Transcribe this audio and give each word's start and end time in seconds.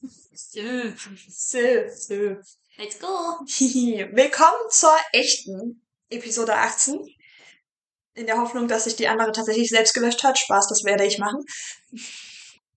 So, 0.00 0.60
So. 1.28 1.58
so. 1.90 2.36
Let's 2.76 3.00
go. 3.00 3.40
Willkommen 4.12 4.70
zur 4.70 4.96
echten 5.12 5.82
Episode 6.08 6.54
18. 6.54 7.04
In 8.14 8.26
der 8.26 8.38
Hoffnung, 8.40 8.68
dass 8.68 8.84
sich 8.84 8.94
die 8.94 9.08
andere 9.08 9.32
tatsächlich 9.32 9.68
selbst 9.70 9.94
gelöscht 9.94 10.22
hat. 10.22 10.38
Spaß, 10.38 10.68
das 10.68 10.84
werde 10.84 11.04
ich 11.04 11.18
machen. 11.18 11.44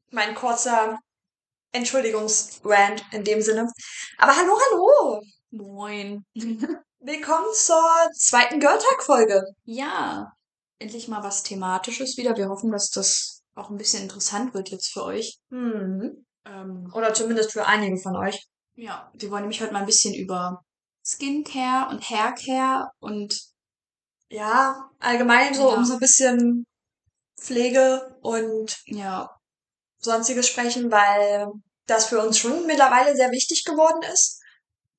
Mein 0.10 0.34
kurzer 0.34 0.98
Entschuldigungsrand 1.72 3.04
in 3.12 3.24
dem 3.24 3.42
Sinne. 3.42 3.72
Aber 4.18 4.36
hallo, 4.36 4.58
hallo! 4.60 5.22
Moin. 5.52 6.26
Willkommen 6.34 7.54
zur 7.54 8.10
zweiten 8.18 8.60
Girltag-Folge. 8.60 9.44
Ja, 9.66 10.34
endlich 10.80 11.08
mal 11.08 11.22
was 11.24 11.44
Thematisches 11.44 12.18
wieder. 12.18 12.36
Wir 12.36 12.50
hoffen, 12.50 12.72
dass 12.72 12.90
das 12.90 13.44
auch 13.54 13.70
ein 13.70 13.78
bisschen 13.78 14.02
interessant 14.02 14.56
wird 14.56 14.70
jetzt 14.70 14.92
für 14.92 15.04
euch. 15.04 15.38
Hm. 15.52 16.26
Ähm, 16.46 16.92
Oder 16.94 17.14
zumindest 17.14 17.52
für 17.52 17.66
einige 17.66 17.98
von 17.98 18.16
euch. 18.16 18.48
ja, 18.76 19.12
wir 19.14 19.30
wollen 19.30 19.44
nämlich 19.44 19.62
heute 19.62 19.74
mal 19.74 19.80
ein 19.80 19.86
bisschen 19.86 20.14
über 20.16 20.62
Skincare 21.06 21.90
und 21.90 22.10
Haircare 22.10 22.90
und 23.00 23.40
Ja, 24.30 24.90
allgemein 25.00 25.54
so 25.54 25.70
Ja. 25.70 25.76
um 25.76 25.86
so 25.86 25.94
ein 25.94 26.00
bisschen 26.00 26.66
Pflege 27.40 28.18
und 28.22 28.78
ja, 28.86 29.30
sonstiges 30.00 30.48
sprechen, 30.48 30.92
weil 30.92 31.48
das 31.88 32.06
für 32.06 32.20
uns 32.22 32.38
schon 32.38 32.66
mittlerweile 32.66 33.16
sehr 33.16 33.32
wichtig 33.32 33.64
geworden 33.66 34.02
ist. 34.14 34.40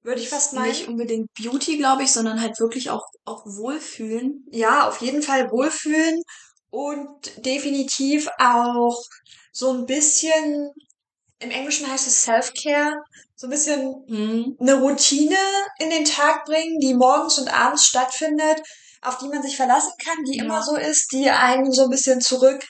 Würde 0.03 0.21
ich 0.21 0.29
fast 0.29 0.53
meinen. 0.53 0.69
nicht 0.69 0.89
unbedingt 0.89 1.29
Beauty, 1.35 1.79
glaube 1.79 2.03
ich, 2.03 2.13
sondern 2.13 2.41
halt 2.41 2.59
wirklich 2.59 2.91
auch, 2.91 3.07
auch 3.25 3.47
Wohlfühlen. 3.47 4.45
Ja, 4.51 4.89
auf 4.89 5.01
jeden 5.01 5.23
Fall 5.23 5.51
wohlfühlen 5.51 6.21
und 6.71 7.45
definitiv 7.47 8.29
auch 8.39 9.01
so 9.53 9.71
ein 9.73 9.87
bisschen, 9.87 10.73
im 11.43 11.51
Englischen 11.51 11.91
heißt 11.91 12.07
es 12.07 12.23
Self-Care, 12.23 13.03
so 13.37 13.47
ein 13.47 13.51
bisschen 13.51 14.05
Hm. 14.09 14.57
eine 14.61 14.75
Routine 14.81 15.37
in 15.79 15.91
den 15.91 16.05
Tag 16.05 16.45
bringen, 16.45 16.79
die 16.79 16.95
morgens 16.95 17.39
und 17.39 17.49
abends 17.53 17.85
stattfindet, 17.87 18.63
auf 19.03 19.19
die 19.19 19.29
man 19.29 19.43
sich 19.43 19.57
verlassen 19.57 19.93
kann, 20.03 20.25
die 20.25 20.39
Ja. 20.39 20.45
immer 20.45 20.63
so 20.63 20.77
ist, 20.77 21.13
die 21.13 21.29
einen 21.31 21.73
so 21.73 21.85
ein 21.85 21.91
bisschen 21.91 22.21
zurück 22.21 22.65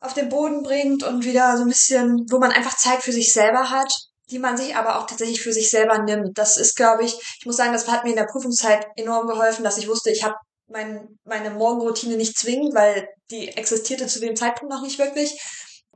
auf 0.00 0.14
den 0.14 0.28
Boden 0.28 0.62
bringt 0.62 1.02
und 1.02 1.24
wieder 1.24 1.56
so 1.56 1.62
ein 1.64 1.68
bisschen, 1.68 2.24
wo 2.30 2.38
man 2.38 2.52
einfach 2.52 2.76
Zeit 2.76 3.02
für 3.02 3.12
sich 3.12 3.32
selber 3.32 3.68
hat, 3.70 3.92
die 4.30 4.38
man 4.38 4.56
sich 4.56 4.76
aber 4.76 4.98
auch 4.98 5.06
tatsächlich 5.06 5.42
für 5.42 5.52
sich 5.52 5.70
selber 5.70 5.98
nimmt. 5.98 6.38
Das 6.38 6.56
ist, 6.56 6.76
glaube 6.76 7.04
ich, 7.04 7.14
ich 7.40 7.46
muss 7.46 7.56
sagen, 7.56 7.72
das 7.72 7.88
hat 7.88 8.04
mir 8.04 8.10
in 8.10 8.16
der 8.16 8.26
Prüfungszeit 8.26 8.86
enorm 8.96 9.26
geholfen, 9.26 9.64
dass 9.64 9.78
ich 9.78 9.88
wusste, 9.88 10.10
ich 10.10 10.22
habe 10.22 10.36
mein, 10.68 11.18
meine 11.24 11.50
Morgenroutine 11.50 12.16
nicht 12.16 12.38
zwingend, 12.38 12.74
weil 12.74 13.08
die 13.30 13.48
existierte 13.48 14.06
zu 14.06 14.20
dem 14.20 14.36
Zeitpunkt 14.36 14.72
noch 14.72 14.82
nicht 14.82 14.98
wirklich. 14.98 15.38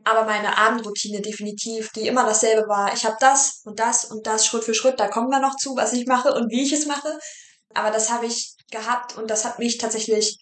Aber 0.04 0.24
meine 0.24 0.58
Abendroutine 0.58 1.20
definitiv, 1.20 1.90
die 1.92 2.08
immer 2.08 2.24
dasselbe 2.24 2.68
war. 2.68 2.92
Ich 2.92 3.04
habe 3.04 3.16
das 3.20 3.60
und 3.64 3.78
das 3.78 4.04
und 4.04 4.26
das 4.26 4.46
Schritt 4.46 4.64
für 4.64 4.74
Schritt. 4.74 4.98
Da 4.98 5.08
kommen 5.08 5.30
wir 5.30 5.38
noch 5.38 5.56
zu, 5.56 5.76
was 5.76 5.92
ich 5.92 6.06
mache 6.06 6.34
und 6.34 6.50
wie 6.50 6.62
ich 6.64 6.72
es 6.72 6.86
mache. 6.86 7.18
Aber 7.74 7.90
das 7.90 8.10
habe 8.10 8.26
ich 8.26 8.54
gehabt 8.70 9.16
und 9.16 9.30
das 9.30 9.44
hat 9.44 9.58
mich 9.58 9.78
tatsächlich 9.78 10.38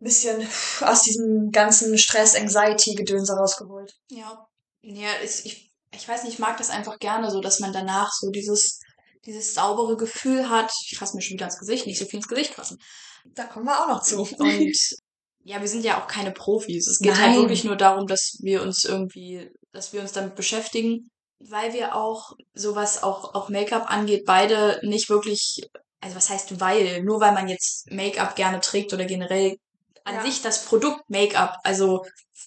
ein 0.00 0.04
bisschen 0.04 0.46
aus 0.80 1.02
diesem 1.02 1.50
ganzen 1.50 1.96
Stress, 1.96 2.36
Anxiety-Gedönse 2.36 3.34
rausgeholt. 3.34 3.94
Ja. 4.10 4.46
Ja, 4.82 5.08
ich, 5.22 5.46
ich, 5.46 5.72
ich 5.92 6.06
weiß 6.06 6.24
nicht, 6.24 6.34
ich 6.34 6.38
mag 6.38 6.58
das 6.58 6.68
einfach 6.68 6.98
gerne 6.98 7.30
so, 7.30 7.40
dass 7.40 7.60
man 7.60 7.72
danach 7.72 8.12
so 8.12 8.30
dieses, 8.30 8.80
dieses 9.24 9.54
saubere 9.54 9.96
Gefühl 9.96 10.50
hat. 10.50 10.70
Ich 10.84 10.98
fasse 10.98 11.16
mir 11.16 11.22
schon 11.22 11.34
wieder 11.34 11.46
ins 11.46 11.58
Gesicht, 11.58 11.86
nicht 11.86 11.98
so 11.98 12.04
viel 12.04 12.18
ins 12.18 12.28
Gesicht 12.28 12.54
fassen. 12.54 12.78
Da 13.24 13.44
kommen 13.44 13.64
wir 13.64 13.82
auch 13.82 13.88
noch 13.88 14.02
zu. 14.02 14.20
Und 14.20 14.76
ja, 15.44 15.60
wir 15.60 15.68
sind 15.68 15.84
ja 15.84 16.00
auch 16.00 16.06
keine 16.06 16.30
Profis. 16.32 16.86
Es 16.88 16.98
geht 16.98 17.14
halt 17.16 17.32
Nein. 17.32 17.36
wirklich 17.40 17.64
nur 17.64 17.76
darum, 17.76 18.06
dass 18.06 18.38
wir 18.40 18.62
uns 18.62 18.84
irgendwie, 18.84 19.50
dass 19.72 19.92
wir 19.92 20.00
uns 20.00 20.12
damit 20.12 20.34
beschäftigen, 20.36 21.08
weil 21.38 21.72
wir 21.74 21.94
auch 21.94 22.32
sowas 22.54 23.02
auch, 23.02 23.34
auch 23.34 23.48
Make-up 23.50 23.90
angeht, 23.90 24.24
beide 24.24 24.80
nicht 24.82 25.10
wirklich, 25.10 25.60
also 26.00 26.16
was 26.16 26.30
heißt 26.30 26.60
weil, 26.60 27.02
nur 27.02 27.20
weil 27.20 27.32
man 27.32 27.48
jetzt 27.48 27.90
Make-up 27.90 28.34
gerne 28.36 28.60
trägt 28.60 28.92
oder 28.94 29.04
generell 29.04 29.56
an 30.04 30.16
Ja. 30.16 30.22
sich 30.22 30.40
das 30.42 30.64
Produkt 30.64 31.02
Make-up, 31.08 31.58
also 31.62 32.02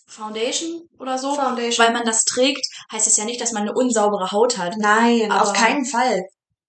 Foundation 0.07 0.87
oder 0.99 1.17
so, 1.17 1.35
Foundation. 1.35 1.85
weil 1.85 1.93
man 1.93 2.05
das 2.05 2.23
trägt, 2.23 2.65
heißt 2.91 3.07
es 3.07 3.17
ja 3.17 3.25
nicht, 3.25 3.41
dass 3.41 3.51
man 3.51 3.63
eine 3.63 3.73
unsaubere 3.73 4.31
Haut 4.31 4.57
hat, 4.57 4.73
Nein, 4.77 5.31
Aber- 5.31 5.43
auf 5.49 5.53
keinen 5.53 5.85
Fall. 5.85 6.23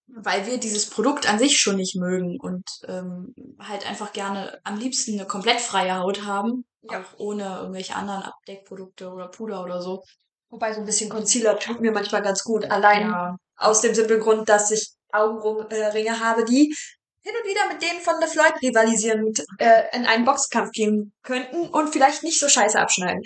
Weil 0.08 0.46
wir 0.46 0.58
dieses 0.58 0.88
Produkt 0.90 1.28
an 1.28 1.38
sich 1.38 1.60
schon 1.60 1.76
nicht 1.76 1.94
mögen 1.96 2.38
und 2.40 2.64
ähm, 2.86 3.34
halt 3.58 3.86
einfach 3.88 4.12
gerne 4.12 4.58
am 4.64 4.76
liebsten 4.78 5.14
eine 5.14 5.26
komplett 5.26 5.60
freie 5.60 5.98
Haut 5.98 6.24
haben, 6.24 6.64
Ja. 6.82 7.00
auch 7.00 7.18
ohne 7.18 7.58
irgendwelche 7.60 7.94
anderen 7.94 8.22
Abdeckprodukte 8.22 9.10
oder 9.10 9.28
Puder 9.28 9.62
oder 9.62 9.80
so. 9.82 10.02
Wobei 10.50 10.72
so 10.72 10.80
ein 10.80 10.86
bisschen 10.86 11.10
Concealer 11.10 11.58
tut 11.58 11.80
mir 11.80 11.92
manchmal 11.92 12.22
ganz 12.22 12.42
gut. 12.42 12.64
Allein 12.70 13.02
Ja, 13.10 13.36
aus 13.56 13.80
dem 13.82 13.94
simplen 13.94 14.20
Grund, 14.20 14.48
dass 14.48 14.70
ich 14.70 14.90
Augenringe 15.12 16.20
habe, 16.20 16.44
die 16.44 16.74
hin 17.20 17.32
und 17.42 17.50
wieder 17.50 17.68
mit 17.72 17.82
denen 17.82 18.00
von 18.00 18.14
Floyd 18.26 18.54
rivalisieren 18.62 19.24
und 19.24 19.40
äh, 19.58 19.94
in 19.94 20.06
einen 20.06 20.24
Boxkampf 20.24 20.70
gehen 20.72 21.12
könnten 21.22 21.68
und 21.68 21.88
vielleicht 21.90 22.22
nicht 22.22 22.40
so 22.40 22.48
scheiße 22.48 22.78
abschneiden. 22.78 23.22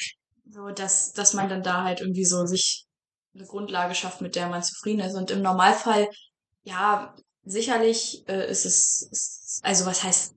so 0.51 0.71
dass 0.71 1.13
dass 1.13 1.35
man 1.35 1.49
dann 1.49 1.63
da 1.63 1.85
halt 1.85 2.01
irgendwie 2.01 2.25
so 2.25 2.45
sich 2.47 2.87
eine 3.35 3.47
Grundlage 3.47 3.95
schafft, 3.95 4.21
mit 4.21 4.35
der 4.35 4.49
man 4.49 4.63
zufrieden 4.63 5.01
ist. 5.01 5.15
Und 5.15 5.31
im 5.31 5.43
Normalfall, 5.43 6.09
ja, 6.63 7.15
sicherlich 7.45 8.25
äh, 8.29 8.51
ist 8.51 8.65
es, 8.65 9.09
ist, 9.11 9.61
also 9.63 9.87
was 9.87 10.03
heißt, 10.03 10.35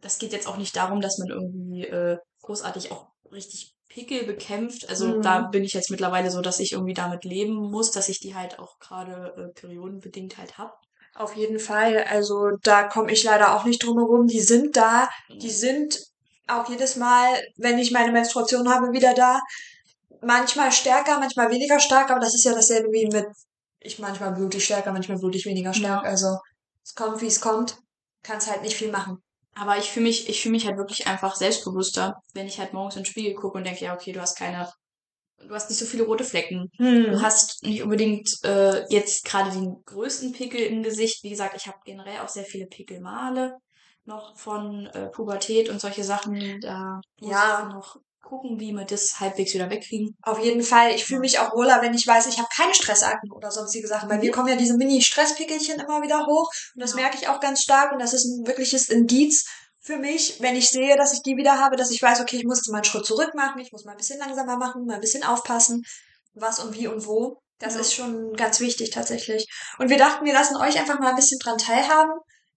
das 0.00 0.18
geht 0.18 0.32
jetzt 0.32 0.46
auch 0.46 0.56
nicht 0.56 0.76
darum, 0.76 1.00
dass 1.00 1.18
man 1.18 1.28
irgendwie 1.28 1.84
äh, 1.84 2.18
großartig 2.42 2.92
auch 2.92 3.08
richtig 3.32 3.74
Pickel 3.88 4.24
bekämpft. 4.24 4.88
Also 4.88 5.06
Mhm. 5.06 5.22
da 5.22 5.40
bin 5.40 5.64
ich 5.64 5.72
jetzt 5.72 5.90
mittlerweile 5.90 6.30
so, 6.30 6.40
dass 6.40 6.60
ich 6.60 6.72
irgendwie 6.72 6.94
damit 6.94 7.24
leben 7.24 7.54
muss, 7.54 7.90
dass 7.90 8.08
ich 8.08 8.20
die 8.20 8.34
halt 8.34 8.58
auch 8.58 8.78
gerade 8.78 9.34
äh, 9.36 9.60
periodenbedingt 9.60 10.38
halt 10.38 10.58
hab. 10.58 10.78
Auf 11.14 11.34
jeden 11.34 11.58
Fall. 11.58 12.04
Also 12.04 12.50
da 12.62 12.84
komme 12.84 13.10
ich 13.10 13.24
leider 13.24 13.56
auch 13.56 13.64
nicht 13.64 13.82
drum 13.84 13.98
herum. 13.98 14.26
Die 14.26 14.40
sind 14.40 14.76
da. 14.76 15.08
Die 15.42 15.50
sind 15.50 15.98
auch 16.46 16.68
jedes 16.68 16.96
Mal, 16.96 17.26
wenn 17.56 17.78
ich 17.78 17.90
meine 17.90 18.12
Menstruation 18.12 18.68
habe, 18.72 18.92
wieder 18.92 19.14
da. 19.14 19.40
Manchmal 20.22 20.70
stärker, 20.70 21.18
manchmal 21.18 21.50
weniger 21.50 21.80
stark, 21.80 22.10
aber 22.10 22.20
das 22.20 22.34
ist 22.34 22.44
ja 22.44 22.52
dasselbe 22.54 22.88
wie 22.92 23.06
mit 23.06 23.26
ich 23.80 23.98
manchmal 23.98 24.32
blutig 24.32 24.64
stärker, 24.64 24.92
manchmal 24.92 25.18
blutig 25.18 25.46
weniger 25.46 25.72
stark. 25.74 26.04
Ja. 26.04 26.10
Also 26.10 26.38
es 26.84 26.94
kommt, 26.94 27.20
wie 27.20 27.26
es 27.26 27.40
kommt. 27.40 27.76
Kannst 28.22 28.50
halt 28.50 28.62
nicht 28.62 28.76
viel 28.76 28.90
machen. 28.90 29.18
Aber 29.54 29.76
ich 29.78 29.90
fühle 29.90 30.06
mich, 30.06 30.28
ich 30.28 30.42
fühle 30.42 30.52
mich 30.52 30.66
halt 30.66 30.76
wirklich 30.76 31.06
einfach 31.06 31.34
selbstbewusster, 31.34 32.14
wenn 32.34 32.46
ich 32.46 32.58
halt 32.58 32.72
morgens 32.72 32.96
in 32.96 33.02
den 33.02 33.06
Spiegel 33.06 33.34
gucke 33.34 33.58
und 33.58 33.64
denke, 33.64 33.84
ja, 33.84 33.94
okay, 33.94 34.12
du 34.12 34.20
hast 34.20 34.36
keine, 34.36 34.70
du 35.38 35.54
hast 35.54 35.68
nicht 35.70 35.78
so 35.78 35.86
viele 35.86 36.04
rote 36.04 36.24
Flecken. 36.24 36.70
Du 36.76 36.84
Hm. 36.84 37.22
hast 37.22 37.62
nicht 37.64 37.82
unbedingt 37.82 38.30
äh, 38.44 38.84
jetzt 38.88 39.24
gerade 39.24 39.50
den 39.50 39.82
größten 39.84 40.32
Pickel 40.32 40.60
im 40.60 40.82
Gesicht. 40.82 41.22
Wie 41.24 41.30
gesagt, 41.30 41.56
ich 41.56 41.66
habe 41.66 41.78
generell 41.84 42.20
auch 42.20 42.28
sehr 42.28 42.44
viele 42.44 42.66
Pickelmale 42.66 43.56
noch 44.04 44.36
von 44.36 44.86
äh, 44.86 45.08
Pubertät 45.10 45.68
und 45.68 45.80
solche 45.80 46.04
Sachen. 46.04 46.60
Da 46.60 47.00
Ja. 47.20 47.68
noch 47.68 47.96
gucken, 48.22 48.60
wie 48.60 48.72
wir 48.72 48.84
das 48.84 49.20
halbwegs 49.20 49.54
wieder 49.54 49.70
wegkriegen. 49.70 50.16
Auf 50.22 50.38
jeden 50.38 50.62
Fall. 50.62 50.90
Ich 50.94 51.04
fühle 51.04 51.20
mich 51.20 51.38
auch 51.38 51.54
wohler, 51.54 51.80
wenn 51.82 51.94
ich 51.94 52.06
weiß, 52.06 52.26
ich 52.26 52.38
habe 52.38 52.48
keine 52.54 52.74
Stressakten 52.74 53.32
oder 53.32 53.50
sonstige 53.50 53.88
Sachen. 53.88 54.08
Bei 54.08 54.18
mir 54.18 54.30
Mhm. 54.30 54.34
kommen 54.34 54.48
ja 54.48 54.56
diese 54.56 54.76
Mini-Stresspickelchen 54.76 55.80
immer 55.80 56.02
wieder 56.02 56.26
hoch. 56.26 56.50
Und 56.74 56.82
das 56.82 56.90
Ja. 56.90 56.96
merke 56.96 57.16
ich 57.16 57.28
auch 57.28 57.40
ganz 57.40 57.62
stark. 57.62 57.92
Und 57.92 58.00
das 58.00 58.12
ist 58.12 58.24
ein 58.26 58.46
wirkliches 58.46 58.88
Indiz 58.88 59.46
für 59.80 59.96
mich, 59.96 60.40
wenn 60.40 60.56
ich 60.56 60.68
sehe, 60.68 60.96
dass 60.96 61.14
ich 61.14 61.22
die 61.22 61.36
wieder 61.36 61.58
habe, 61.58 61.76
dass 61.76 61.90
ich 61.90 62.02
weiß, 62.02 62.20
okay, 62.20 62.36
ich 62.36 62.44
muss 62.44 62.58
jetzt 62.58 62.68
mal 62.70 62.78
einen 62.78 62.84
Schritt 62.84 63.06
zurück 63.06 63.34
machen. 63.34 63.60
Ich 63.60 63.72
muss 63.72 63.84
mal 63.84 63.92
ein 63.92 63.96
bisschen 63.96 64.18
langsamer 64.18 64.58
machen, 64.58 64.84
mal 64.84 64.96
ein 64.96 65.00
bisschen 65.00 65.24
aufpassen, 65.24 65.82
was 66.34 66.58
und 66.60 66.74
wie 66.76 66.86
und 66.88 67.06
wo. 67.06 67.40
Das 67.58 67.74
Ja. 67.74 67.80
ist 67.80 67.94
schon 67.94 68.34
ganz 68.34 68.60
wichtig 68.60 68.90
tatsächlich. 68.90 69.46
Und 69.78 69.88
wir 69.88 69.96
dachten, 69.98 70.24
wir 70.26 70.32
lassen 70.34 70.56
euch 70.56 70.78
einfach 70.78 70.98
mal 71.00 71.10
ein 71.10 71.16
bisschen 71.16 71.38
dran 71.42 71.56
teilhaben, 71.58 72.12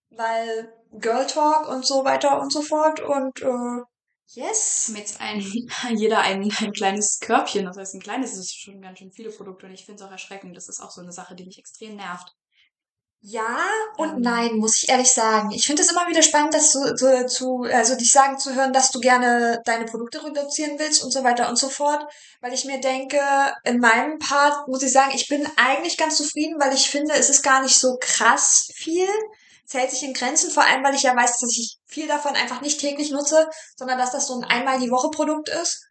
weil 0.09 0.73
Girl 0.99 1.25
Talk 1.25 1.69
und 1.69 1.85
so 1.85 2.03
weiter 2.03 2.39
und 2.41 2.51
so 2.51 2.61
fort. 2.61 2.99
Und 2.99 3.41
äh, 3.41 3.81
yes. 4.35 4.85
Wir 4.87 4.95
haben 4.95 5.01
jetzt 5.01 5.21
ein, 5.21 5.41
jeder 5.97 6.19
ein, 6.19 6.51
ein 6.59 6.73
kleines 6.73 7.19
Körbchen. 7.19 7.65
Das 7.65 7.77
heißt, 7.77 7.95
ein 7.95 8.01
kleines 8.01 8.37
ist 8.37 8.59
schon 8.59 8.81
ganz 8.81 8.99
schön 8.99 9.11
viele 9.11 9.31
Produkte. 9.31 9.65
Und 9.65 9.73
ich 9.73 9.85
finde 9.85 10.03
es 10.03 10.07
auch 10.07 10.11
erschreckend. 10.11 10.55
Das 10.55 10.69
ist 10.69 10.79
auch 10.79 10.91
so 10.91 11.01
eine 11.01 11.11
Sache, 11.11 11.35
die 11.35 11.45
mich 11.45 11.59
extrem 11.59 11.95
nervt. 11.95 12.35
Ja 13.23 13.59
und 13.97 14.15
Ähm. 14.15 14.21
nein, 14.21 14.55
muss 14.55 14.81
ich 14.81 14.89
ehrlich 14.89 15.11
sagen. 15.11 15.51
Ich 15.51 15.67
finde 15.67 15.83
es 15.83 15.91
immer 15.91 16.07
wieder 16.07 16.23
spannend, 16.23 16.55
dass 16.55 16.71
du 16.71 16.97
so, 16.97 17.25
zu, 17.27 17.61
also 17.71 17.95
dich 17.95 18.11
sagen 18.11 18.39
zu 18.39 18.55
hören, 18.55 18.73
dass 18.73 18.89
du 18.89 18.99
gerne 18.99 19.61
deine 19.63 19.85
Produkte 19.85 20.23
reduzieren 20.23 20.79
willst 20.79 21.03
und 21.03 21.11
so 21.11 21.23
weiter 21.23 21.47
und 21.47 21.57
so 21.57 21.69
fort. 21.69 22.03
Weil 22.41 22.53
ich 22.53 22.65
mir 22.65 22.79
denke, 22.79 23.19
in 23.63 23.79
meinem 23.79 24.17
Part 24.17 24.67
muss 24.67 24.81
ich 24.81 24.91
sagen, 24.91 25.11
ich 25.13 25.27
bin 25.27 25.47
eigentlich 25.55 25.97
ganz 25.97 26.17
zufrieden, 26.17 26.59
weil 26.59 26.73
ich 26.73 26.89
finde, 26.89 27.13
es 27.13 27.29
ist 27.29 27.43
gar 27.43 27.61
nicht 27.61 27.79
so 27.79 27.97
krass 27.99 28.71
viel. 28.73 29.07
Hält 29.73 29.91
sich 29.91 30.03
in 30.03 30.13
Grenzen, 30.13 30.51
vor 30.51 30.63
allem, 30.63 30.83
weil 30.83 30.95
ich 30.95 31.03
ja 31.03 31.15
weiß, 31.15 31.39
dass 31.39 31.57
ich 31.57 31.77
viel 31.85 32.07
davon 32.07 32.35
einfach 32.35 32.61
nicht 32.61 32.79
täglich 32.79 33.11
nutze, 33.11 33.49
sondern 33.75 33.97
dass 33.97 34.11
das 34.11 34.27
so 34.27 34.39
ein 34.39 34.43
einmal 34.43 34.79
die 34.79 34.91
Woche 34.91 35.09
Produkt 35.09 35.49
ist. 35.49 35.87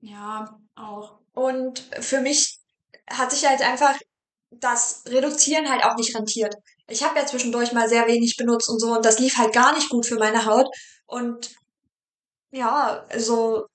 Ja, 0.00 0.58
auch. 0.74 1.18
Und 1.34 1.84
für 2.00 2.20
mich 2.20 2.58
hat 3.08 3.30
sich 3.30 3.46
halt 3.46 3.62
einfach 3.62 3.96
das 4.50 5.04
Reduzieren 5.06 5.68
halt 5.68 5.84
auch 5.84 5.96
nicht 5.96 6.14
rentiert. 6.16 6.54
Ich 6.88 7.02
habe 7.02 7.18
ja 7.18 7.26
zwischendurch 7.26 7.72
mal 7.72 7.88
sehr 7.88 8.06
wenig 8.06 8.36
benutzt 8.36 8.68
und 8.68 8.80
so 8.80 8.92
und 8.92 9.04
das 9.04 9.18
lief 9.18 9.36
halt 9.36 9.52
gar 9.52 9.74
nicht 9.74 9.90
gut 9.90 10.06
für 10.06 10.16
meine 10.16 10.46
Haut. 10.46 10.68
Und 11.06 11.50
ja, 12.50 13.04
also 13.10 13.66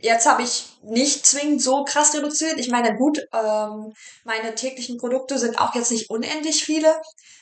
Jetzt 0.00 0.26
habe 0.26 0.42
ich 0.42 0.76
nicht 0.82 1.26
zwingend 1.26 1.62
so 1.62 1.84
krass 1.84 2.14
reduziert. 2.14 2.58
Ich 2.58 2.70
meine, 2.70 2.96
gut, 2.96 3.18
ähm, 3.32 3.92
meine 4.24 4.54
täglichen 4.54 4.98
Produkte 4.98 5.38
sind 5.38 5.58
auch 5.58 5.74
jetzt 5.74 5.90
nicht 5.90 6.10
unendlich 6.10 6.64
viele. 6.64 6.94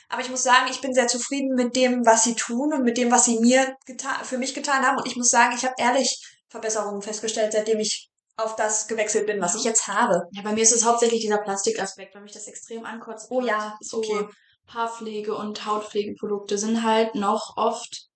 Aber 0.09 0.21
ich 0.21 0.29
muss 0.29 0.43
sagen, 0.43 0.67
ich 0.69 0.81
bin 0.81 0.93
sehr 0.93 1.07
zufrieden 1.07 1.55
mit 1.55 1.75
dem, 1.75 2.05
was 2.05 2.23
sie 2.23 2.35
tun 2.35 2.73
und 2.73 2.83
mit 2.83 2.97
dem, 2.97 3.11
was 3.11 3.25
sie 3.25 3.39
mir 3.39 3.75
getan, 3.85 4.23
für 4.23 4.37
mich 4.37 4.53
getan 4.53 4.85
haben. 4.85 4.97
Und 4.97 5.07
ich 5.07 5.15
muss 5.15 5.29
sagen, 5.29 5.55
ich 5.57 5.65
habe 5.65 5.75
ehrlich 5.77 6.21
Verbesserungen 6.49 7.01
festgestellt, 7.01 7.51
seitdem 7.51 7.79
ich 7.79 8.09
auf 8.37 8.55
das 8.55 8.87
gewechselt 8.87 9.27
bin, 9.27 9.41
was 9.41 9.55
ich 9.55 9.63
jetzt 9.63 9.87
habe. 9.87 10.27
Ja, 10.31 10.41
bei 10.41 10.53
mir 10.53 10.63
ist 10.63 10.73
es 10.73 10.85
hauptsächlich 10.85 11.21
dieser 11.21 11.37
Plastikaspekt, 11.37 12.15
weil 12.15 12.21
mich 12.21 12.33
das 12.33 12.47
extrem 12.47 12.85
ankotzt. 12.85 13.27
Oh 13.29 13.41
ja, 13.41 13.77
so 13.81 13.97
okay. 13.97 14.27
Haarpflege 14.67 15.35
und 15.35 15.65
Hautpflegeprodukte 15.65 16.57
sind 16.57 16.83
halt 16.83 17.15
noch 17.15 17.55
oft 17.55 18.07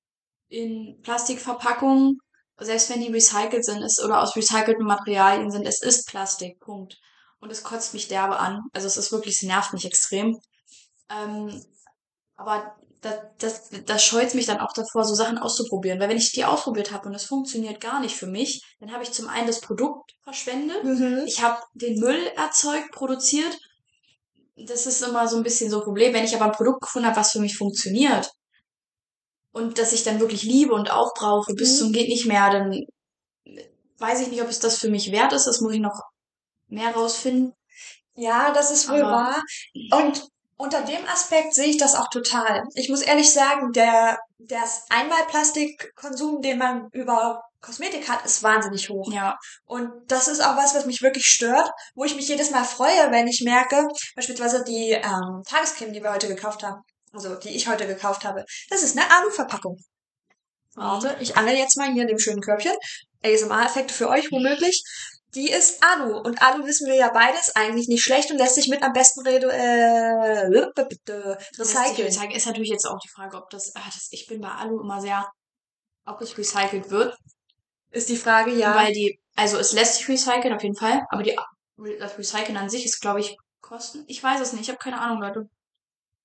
in 0.50 1.00
Plastikverpackungen, 1.04 2.18
selbst 2.60 2.90
wenn 2.90 3.02
die 3.02 3.12
recycelt 3.12 3.66
sind, 3.66 3.82
ist 3.82 4.04
oder 4.04 4.22
aus 4.22 4.36
recycelten 4.36 4.86
Materialien 4.86 5.52
sind, 5.52 5.66
es 5.66 5.82
ist 5.82 6.08
Plastik, 6.08 6.60
Punkt. 6.60 6.98
Und 7.40 7.52
es 7.52 7.64
kotzt 7.64 7.94
mich 7.94 8.08
derbe 8.08 8.38
an. 8.38 8.64
Also 8.74 8.88
es 8.88 8.98
ist 8.98 9.12
wirklich, 9.12 9.36
es 9.36 9.44
nervt 9.44 9.72
mich 9.74 9.86
extrem. 9.86 10.38
Ähm, 11.10 11.64
aber 12.36 12.76
das, 13.02 13.16
das, 13.38 13.70
das 13.86 14.04
scheut 14.04 14.36
mich 14.36 14.46
dann 14.46 14.60
auch 14.60 14.74
davor, 14.74 15.06
so 15.06 15.16
Sachen 15.16 15.38
auszuprobieren. 15.38 16.00
Weil 16.00 16.10
wenn 16.10 16.18
ich 16.18 16.34
die 16.34 16.44
ausprobiert 16.44 16.92
habe 16.92 17.08
und 17.08 17.16
es 17.16 17.24
funktioniert 17.26 17.80
gar 17.80 18.02
nicht 18.02 18.16
für 18.16 18.28
mich, 18.28 18.62
dann 18.82 18.92
habe 18.92 19.04
ich 19.04 19.14
zum 19.14 19.30
einen 19.30 19.48
das 19.48 19.62
Produkt 19.62 20.12
verschwendet, 20.24 20.84
Mhm. 20.84 21.24
ich 21.26 21.42
habe 21.42 21.62
den 21.74 21.98
Müll 22.00 22.28
erzeugt, 22.36 22.92
produziert. 22.92 23.58
Das 24.58 24.86
ist 24.86 25.02
immer 25.02 25.30
so 25.30 25.38
ein 25.38 25.44
bisschen 25.44 25.70
so 25.70 25.78
ein 25.78 25.86
Problem. 25.86 26.14
Wenn 26.14 26.26
ich 26.26 26.36
aber 26.36 26.46
ein 26.46 26.52
Produkt 26.52 26.82
gefunden 26.82 27.08
habe, 27.08 27.18
was 27.18 27.32
für 27.32 27.40
mich 27.40 27.56
funktioniert 27.58 28.30
und 29.52 29.78
das 29.80 29.94
ich 29.94 30.04
dann 30.04 30.20
wirklich 30.20 30.44
liebe 30.44 30.74
und 30.74 30.92
auch 30.92 31.14
brauche, 31.14 31.54
bis 31.54 31.74
Mhm. 31.74 31.78
zum 31.78 31.92
geht 31.94 32.10
nicht 32.10 32.26
mehr, 32.26 32.50
dann 32.52 32.86
weiß 33.98 34.22
ich 34.22 34.28
nicht, 34.30 34.42
ob 34.42 34.50
es 34.50 34.60
das 34.60 34.78
für 34.78 34.90
mich 34.90 35.12
wert 35.12 35.34
ist. 35.34 35.46
Das 35.46 35.60
muss 35.62 35.74
ich 35.74 35.80
noch 35.82 36.02
mehr 36.68 36.94
rausfinden. 36.94 37.54
Ja, 38.16 38.52
das 38.52 38.72
ist 38.72 38.90
wohl 38.90 39.02
Aber- 39.02 39.12
wahr. 39.12 39.44
Und 40.00 40.28
unter 40.58 40.82
dem 40.82 41.06
Aspekt 41.08 41.54
sehe 41.54 41.68
ich 41.68 41.78
das 41.78 41.96
auch 41.96 42.10
total. 42.10 42.64
Ich 42.76 42.90
muss 42.90 43.02
ehrlich 43.02 43.32
sagen, 43.32 43.72
der, 43.72 44.20
der 44.38 44.64
Einmalplastikkonsum, 44.90 46.42
den 46.42 46.58
man 46.58 46.90
über 46.92 47.42
Kosmetik 47.62 48.08
hat, 48.10 48.26
ist 48.26 48.42
wahnsinnig 48.44 48.90
hoch. 48.90 49.12
Ja, 49.12 49.38
Und 49.66 49.92
das 50.08 50.28
ist 50.28 50.42
auch 50.42 50.56
was, 50.56 50.76
was 50.76 50.86
mich 50.86 51.02
wirklich 51.02 51.26
stört, 51.26 51.70
wo 51.96 52.04
ich 52.06 52.16
mich 52.16 52.28
jedes 52.30 52.52
Mal 52.52 52.64
freue, 52.64 53.12
wenn 53.12 53.28
ich 53.28 53.42
merke, 53.44 53.88
beispielsweise 54.16 54.64
die 54.64 54.92
ähm, 54.92 55.44
Tagescreme, 55.48 55.92
die 55.94 56.02
wir 56.04 56.14
heute 56.14 56.28
gekauft 56.28 56.64
haben, 56.64 56.82
also 57.12 57.36
die 57.36 57.50
ich 57.50 57.68
heute 57.68 57.88
gekauft 57.88 58.24
habe, 58.24 58.46
das 58.70 58.84
ist 58.84 58.98
eine 58.98 59.10
Alu-Verpackung. 59.10 59.78
Warte, 60.76 61.18
ich 61.20 61.36
angel 61.36 61.56
jetzt 61.56 61.78
mal 61.78 61.92
hier 61.92 62.04
in 62.04 62.08
dem 62.08 62.20
schönen 62.20 62.42
Körbchen. 62.42 62.74
ASMR-Effekte 63.24 63.94
für 63.94 64.10
euch 64.10 64.32
womöglich. 64.32 64.84
Die 65.36 65.52
ist 65.52 65.84
Alu. 65.84 66.18
Und 66.18 66.42
Alu 66.42 66.66
wissen 66.66 66.88
wir 66.88 66.96
ja 66.96 67.10
beides 67.12 67.56
eigentlich 67.56 67.88
nicht 67.88 68.04
schlecht 68.04 68.32
und 68.32 68.38
lässt 68.38 68.56
sich 68.56 68.68
mit 68.68 68.82
am 68.82 68.94
besten 68.94 69.22
redu 69.22 69.48
äh, 69.48 70.48
recyceln. 71.58 72.08
Recyceln 72.08 72.32
ist 72.32 72.48
natürlich 72.48 72.70
jetzt 72.70 72.86
auch 72.86 73.00
die 73.00 73.10
Frage, 73.10 73.38
ob 73.38 73.50
das, 73.50 73.76
ah, 73.76 73.82
das, 73.86 74.08
ich 74.12 74.26
bin 74.28 74.42
bei 74.42 74.50
Alu 74.50 74.80
immer 74.82 75.02
sehr, 75.02 75.30
ob 76.06 76.22
es 76.22 76.38
recycelt 76.38 76.90
wird. 76.90 77.16
Ist 77.92 78.10
die 78.10 78.18
Frage, 78.18 78.52
ja. 78.52 78.76
Weil 78.76 78.94
die, 78.94 79.20
also 79.36 79.58
es 79.58 79.74
lässt 79.74 79.96
sich 79.96 80.08
recyceln 80.08 80.54
auf 80.54 80.64
jeden 80.64 80.76
Fall, 80.76 81.04
aber 81.10 81.24
die, 81.24 81.38
das 82.00 82.18
Recyceln 82.18 82.58
an 82.58 82.70
sich 82.70 82.86
ist, 82.86 83.00
glaube 83.00 83.20
ich, 83.20 83.38
Kosten. 83.62 84.04
Ich 84.08 84.24
weiß 84.24 84.42
es 84.42 84.54
nicht, 84.54 84.64
ich 84.64 84.70
habe 84.70 84.80
keine 84.80 85.00
Ahnung, 85.00 85.22
Leute. 85.22 85.50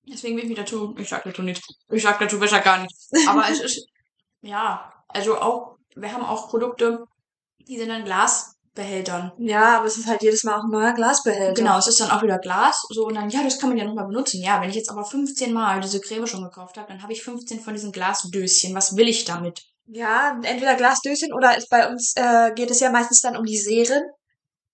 Deswegen 0.07 0.35
will 0.37 0.43
ich 0.43 0.49
mich 0.49 0.57
dazu, 0.57 0.95
ich 0.97 1.09
sag 1.09 1.23
dazu 1.23 1.41
nicht. 1.41 1.63
Ich 1.89 2.03
sag 2.03 2.19
dazu 2.19 2.39
besser 2.39 2.59
gar 2.59 2.79
nicht. 2.79 2.93
Aber 3.27 3.49
es 3.49 3.59
ist, 3.59 3.87
ja, 4.41 4.93
also 5.07 5.39
auch, 5.39 5.77
wir 5.95 6.11
haben 6.11 6.23
auch 6.23 6.49
Produkte, 6.49 7.05
die 7.59 7.77
sind 7.77 7.89
in 7.89 8.05
Glasbehältern. 8.05 9.31
ja, 9.39 9.77
aber 9.77 9.87
es 9.87 9.97
ist 9.97 10.07
halt 10.07 10.21
jedes 10.21 10.43
Mal 10.43 10.59
auch 10.59 10.63
ein 10.63 10.69
neuer 10.69 10.93
Glasbehälter. 10.93 11.53
Genau, 11.53 11.77
es 11.79 11.87
ist 11.87 11.99
dann 11.99 12.11
auch 12.11 12.21
wieder 12.21 12.37
Glas, 12.37 12.85
so 12.89 13.05
und 13.05 13.15
dann, 13.15 13.29
ja, 13.29 13.43
das 13.43 13.59
kann 13.59 13.69
man 13.69 13.77
ja 13.77 13.85
nochmal 13.85 14.05
benutzen. 14.05 14.41
Ja, 14.41 14.61
wenn 14.61 14.69
ich 14.69 14.75
jetzt 14.75 14.91
aber 14.91 15.05
15 15.05 15.51
Mal 15.51 15.81
diese 15.81 15.99
Creme 16.01 16.27
schon 16.27 16.43
gekauft 16.43 16.77
habe, 16.77 16.87
dann 16.89 17.01
habe 17.01 17.13
ich 17.13 17.23
15 17.23 17.61
von 17.61 17.73
diesen 17.73 17.91
Glasdöschen. 17.91 18.75
Was 18.75 18.95
will 18.95 19.07
ich 19.07 19.25
damit? 19.25 19.63
Ja, 19.87 20.39
entweder 20.43 20.75
Glasdöschen 20.75 21.33
oder 21.33 21.55
bei 21.69 21.87
uns 21.89 22.13
äh, 22.15 22.51
geht 22.53 22.71
es 22.71 22.79
ja 22.79 22.91
meistens 22.91 23.21
dann 23.21 23.37
um 23.37 23.45
die 23.45 23.57
Serien. 23.57 24.03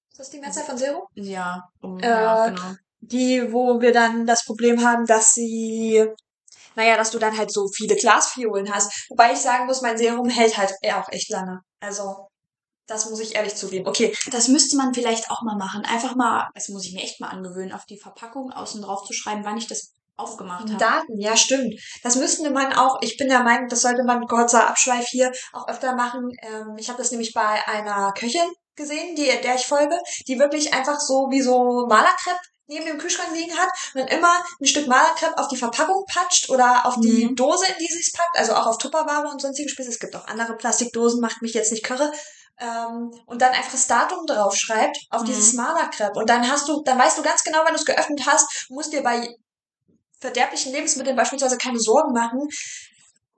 Ist 0.10 0.20
das 0.20 0.30
die 0.30 0.40
Mehrzahl 0.40 0.64
von 0.64 0.78
Serum? 0.78 1.04
Ja, 1.16 1.64
um, 1.82 2.00
Äh, 2.00 2.10
ja, 2.10 2.48
genau. 2.50 2.76
Die, 3.02 3.52
wo 3.52 3.82
wir 3.82 3.92
dann 3.92 4.26
das 4.26 4.46
Problem 4.46 4.86
haben, 4.86 5.06
dass 5.06 5.34
sie, 5.34 6.06
naja, 6.76 6.98
dass 6.98 7.12
du 7.12 7.20
dann 7.20 7.38
halt 7.38 7.52
so 7.52 7.68
viele 7.76 7.96
Glasfiolen 7.96 8.74
hast. 8.74 8.92
Wobei 9.10 9.34
ich 9.34 9.40
sagen 9.40 9.66
muss, 9.66 9.82
mein 9.82 9.98
Serum 9.98 10.30
hält 10.30 10.58
halt 10.58 10.72
auch 10.94 11.10
echt 11.10 11.30
lange. 11.30 11.62
Also, 11.80 12.28
das 12.88 13.10
muss 13.10 13.20
ich 13.20 13.36
ehrlich 13.36 13.56
zugeben. 13.56 13.88
Okay, 13.88 14.16
Das 14.32 14.48
müsste 14.50 14.78
man 14.78 14.94
vielleicht 14.94 15.32
auch 15.32 15.42
mal 15.42 15.58
machen. 15.58 15.84
Einfach 15.86 16.16
mal, 16.16 16.50
das 16.54 16.70
muss 16.70 16.86
ich 16.86 16.94
mir 16.94 17.02
echt 17.02 17.20
mal 17.20 17.30
angewöhnen, 17.30 17.74
auf 17.74 17.86
die 17.86 18.00
Verpackung 18.00 18.52
außen 18.52 18.82
drauf 18.82 19.04
zu 19.04 19.14
schreiben, 19.14 19.46
wann 19.46 19.58
ich 19.58 19.68
das 19.68 19.94
aufgemacht 20.18 20.68
habe. 20.68 20.78
Daten, 20.78 21.20
ja, 21.20 21.36
stimmt. 21.36 21.74
Das 22.04 22.16
müsste 22.16 22.50
man 22.52 22.74
auch, 22.74 23.02
ich 23.02 23.18
bin 23.18 23.30
der 23.30 23.44
Meinung, 23.44 23.68
das 23.68 23.82
sollte 23.82 24.04
man, 24.04 24.28
kurzer 24.28 24.68
Abschweif 24.68 25.08
hier, 25.08 25.32
auch 25.54 25.68
öfter 25.68 25.96
machen. 25.96 26.30
Ähm, 26.42 26.76
ich 26.78 26.90
habe 26.90 27.00
das 27.00 27.12
nämlich 27.12 27.34
bei 27.34 27.68
einer 27.68 28.14
Köchin 28.14 28.50
gesehen, 28.76 29.16
die, 29.16 29.30
der 29.42 29.56
ich 29.56 29.66
folge, 29.66 29.98
die 30.28 30.40
wirklich 30.40 30.74
einfach 30.74 31.00
so 31.00 31.28
wie 31.30 31.42
so 31.42 31.88
Malerkrepp 31.88 32.40
neben 32.72 32.86
dem 32.86 32.98
Kühlschrank 32.98 33.30
liegen 33.34 33.56
hat 33.58 33.70
und 33.94 34.02
dann 34.02 34.08
immer 34.08 34.34
ein 34.60 34.66
Stück 34.66 34.88
Malerkrepp 34.88 35.38
auf 35.38 35.50
die 35.50 35.58
Verpackung 35.58 36.06
patscht 36.12 36.50
oder 36.50 36.86
auf 36.86 36.96
die 37.02 37.26
Mhm. 37.26 37.36
Dose, 37.36 37.66
in 37.68 37.76
die 37.80 37.92
sie 37.94 38.00
es 38.00 38.12
packt, 38.14 38.38
also 38.38 38.54
auch 38.54 38.66
auf 38.66 38.78
Tupperware 38.78 39.28
und 39.28 39.42
sonstige 39.42 39.70
Späße. 39.70 39.90
Es 39.90 40.00
gibt 40.00 40.16
auch 40.16 40.28
andere 40.28 40.56
Plastikdosen, 40.56 41.20
macht 41.20 41.42
mich 41.42 41.54
jetzt 41.54 41.72
nicht 41.72 41.84
kirre. 41.86 42.12
Ähm, 42.60 43.12
und 43.26 43.42
dann 43.42 43.52
einfach 43.54 43.72
das 43.72 43.88
Datum 43.88 44.26
drauf 44.26 44.56
schreibt 44.56 44.98
auf 45.10 45.22
Mhm. 45.22 45.26
dieses 45.26 45.54
Malerkrepp. 45.54 46.16
Und 46.16 46.30
dann 46.30 46.50
hast 46.50 46.68
du, 46.68 46.82
dann 46.84 46.98
weißt 47.00 47.18
du 47.18 47.24
ganz 47.24 47.44
genau, 47.44 47.60
wenn 47.66 47.74
du 47.74 47.80
es 47.80 47.86
geöffnet 47.86 48.22
hast, 48.26 48.68
musst 48.70 48.94
dir 48.94 49.02
bei 49.04 49.28
verderblichen 50.20 50.72
Lebensmitteln 50.72 51.16
beispielsweise 51.16 51.58
keine 51.58 51.80
Sorgen 51.80 52.14
machen, 52.14 52.48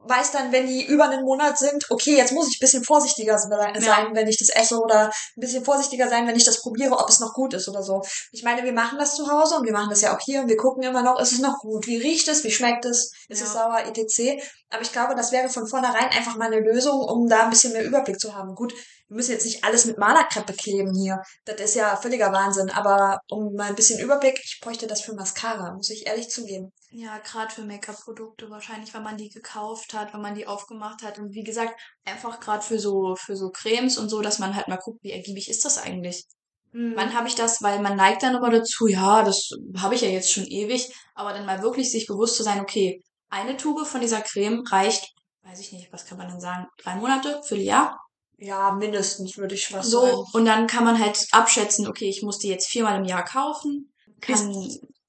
weiß 0.06 0.32
dann, 0.32 0.52
wenn 0.52 0.68
die 0.68 0.86
über 0.86 1.06
einen 1.10 1.24
Monat 1.24 1.58
sind, 1.58 1.86
okay, 1.90 2.18
jetzt 2.18 2.34
muss 2.34 2.48
ich 2.50 2.58
ein 2.58 2.64
bisschen 2.66 2.84
vorsichtiger 2.84 3.38
se- 3.38 3.50
sein, 3.80 4.08
wenn 4.14 4.28
ich 4.28 4.38
das 4.38 4.50
esse 4.50 4.80
oder 4.80 5.06
ein 5.06 5.12
bisschen 5.42 5.64
vorsichtiger 5.64 6.10
sein, 6.10 6.28
wenn 6.28 6.36
ich 6.36 6.44
das 6.46 6.62
probiere, 6.62 6.98
ob 6.98 7.08
es 7.10 7.20
noch 7.20 7.34
gut 7.34 7.54
ist 7.54 7.68
oder 7.70 7.82
so. 7.84 8.02
Ich 8.32 8.44
meine, 8.44 8.64
wir 8.64 8.74
machen 8.74 8.98
das 9.00 9.16
zu 9.16 9.30
Hause 9.32 9.56
und 9.56 9.66
wir 9.66 9.74
machen 9.74 9.90
das 9.90 10.02
ja 10.02 10.16
auch 10.16 10.20
hier 10.20 10.42
und 10.42 10.50
wir 10.50 10.58
gucken 10.58 10.84
immer 10.84 11.04
noch, 11.04 11.20
ist 11.20 11.32
es 11.32 11.40
noch 11.40 11.58
gut? 11.60 11.88
Wie 11.88 11.98
riecht 11.98 12.28
es? 12.28 12.44
Wie 12.44 12.52
schmeckt 12.52 12.86
es? 12.86 13.12
Ist 13.30 13.42
es 13.42 13.54
Ja. 13.54 13.64
sauer? 13.64 13.80
etc. 13.86 14.42
Aber 14.70 14.82
ich 14.82 14.92
glaube, 14.92 15.16
das 15.16 15.32
wäre 15.32 15.50
von 15.50 15.68
vornherein 15.68 16.10
einfach 16.10 16.36
mal 16.36 16.48
eine 16.52 16.60
Lösung, 16.60 17.00
um 17.00 17.28
da 17.28 17.44
ein 17.44 17.50
bisschen 17.50 17.74
mehr 17.74 17.84
Überblick 17.86 18.20
zu 18.20 18.34
haben. 18.34 18.56
Gut, 18.56 18.74
wir 19.14 19.18
müssen 19.18 19.34
jetzt 19.34 19.46
nicht 19.46 19.64
alles 19.64 19.86
mit 19.86 20.00
Malerkreppe 20.00 20.54
kleben 20.54 20.92
hier. 20.96 21.22
Das 21.46 21.62
ist 21.62 21.76
ja 21.76 21.96
völliger 21.96 22.32
Wahnsinn. 22.32 22.72
Aber 22.72 23.20
um 23.30 23.54
mal 23.54 23.70
ein 23.70 23.76
bisschen 23.76 24.00
Überblick, 24.00 24.42
ich 24.44 24.60
bräuchte 24.60 24.88
das 24.88 25.02
für 25.02 25.14
Mascara, 25.14 25.72
muss 25.76 25.92
ich 25.92 26.08
ehrlich 26.08 26.30
zugeben. 26.30 26.72
Ja, 26.90 27.20
gerade 27.20 27.54
für 27.54 27.64
Make-up-Produkte 27.64 28.50
wahrscheinlich, 28.50 28.92
wenn 28.96 29.04
man 29.04 29.18
die 29.18 29.30
gekauft 29.30 29.94
hat, 29.94 30.16
wenn 30.16 30.22
man 30.22 30.34
die 30.34 30.48
aufgemacht 30.48 31.04
hat. 31.04 31.20
Und 31.20 31.32
wie 31.36 31.44
gesagt, 31.44 31.80
einfach 32.06 32.40
gerade 32.40 32.64
für 32.64 32.80
so, 32.80 33.16
für 33.16 33.36
so 33.36 33.52
Cremes 33.52 34.00
und 34.00 34.10
so, 34.10 34.22
dass 34.24 34.40
man 34.40 34.56
halt 34.56 34.68
mal 34.68 34.80
guckt, 34.84 35.04
wie 35.04 35.12
ergiebig 35.12 35.48
ist 35.48 35.64
das 35.64 35.78
eigentlich? 35.78 36.26
Mhm. 36.72 36.94
Wann 36.96 37.14
habe 37.14 37.28
ich 37.28 37.36
das? 37.36 37.62
Weil 37.62 37.84
man 37.84 37.96
neigt 37.96 38.24
dann 38.24 38.36
immer 38.36 38.50
dazu, 38.50 38.88
ja, 38.88 39.22
das 39.22 39.52
habe 39.78 39.94
ich 39.94 40.02
ja 40.02 40.10
jetzt 40.10 40.32
schon 40.32 40.46
ewig, 40.46 40.92
aber 41.14 41.34
dann 41.34 41.46
mal 41.46 41.62
wirklich 41.62 41.92
sich 41.92 42.08
bewusst 42.08 42.36
zu 42.36 42.42
sein, 42.42 42.62
okay, 42.62 43.00
eine 43.30 43.58
Tube 43.58 43.86
von 43.86 44.02
dieser 44.02 44.22
Creme 44.22 44.64
reicht, 44.72 45.12
weiß 45.44 45.60
ich 45.60 45.72
nicht, 45.72 45.94
was 45.94 46.08
kann 46.08 46.18
man 46.18 46.30
dann 46.30 46.40
sagen, 46.40 46.66
drei 46.82 46.96
Monate, 46.96 47.42
Vierteljahr? 47.46 48.00
Ja, 48.38 48.72
mindestens 48.72 49.38
würde 49.38 49.56
ich 49.56 49.68
fast 49.68 49.90
So, 49.90 50.02
sagen. 50.02 50.24
und 50.34 50.46
dann 50.46 50.68
kann 50.68 50.84
man 50.84 51.00
halt 51.00 51.28
abschätzen, 51.32 51.88
okay, 51.88 52.10
ich 52.10 52.22
muss 52.24 52.40
die 52.40 52.50
jetzt 52.50 52.68
viermal 52.68 52.98
im 53.00 53.06
Jahr 53.06 53.24
kaufen. 53.24 53.94
Kann, 54.22 54.52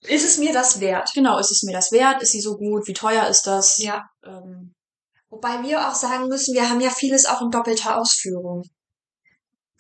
Ist 0.02 0.24
es 0.24 0.38
mir 0.38 0.52
das 0.52 0.80
wert? 0.80 1.10
genau, 1.14 1.38
ist 1.38 1.50
es 1.50 1.62
mir 1.62 1.72
das 1.72 1.90
wert? 1.92 2.22
Ist 2.22 2.32
sie 2.32 2.40
so 2.40 2.56
gut? 2.56 2.86
Wie 2.86 2.92
teuer 2.92 3.26
ist 3.28 3.46
das? 3.46 3.78
Ja. 3.78 4.04
Ähm, 4.24 4.72
Wobei 5.30 5.62
wir 5.64 5.88
auch 5.88 5.94
sagen 5.94 6.28
müssen, 6.28 6.54
wir 6.54 6.68
haben 6.70 6.80
ja 6.80 6.90
vieles 6.90 7.26
auch 7.26 7.40
in 7.42 7.50
doppelter 7.50 7.98
Ausführung. 7.98 8.62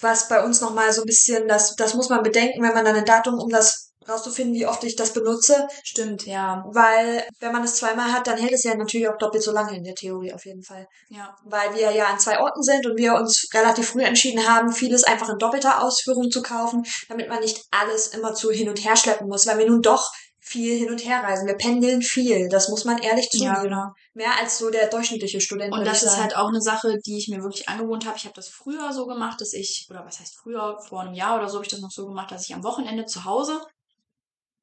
Was 0.00 0.28
bei 0.28 0.42
uns 0.44 0.60
nochmal 0.60 0.92
so 0.92 1.02
ein 1.02 1.06
bisschen, 1.06 1.46
das, 1.46 1.76
das 1.76 1.94
muss 1.94 2.08
man 2.08 2.22
bedenken, 2.24 2.62
wenn 2.62 2.74
man 2.74 2.84
dann 2.84 2.96
ein 2.96 3.04
Datum, 3.04 3.38
um 3.38 3.48
das 3.48 3.92
rauszufinden, 4.08 4.54
wie 4.54 4.66
oft 4.66 4.84
ich 4.84 4.96
das 4.96 5.12
benutze. 5.12 5.66
stimmt, 5.82 6.26
ja. 6.26 6.64
Weil, 6.72 7.24
wenn 7.40 7.52
man 7.52 7.64
es 7.64 7.76
zweimal 7.76 8.12
hat, 8.12 8.26
dann 8.26 8.38
hält 8.38 8.52
es 8.52 8.64
ja 8.64 8.74
natürlich 8.74 9.08
auch 9.08 9.18
doppelt 9.18 9.42
so 9.42 9.52
lange 9.52 9.76
in 9.76 9.84
der 9.84 9.94
Theorie 9.94 10.32
auf 10.32 10.44
jeden 10.44 10.62
Fall. 10.62 10.86
Ja. 11.08 11.34
Weil 11.44 11.74
wir 11.74 11.92
ja 11.92 12.06
an 12.06 12.18
zwei 12.18 12.40
Orten 12.40 12.62
sind 12.62 12.86
und 12.86 12.96
wir 12.96 13.14
uns 13.14 13.48
relativ 13.54 13.88
früh 13.88 14.02
entschieden 14.02 14.46
haben, 14.48 14.72
vieles 14.72 15.04
einfach 15.04 15.28
in 15.28 15.38
doppelter 15.38 15.82
Ausführung 15.82 16.30
zu 16.30 16.42
kaufen, 16.42 16.84
damit 17.08 17.28
man 17.28 17.40
nicht 17.40 17.62
alles 17.70 18.08
immer 18.08 18.34
zu 18.34 18.50
hin 18.50 18.68
und 18.68 18.84
her 18.84 18.96
schleppen 18.96 19.28
muss, 19.28 19.46
weil 19.46 19.58
wir 19.58 19.68
nun 19.68 19.82
doch 19.82 20.10
viel 20.44 20.78
hin 20.78 20.90
und 20.90 21.02
her 21.02 21.22
reisen. 21.22 21.46
Wir 21.46 21.56
pendeln 21.56 22.02
viel, 22.02 22.50
das 22.50 22.68
muss 22.68 22.84
man 22.84 22.98
ehrlich 22.98 23.30
zugeben. 23.30 23.54
Ja, 23.54 23.62
genau. 23.62 23.86
Mehr 24.12 24.38
als 24.38 24.58
so 24.58 24.68
der 24.68 24.88
durchschnittliche 24.88 25.40
Student. 25.40 25.72
Und 25.72 25.86
das 25.86 26.02
ist 26.02 26.18
halt 26.18 26.36
auch 26.36 26.48
eine 26.48 26.60
Sache, 26.60 26.98
die 27.06 27.16
ich 27.16 27.28
mir 27.28 27.42
wirklich 27.42 27.66
angewohnt 27.68 28.04
habe. 28.04 28.18
Ich 28.18 28.24
habe 28.24 28.34
das 28.34 28.50
früher 28.50 28.92
so 28.92 29.06
gemacht, 29.06 29.40
dass 29.40 29.54
ich, 29.54 29.86
oder 29.88 30.04
was 30.04 30.20
heißt 30.20 30.36
früher, 30.36 30.78
vor 30.86 31.00
einem 31.00 31.14
Jahr 31.14 31.38
oder 31.38 31.48
so 31.48 31.56
habe 31.56 31.64
ich 31.64 31.70
das 31.70 31.80
noch 31.80 31.90
so 31.90 32.06
gemacht, 32.06 32.30
dass 32.30 32.46
ich 32.46 32.54
am 32.54 32.62
Wochenende 32.62 33.06
zu 33.06 33.24
Hause 33.24 33.58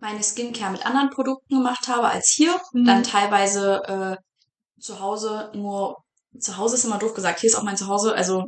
meine 0.01 0.21
Skincare 0.23 0.71
mit 0.71 0.85
anderen 0.85 1.09
Produkten 1.11 1.55
gemacht 1.57 1.87
habe 1.87 2.09
als 2.09 2.29
hier. 2.29 2.59
Mhm. 2.73 2.85
Dann 2.85 3.03
teilweise 3.03 4.17
äh, 4.17 4.81
zu 4.81 4.99
Hause 4.99 5.51
nur, 5.53 6.03
zu 6.39 6.57
Hause 6.57 6.75
ist 6.75 6.85
immer 6.85 6.97
doof 6.97 7.13
gesagt, 7.13 7.39
hier 7.39 7.49
ist 7.49 7.55
auch 7.55 7.63
mein 7.63 7.77
Zuhause, 7.77 8.13
also 8.13 8.45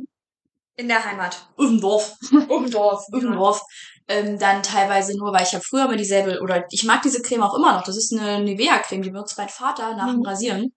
In 0.76 0.88
der 0.88 1.04
Heimat. 1.04 1.46
Dem 1.58 1.80
Dorf. 1.80 2.16
Dem 2.30 2.70
Dorf. 2.70 3.04
Dem 3.12 3.32
Dorf. 3.32 3.62
Ähm, 4.08 4.38
dann 4.38 4.62
teilweise 4.62 5.16
nur, 5.16 5.32
weil 5.32 5.44
ich 5.44 5.54
habe 5.54 5.64
früher 5.64 5.84
immer 5.86 5.96
dieselbe, 5.96 6.40
oder 6.42 6.66
ich 6.70 6.84
mag 6.84 7.00
diese 7.02 7.22
Creme 7.22 7.42
auch 7.44 7.54
immer 7.54 7.72
noch. 7.72 7.84
Das 7.84 7.96
ist 7.96 8.12
eine 8.12 8.40
Nivea-Creme, 8.44 9.02
die 9.02 9.10
benutzt 9.10 9.38
mein 9.38 9.48
Vater 9.48 9.96
nach 9.96 10.10
dem 10.10 10.18
Mhm. 10.18 10.26
Rasieren. 10.26 10.72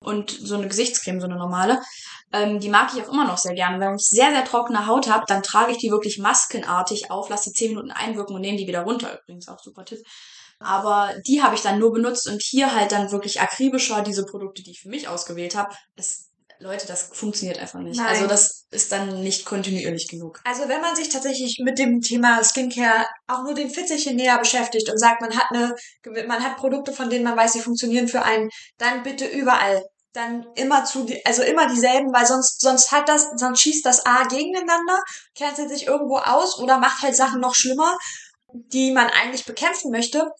Und 0.00 0.30
so 0.30 0.56
eine 0.56 0.66
Gesichtscreme, 0.66 1.20
so 1.20 1.26
eine 1.26 1.36
normale. 1.36 1.80
Ähm, 2.32 2.60
die 2.60 2.68
mag 2.68 2.90
ich 2.94 3.02
auch 3.02 3.12
immer 3.12 3.26
noch 3.26 3.38
sehr 3.38 3.54
gerne. 3.54 3.78
Wenn 3.78 3.96
ich 3.96 4.08
sehr, 4.08 4.30
sehr 4.30 4.44
trockene 4.44 4.86
Haut 4.86 5.08
habe, 5.08 5.24
dann 5.26 5.42
trage 5.42 5.72
ich 5.72 5.78
die 5.78 5.90
wirklich 5.90 6.18
maskenartig 6.18 7.10
auf, 7.10 7.28
lasse 7.28 7.50
die 7.50 7.54
10 7.54 7.68
Minuten 7.70 7.90
einwirken 7.90 8.34
und 8.34 8.40
nehme 8.40 8.58
die 8.58 8.66
wieder 8.66 8.82
runter. 8.82 9.20
Übrigens 9.22 9.48
auch 9.48 9.60
super 9.60 9.84
Tipp. 9.84 10.02
Aber 10.58 11.12
die 11.26 11.42
habe 11.42 11.54
ich 11.54 11.62
dann 11.62 11.78
nur 11.78 11.92
benutzt 11.92 12.28
und 12.28 12.40
hier 12.40 12.74
halt 12.74 12.92
dann 12.92 13.10
wirklich 13.10 13.40
akribischer 13.40 14.02
diese 14.02 14.24
Produkte, 14.24 14.62
die 14.62 14.70
ich 14.70 14.80
für 14.80 14.88
mich 14.88 15.08
ausgewählt 15.08 15.56
habe. 15.56 15.74
Leute, 16.62 16.86
das 16.86 17.10
funktioniert 17.12 17.58
einfach 17.58 17.80
nicht. 17.80 17.96
Nein. 17.96 18.06
Also 18.06 18.26
das 18.26 18.66
ist 18.70 18.92
dann 18.92 19.22
nicht 19.22 19.44
kontinuierlich 19.44 20.08
genug. 20.08 20.40
Also 20.44 20.68
wenn 20.68 20.80
man 20.80 20.94
sich 20.94 21.08
tatsächlich 21.08 21.60
mit 21.62 21.78
dem 21.78 22.00
Thema 22.00 22.42
Skincare 22.42 23.06
auch 23.26 23.42
nur 23.42 23.54
den 23.54 23.68
Fitzelchen 23.68 24.16
näher 24.16 24.38
beschäftigt 24.38 24.88
und 24.88 24.98
sagt, 24.98 25.20
man 25.20 25.36
hat 25.36 25.46
eine, 25.50 25.74
man 26.26 26.42
hat 26.42 26.56
Produkte, 26.56 26.92
von 26.92 27.10
denen 27.10 27.24
man 27.24 27.36
weiß, 27.36 27.54
sie 27.54 27.60
funktionieren 27.60 28.08
für 28.08 28.22
einen, 28.22 28.48
dann 28.78 29.02
bitte 29.02 29.26
überall. 29.26 29.82
Dann 30.12 30.46
immer 30.56 30.84
zu, 30.84 31.06
also 31.24 31.42
immer 31.42 31.66
dieselben, 31.68 32.12
weil 32.12 32.26
sonst, 32.26 32.60
sonst 32.60 32.92
hat 32.92 33.08
das, 33.08 33.30
sonst 33.36 33.60
schießt 33.60 33.84
das 33.86 34.04
A 34.04 34.24
gegeneinander, 34.24 35.02
cancelt 35.36 35.70
sich 35.70 35.86
irgendwo 35.86 36.18
aus 36.18 36.58
oder 36.58 36.78
macht 36.78 37.02
halt 37.02 37.16
Sachen 37.16 37.40
noch 37.40 37.54
schlimmer, 37.54 37.96
die 38.52 38.92
man 38.92 39.08
eigentlich 39.08 39.46
bekämpfen 39.46 39.90
möchte. 39.90 40.30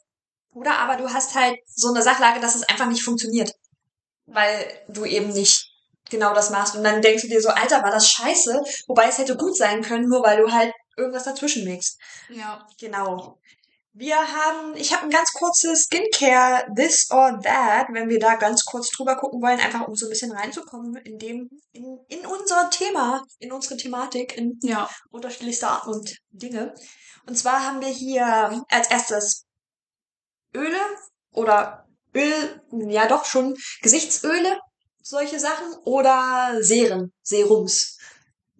Oder 0.54 0.78
aber 0.78 0.96
du 0.96 1.10
hast 1.10 1.34
halt 1.34 1.58
so 1.66 1.88
eine 1.88 2.02
Sachlage, 2.02 2.40
dass 2.40 2.54
es 2.54 2.68
einfach 2.68 2.86
nicht 2.86 3.02
funktioniert. 3.02 3.52
Weil 4.26 4.84
du 4.88 5.06
eben 5.06 5.30
nicht 5.30 5.72
genau 6.10 6.34
das 6.34 6.50
machst. 6.50 6.76
Und 6.76 6.84
dann 6.84 7.02
denkst 7.02 7.22
du 7.22 7.28
dir 7.28 7.40
so, 7.40 7.48
Alter, 7.48 7.82
war 7.82 7.90
das 7.90 8.08
scheiße, 8.10 8.62
wobei 8.86 9.08
es 9.08 9.18
hätte 9.18 9.36
gut 9.36 9.56
sein 9.56 9.82
können, 9.82 10.08
nur 10.08 10.22
weil 10.22 10.38
du 10.38 10.52
halt 10.52 10.72
irgendwas 10.96 11.24
dazwischen 11.24 11.64
mixt. 11.64 11.98
Ja. 12.28 12.66
Genau. 12.78 13.38
Wir 13.94 14.16
haben, 14.16 14.74
ich 14.74 14.92
habe 14.94 15.04
ein 15.04 15.10
ganz 15.10 15.32
kurzes 15.32 15.84
Skincare 15.84 16.64
This 16.74 17.10
or 17.10 17.38
That, 17.42 17.88
wenn 17.92 18.08
wir 18.08 18.18
da 18.18 18.36
ganz 18.36 18.64
kurz 18.64 18.90
drüber 18.90 19.16
gucken 19.16 19.42
wollen, 19.42 19.60
einfach 19.60 19.86
um 19.86 19.94
so 19.94 20.06
ein 20.06 20.10
bisschen 20.10 20.32
reinzukommen 20.32 20.96
in 20.96 21.18
dem, 21.18 21.50
in, 21.72 21.98
in 22.08 22.24
unser 22.24 22.70
Thema, 22.70 23.22
in 23.38 23.52
unsere 23.52 23.76
Thematik, 23.76 24.36
in 24.38 24.58
Ja. 24.62 24.88
unterschiedlichste 25.10 25.68
Arten 25.68 25.90
und 25.90 26.16
Dinge. 26.30 26.74
Und 27.26 27.36
zwar 27.36 27.66
haben 27.66 27.82
wir 27.82 27.88
hier 27.88 28.64
als 28.68 28.90
erstes 28.90 29.44
Öle 30.54 30.80
oder 31.32 31.86
Öl, 32.14 32.62
ja 32.88 33.06
doch 33.06 33.26
schon 33.26 33.54
Gesichtsöle, 33.82 34.58
solche 35.02 35.38
Sachen 35.38 35.74
oder 35.84 36.56
Seren, 36.60 37.12
Serums, 37.22 37.98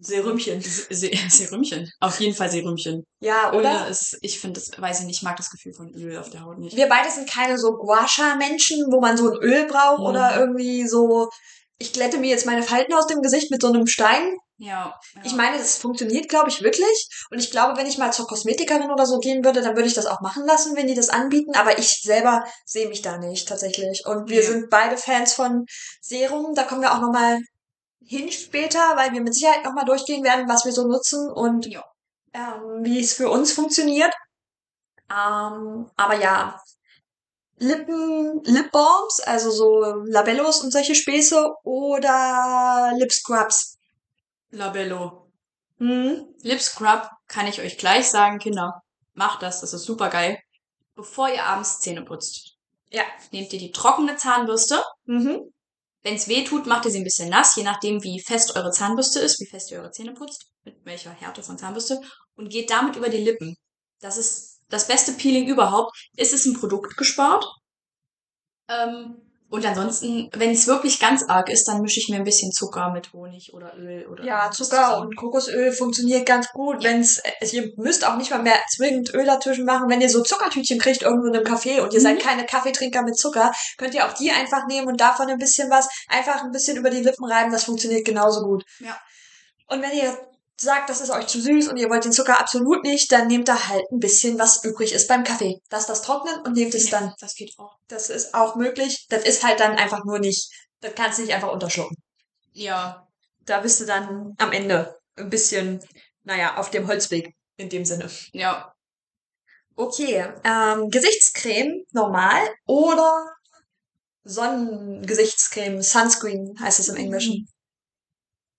Serümchen. 0.03 0.61
Se 0.61 1.11
Serümchen. 1.29 1.89
Auf 1.99 2.19
jeden 2.19 2.35
Fall 2.35 2.49
Serümchen. 2.49 3.03
Ja, 3.19 3.53
oder? 3.53 3.87
ist, 3.87 4.17
ich 4.21 4.39
finde 4.39 4.59
das, 4.59 4.71
weiß 4.79 5.01
ich 5.01 5.05
nicht, 5.05 5.17
ich 5.17 5.23
mag 5.23 5.37
das 5.37 5.49
Gefühl 5.49 5.73
von 5.73 5.93
Öl 5.95 6.17
auf 6.17 6.29
der 6.29 6.41
Haut 6.43 6.57
nicht. 6.59 6.75
Wir 6.75 6.87
beide 6.87 7.09
sind 7.09 7.29
keine 7.29 7.57
so 7.57 7.73
Guasha-Menschen, 7.77 8.85
wo 8.91 8.99
man 9.01 9.17
so 9.17 9.31
ein 9.31 9.37
Öl 9.41 9.65
braucht 9.67 9.99
Mhm. 9.99 10.05
oder 10.05 10.37
irgendwie 10.39 10.87
so, 10.87 11.29
ich 11.77 11.93
glätte 11.93 12.17
mir 12.17 12.29
jetzt 12.29 12.45
meine 12.45 12.63
Falten 12.63 12.93
aus 12.93 13.07
dem 13.07 13.21
Gesicht 13.21 13.49
mit 13.51 13.61
so 13.61 13.67
einem 13.69 13.87
Stein. 13.87 14.35
Ja. 14.57 14.97
ja. 15.15 15.21
Ich 15.25 15.33
meine, 15.33 15.57
das 15.57 15.77
funktioniert, 15.77 16.29
glaube 16.29 16.47
ich, 16.49 16.61
wirklich. 16.61 17.09
Und 17.31 17.39
ich 17.39 17.51
glaube, 17.51 17.75
wenn 17.77 17.87
ich 17.87 17.97
mal 17.97 18.13
zur 18.13 18.27
Kosmetikerin 18.27 18.91
oder 18.91 19.05
so 19.05 19.17
gehen 19.17 19.43
würde, 19.43 19.61
dann 19.61 19.75
würde 19.75 19.87
ich 19.87 19.95
das 19.95 20.05
auch 20.05 20.21
machen 20.21 20.45
lassen, 20.45 20.75
wenn 20.77 20.87
die 20.87 20.93
das 20.93 21.09
anbieten. 21.09 21.53
Aber 21.55 21.77
ich 21.79 22.01
selber 22.01 22.43
sehe 22.65 22.87
mich 22.87 23.01
da 23.01 23.17
nicht 23.17 23.47
tatsächlich. 23.47 24.05
Und 24.05 24.29
wir 24.29 24.41
Ja. 24.41 24.49
sind 24.49 24.69
beide 24.69 24.95
Fans 24.95 25.33
von 25.33 25.65
Serum. 26.01 26.53
Da 26.55 26.63
kommen 26.63 26.81
wir 26.81 26.93
auch 26.93 27.01
nochmal 27.01 27.39
hin 28.05 28.31
später, 28.31 28.79
weil 28.95 29.11
wir 29.13 29.21
mit 29.21 29.33
Sicherheit 29.35 29.63
nochmal 29.63 29.85
durchgehen 29.85 30.23
werden, 30.23 30.47
was 30.49 30.65
wir 30.65 30.71
so 30.71 30.87
nutzen 30.87 31.29
und 31.31 31.65
Ja. 31.67 31.83
ähm, 32.33 32.83
wie 32.83 32.99
es 32.99 33.13
für 33.13 33.29
uns 33.29 33.53
funktioniert. 33.53 34.13
Ähm, 35.09 35.89
aber 35.95 36.15
ja, 36.19 36.59
Lippen, 37.59 38.41
Lip 38.43 38.71
Balms, 38.71 39.19
also 39.21 39.51
so 39.51 39.81
Labellos 40.05 40.61
und 40.61 40.71
solche 40.71 40.95
Späße 40.95 41.53
oder 41.63 42.91
Lip 42.97 43.11
Scrubs. 43.11 43.77
Labello. 44.49 45.31
Hm? 45.77 46.25
Lip 46.41 46.61
Scrub 46.61 47.09
kann 47.27 47.47
ich 47.47 47.61
euch 47.61 47.77
gleich 47.77 48.09
sagen, 48.09 48.39
Kinder. 48.39 48.81
Macht 49.13 49.41
das, 49.43 49.61
das 49.61 49.73
ist 49.73 49.83
super 49.83 50.09
geil. 50.09 50.39
Bevor 50.95 51.29
ihr 51.29 51.43
abends 51.45 51.79
Zähne 51.79 52.03
putzt, 52.03 52.57
Ja. 52.89 53.03
nehmt 53.31 53.53
ihr 53.53 53.59
die 53.59 53.71
trockene 53.71 54.15
Zahnbürste. 54.17 54.83
Mhm. 55.05 55.52
Wenn 56.03 56.15
es 56.15 56.27
weh 56.27 56.43
tut, 56.43 56.65
macht 56.65 56.85
ihr 56.85 56.91
sie 56.91 56.99
ein 56.99 57.05
bisschen 57.05 57.29
nass, 57.29 57.55
je 57.55 57.63
nachdem, 57.63 58.03
wie 58.03 58.21
fest 58.21 58.55
eure 58.55 58.71
Zahnbürste 58.71 59.19
ist, 59.19 59.39
wie 59.39 59.49
fest 59.49 59.71
ihr 59.71 59.79
eure 59.79 59.91
Zähne 59.91 60.13
putzt, 60.13 60.47
mit 60.63 60.85
welcher 60.85 61.11
Härte 61.11 61.41
von 61.43 61.57
Zahnbürste, 61.57 62.01
und 62.35 62.49
geht 62.49 62.69
damit 62.69 62.97
über 62.97 63.09
die 63.09 63.23
Lippen. 63.23 63.55
Das 64.01 64.17
ist 64.17 64.61
das 64.67 64.87
beste 64.87 65.13
Peeling 65.13 65.47
überhaupt. 65.47 65.95
Es 66.17 66.33
ist 66.33 66.45
ein 66.45 66.59
Produkt 66.59 66.97
gespart. 66.97 67.45
Ähm, 68.67 69.32
und 69.53 69.63
ansonsten, 69.67 70.29
wenn 70.33 70.49
es 70.49 70.65
wirklich 70.65 70.99
ganz 70.99 71.23
arg 71.29 71.47
ist, 71.47 71.67
dann 71.67 71.81
mische 71.81 71.99
ich 71.99 72.09
mir 72.09 72.15
ein 72.15 72.23
bisschen 72.23 72.51
Zucker 72.51 72.89
mit 72.89 73.13
Honig 73.13 73.53
oder 73.53 73.75
Öl 73.77 74.07
oder 74.07 74.23
Ja, 74.23 74.49
Zucker 74.49 74.97
und 74.99 75.15
Kokosöl 75.15 75.71
funktioniert 75.71 76.25
ganz 76.25 76.49
gut, 76.49 76.83
wenn's, 76.83 77.21
ihr 77.51 77.71
müsst 77.77 78.03
auch 78.03 78.17
nicht 78.17 78.31
mal 78.31 78.41
mehr 78.41 78.57
zwingend 78.75 79.13
Öl 79.13 79.25
dazwischen 79.25 79.65
machen. 79.65 79.89
Wenn 79.89 80.01
ihr 80.01 80.09
so 80.09 80.23
Zuckertütchen 80.23 80.79
kriegt 80.79 81.03
irgendwo 81.03 81.27
in 81.27 81.35
einem 81.35 81.45
Café 81.45 81.81
und 81.81 81.93
ihr 81.93 81.99
Mhm. 81.99 82.03
seid 82.03 82.19
keine 82.19 82.47
Kaffeetrinker 82.47 83.03
mit 83.03 83.15
Zucker, 83.15 83.51
könnt 83.77 83.93
ihr 83.93 84.07
auch 84.07 84.13
die 84.13 84.31
einfach 84.31 84.65
nehmen 84.65 84.87
und 84.87 84.99
davon 84.99 85.29
ein 85.29 85.37
bisschen 85.37 85.69
was, 85.69 85.87
einfach 86.07 86.43
ein 86.43 86.51
bisschen 86.51 86.75
über 86.77 86.89
die 86.89 87.01
Lippen 87.03 87.25
reiben, 87.25 87.51
das 87.51 87.65
funktioniert 87.65 88.05
genauso 88.05 88.41
gut. 88.41 88.63
Ja. 88.79 88.97
Und 89.67 89.83
wenn 89.83 89.93
ihr 89.95 90.17
sagt, 90.63 90.89
das 90.89 91.01
ist 91.01 91.09
euch 91.09 91.27
zu 91.27 91.41
süß 91.41 91.67
und 91.67 91.77
ihr 91.77 91.89
wollt 91.89 92.05
den 92.05 92.11
Zucker 92.11 92.39
absolut 92.39 92.83
nicht, 92.83 93.11
dann 93.11 93.27
nehmt 93.27 93.47
da 93.47 93.67
halt 93.67 93.83
ein 93.91 93.99
bisschen, 93.99 94.39
was 94.39 94.63
übrig 94.63 94.93
ist 94.93 95.07
beim 95.07 95.23
Kaffee. 95.23 95.59
Lasst 95.71 95.89
das 95.89 96.01
trocknen 96.01 96.41
und 96.41 96.53
nehmt 96.53 96.73
es 96.73 96.89
dann. 96.89 97.13
Das 97.19 97.35
geht 97.35 97.53
auch. 97.57 97.77
Das 97.87 98.09
ist 98.09 98.33
auch 98.33 98.55
möglich. 98.55 99.05
Das 99.09 99.23
ist 99.23 99.43
halt 99.43 99.59
dann 99.59 99.75
einfach 99.75 100.03
nur 100.05 100.19
nicht, 100.19 100.49
das 100.81 100.95
kannst 100.95 101.19
du 101.19 101.23
nicht 101.23 101.33
einfach 101.33 101.51
unterschlucken. 101.51 101.97
Ja. 102.53 103.07
Da 103.45 103.59
bist 103.59 103.81
du 103.81 103.85
dann 103.85 104.33
am 104.37 104.51
Ende 104.53 104.97
ein 105.17 105.29
bisschen, 105.29 105.81
naja, 106.23 106.55
auf 106.57 106.71
dem 106.71 106.87
Holzweg 106.87 107.35
in 107.57 107.69
dem 107.69 107.83
Sinne. 107.83 108.09
Ja. 108.31 108.73
Okay, 109.75 110.31
ähm, 110.43 110.89
Gesichtscreme 110.89 111.83
normal 111.91 112.41
oder 112.65 113.33
Sonnengesichtscreme, 114.23 115.81
Sunscreen 115.81 116.55
heißt 116.59 116.79
es 116.79 116.87
im 116.87 116.95
Englischen. 116.95 117.47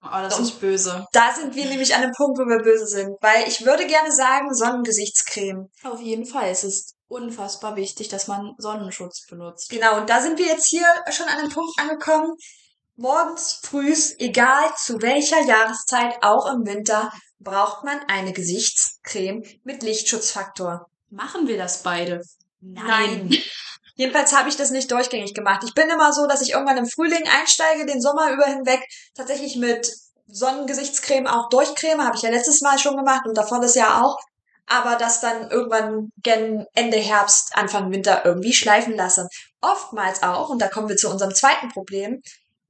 Oh, 0.06 0.10
das 0.22 0.38
Und- 0.38 0.44
ist 0.44 0.60
böse. 0.60 1.06
Da 1.12 1.32
sind 1.34 1.54
wir 1.54 1.64
nämlich 1.66 1.94
an 1.94 2.02
dem 2.02 2.12
Punkt, 2.12 2.38
wo 2.38 2.44
wir 2.44 2.62
böse 2.62 2.86
sind, 2.86 3.16
weil 3.20 3.48
ich 3.48 3.64
würde 3.64 3.86
gerne 3.86 4.12
sagen 4.12 4.52
Sonnengesichtscreme. 4.54 5.70
Auf 5.82 6.00
jeden 6.00 6.26
Fall. 6.26 6.50
Es 6.50 6.62
ist 6.62 6.94
unfassbar 7.08 7.76
wichtig, 7.76 8.08
dass 8.08 8.26
man 8.26 8.52
Sonnenschutz 8.58 9.26
benutzt. 9.26 9.70
Genau, 9.70 9.96
und 9.98 10.10
da 10.10 10.20
sind 10.20 10.38
wir 10.38 10.46
jetzt 10.46 10.66
hier 10.66 10.86
schon 11.10 11.26
an 11.26 11.38
dem 11.38 11.50
Punkt 11.50 11.72
angekommen. 11.78 12.32
Morgens, 12.96 13.60
frühs, 13.62 14.14
egal 14.18 14.70
zu 14.76 15.00
welcher 15.02 15.40
Jahreszeit, 15.40 16.16
auch 16.22 16.46
im 16.52 16.64
Winter, 16.66 17.12
braucht 17.40 17.82
man 17.84 17.98
eine 18.08 18.32
Gesichtscreme 18.32 19.42
mit 19.64 19.82
Lichtschutzfaktor. 19.82 20.86
Machen 21.10 21.48
wir 21.48 21.56
das 21.58 21.82
beide? 21.82 22.20
Jedenfalls 23.96 24.34
habe 24.36 24.48
ich 24.48 24.56
das 24.56 24.70
nicht 24.70 24.90
durchgängig 24.90 25.34
gemacht. 25.34 25.62
Ich 25.64 25.74
bin 25.74 25.88
immer 25.88 26.12
so, 26.12 26.26
dass 26.26 26.42
ich 26.42 26.52
irgendwann 26.52 26.78
im 26.78 26.86
Frühling 26.86 27.22
einsteige, 27.28 27.86
den 27.86 28.00
Sommer 28.00 28.32
über 28.32 28.44
hinweg 28.46 28.80
tatsächlich 29.14 29.56
mit 29.56 29.88
Sonnengesichtscreme 30.26 31.26
auch 31.26 31.48
durchcreme. 31.48 32.04
Habe 32.04 32.16
ich 32.16 32.22
ja 32.22 32.30
letztes 32.30 32.60
Mal 32.60 32.78
schon 32.78 32.96
gemacht 32.96 33.22
und 33.26 33.36
davor 33.36 33.60
das 33.60 33.74
Jahr 33.74 34.04
auch. 34.04 34.16
Aber 34.66 34.96
das 34.96 35.20
dann 35.20 35.50
irgendwann 35.50 36.08
gen 36.22 36.64
Ende 36.72 36.96
Herbst, 36.96 37.50
Anfang 37.54 37.92
Winter 37.92 38.24
irgendwie 38.24 38.54
schleifen 38.54 38.96
lasse. 38.96 39.28
Oftmals 39.60 40.22
auch, 40.22 40.48
und 40.48 40.60
da 40.60 40.68
kommen 40.68 40.88
wir 40.88 40.96
zu 40.96 41.10
unserem 41.10 41.34
zweiten 41.34 41.68
Problem, 41.68 42.22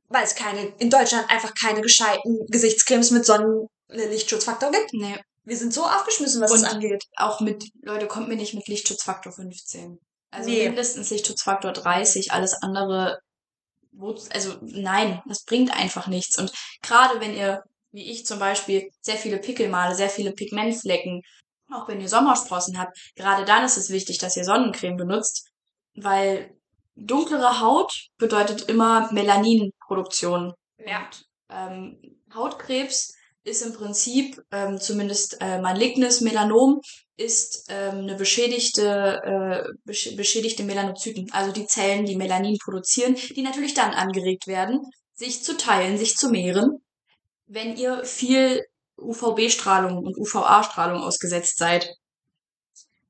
weil 0.09 0.25
es 0.25 0.35
keine, 0.35 0.73
in 0.79 0.91
Deutschland 0.91 1.31
einfach 1.31 1.53
keine 1.55 1.81
gescheiten 1.83 2.47
Gesichtscremes 2.49 3.13
mit 3.13 3.25
Sonnenlichtschutzfaktor 3.25 4.73
gibt. 4.73 4.93
Nee. 4.93 5.17
Wir 5.45 5.57
sind 5.57 5.73
so 5.73 5.85
aufgeschmissen, 5.85 6.43
was 6.43 6.51
Und- 6.51 6.59
es 6.59 6.65
angeht. 6.65 7.05
Auch 7.17 7.41
mit, 7.41 7.65
Leute, 7.83 8.09
kommt 8.09 8.29
mir 8.29 8.37
nicht 8.37 8.55
mit 8.55 8.67
Lichtschutzfaktor 8.67 9.33
15. 9.33 9.99
Also 10.35 10.51
Nee. 10.51 10.67
mindestens 10.69 11.11
Lichtschutzfaktor 11.11 11.73
30, 11.73 12.33
alles 12.33 12.55
andere, 12.63 13.19
also 14.31 14.57
nein, 14.63 15.23
das 15.27 15.45
bringt 15.45 15.73
einfach 15.73 16.09
nichts. 16.09 16.39
Und 16.39 16.53
gerade 16.83 17.21
wenn 17.21 17.35
ihr, 17.37 17.63
wie 17.93 18.11
ich 18.11 18.27
zum 18.27 18.39
Beispiel, 18.41 18.89
sehr 19.01 19.17
viele 19.17 19.39
Pickelmale, 19.39 19.95
sehr 19.95 20.11
viele 20.11 20.33
Pigmentflecken, 20.33 21.23
auch 21.73 21.89
wenn 21.89 22.01
ihr 22.01 22.09
Sommersprossen 22.09 22.79
habt, 22.79 22.97
gerade 23.15 23.45
dann 23.45 23.65
ist 23.65 23.77
es 23.77 23.91
wichtig, 23.91 24.19
dass 24.19 24.37
ihr 24.37 24.45
Sonnencreme 24.45 24.97
benutzt, 24.97 25.49
weil 25.95 26.57
dunklere 26.97 27.61
Haut 27.61 28.09
bedeutet 28.19 28.63
immer 28.69 29.13
Melaninproduktion. 29.13 30.53
Ja. 30.79 31.09
Ähm, 31.49 32.21
Hautkrebs 32.35 33.15
ist 33.45 33.63
im 33.63 33.73
Prinzip, 33.75 34.41
ähm, 34.51 34.81
zumindest 34.81 35.37
äh, 35.41 35.61
malignes 35.61 36.21
Melanom, 36.21 36.81
ist 37.17 37.67
ähm, 37.69 38.01
eine 38.01 38.17
beschädigte, 38.17 39.21
äh, 39.25 39.73
besch 39.85 40.17
beschädigte 40.17 40.65
Melanozyten, 40.65 41.31
also 41.33 41.53
die 41.53 41.67
Zellen, 41.67 42.07
die 42.07 42.17
Melanin 42.17 42.59
produzieren, 42.59 43.15
die 43.15 43.43
natürlich 43.43 43.75
dann 43.75 43.95
angeregt 43.95 44.47
werden, 44.47 44.81
sich 45.15 45.45
zu 45.45 45.57
teilen, 45.57 45.97
sich 45.97 46.17
zu 46.17 46.29
mehren, 46.29 46.83
wenn 47.47 47.77
ihr 47.77 48.05
viel 48.05 48.65
UVB-Strahlung 48.97 49.99
und 49.99 50.17
UVA-Strahlung 50.19 51.03
ausgesetzt 51.03 51.59
seid. 51.59 51.95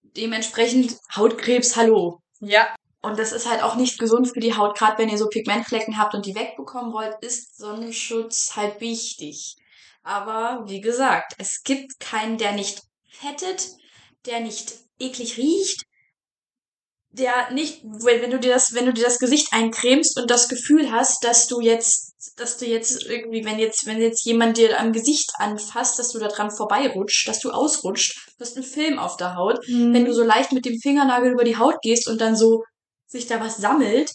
Dementsprechend 0.03 0.97
Hautkrebs, 1.15 1.77
hallo. 1.77 2.21
Ja. 2.41 2.75
Und 3.01 3.19
das 3.19 3.33
ist 3.33 3.51
halt 3.51 3.63
auch 3.63 3.77
nicht 3.77 3.99
gesund 3.99 4.29
für 4.29 4.41
die 4.41 4.57
Haut. 4.57 4.79
Gerade 4.79 4.99
wenn 4.99 5.11
ihr 5.11 5.19
so 5.19 5.29
Pigmentflecken 5.29 5.99
habt 5.99 6.15
und 6.15 6.25
die 6.25 6.35
wegbekommen 6.35 6.93
wollt, 6.93 7.15
ist 7.21 7.57
Sonnenschutz 7.59 8.57
halt 8.57 8.81
wichtig. 8.81 9.57
Aber 10.03 10.65
wie 10.67 10.81
gesagt, 10.81 11.35
es 11.39 11.63
gibt 11.65 12.01
keinen, 12.01 12.39
der 12.39 12.53
nicht 12.53 12.83
fettet, 13.11 13.69
der 14.27 14.41
nicht 14.41 14.75
eklig 14.99 15.37
riecht, 15.37 15.85
der 17.11 17.53
nicht, 17.53 17.81
wenn 17.85 18.23
wenn 18.23 18.31
du 18.31 18.41
dir 18.41 18.53
das, 18.53 18.75
wenn 18.75 18.87
du 18.87 18.93
dir 18.93 19.05
das 19.05 19.21
Gesicht 19.21 19.53
eincremst 19.53 20.19
und 20.19 20.31
das 20.31 20.49
Gefühl 20.49 20.91
hast, 20.91 21.23
dass 21.23 21.47
du 21.47 21.61
jetzt, 21.61 22.15
dass 22.37 22.57
du 22.57 22.67
jetzt 22.67 23.05
irgendwie, 23.05 23.45
wenn 23.45 23.61
jetzt, 23.61 23.87
wenn 23.87 24.01
jetzt 24.01 24.25
jemand 24.25 24.57
dir 24.57 24.81
am 24.81 24.93
Gesicht 24.93 25.31
anfasst, 25.39 25.99
dass 25.99 26.11
du 26.11 26.19
da 26.19 26.27
dran 26.27 26.51
vorbeirutscht, 26.51 27.29
dass 27.29 27.39
du 27.39 27.51
ausrutscht, 27.51 28.33
du 28.37 28.45
hast 28.45 28.57
einen 28.57 28.67
Film 28.67 28.99
auf 28.99 29.17
der 29.17 29.37
Haut. 29.37 29.61
Wenn 29.69 30.05
du 30.05 30.13
so 30.13 30.25
leicht 30.25 30.53
mit 30.53 30.65
dem 30.65 30.81
Fingernagel 30.81 31.33
über 31.33 31.45
die 31.45 31.57
Haut 31.57 31.81
gehst 31.83 32.09
und 32.09 32.21
dann 32.21 32.37
so 32.37 32.65
sich 33.07 33.27
da 33.27 33.41
was 33.41 33.59
sammelt, 33.59 34.11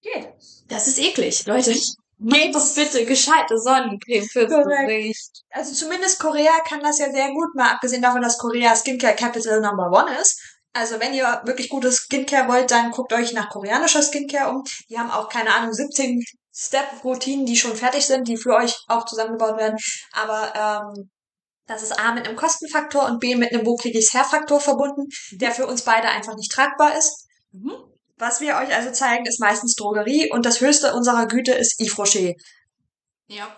Geht. 0.00 0.28
das 0.66 0.88
ist 0.88 0.98
eklig, 0.98 1.46
Leute. 1.46 1.72
Macht 2.22 2.54
doch 2.54 2.74
bitte 2.74 3.04
gescheite 3.04 3.58
Sonnencreme 3.58 4.24
fürs 4.24 4.50
Korrekt. 4.50 4.88
Gesicht. 4.88 5.42
Also 5.50 5.74
zumindest 5.74 6.20
Korea 6.20 6.52
kann 6.66 6.80
das 6.80 6.98
ja 6.98 7.10
sehr 7.10 7.30
gut, 7.32 7.54
mal 7.54 7.72
abgesehen 7.72 8.02
davon, 8.02 8.22
dass 8.22 8.38
Korea 8.38 8.74
Skincare 8.76 9.16
Capital 9.16 9.60
Number 9.60 9.90
One 9.90 10.16
ist. 10.20 10.40
Also 10.72 11.00
wenn 11.00 11.12
ihr 11.12 11.42
wirklich 11.44 11.68
gutes 11.68 11.96
Skincare 11.96 12.48
wollt, 12.48 12.70
dann 12.70 12.90
guckt 12.90 13.12
euch 13.12 13.32
nach 13.32 13.50
koreanischer 13.50 14.02
Skincare 14.02 14.50
um. 14.50 14.62
Die 14.88 14.98
haben 14.98 15.10
auch, 15.10 15.28
keine 15.28 15.54
Ahnung, 15.54 15.72
17 15.72 16.22
Step-Routinen, 16.54 17.44
die 17.44 17.56
schon 17.56 17.76
fertig 17.76 18.06
sind, 18.06 18.28
die 18.28 18.36
für 18.36 18.54
euch 18.54 18.76
auch 18.88 19.04
zusammengebaut 19.04 19.58
werden. 19.58 19.76
Aber 20.12 20.94
ähm, 20.96 21.10
das 21.66 21.82
ist 21.82 21.98
A 21.98 22.12
mit 22.12 22.26
einem 22.26 22.36
Kostenfaktor 22.36 23.06
und 23.06 23.20
B 23.20 23.34
mit 23.34 23.52
einem 23.52 23.66
wo 23.66 23.76
kriege 23.76 23.98
ich's 23.98 24.14
her-Faktor 24.14 24.60
verbunden, 24.60 25.08
der 25.32 25.52
für 25.52 25.66
uns 25.66 25.82
beide 25.82 26.08
einfach 26.08 26.34
nicht 26.36 26.52
tragbar 26.52 26.96
ist. 26.96 27.26
Mhm. 27.52 27.91
Was 28.22 28.40
wir 28.40 28.54
euch 28.54 28.72
also 28.72 28.92
zeigen, 28.92 29.26
ist 29.26 29.40
meistens 29.40 29.74
Drogerie 29.74 30.30
und 30.30 30.46
das 30.46 30.60
höchste 30.60 30.94
unserer 30.94 31.26
Güte 31.26 31.54
ist 31.54 31.80
Yves 31.80 31.98
Rocher. 31.98 32.34
Ja. 33.26 33.48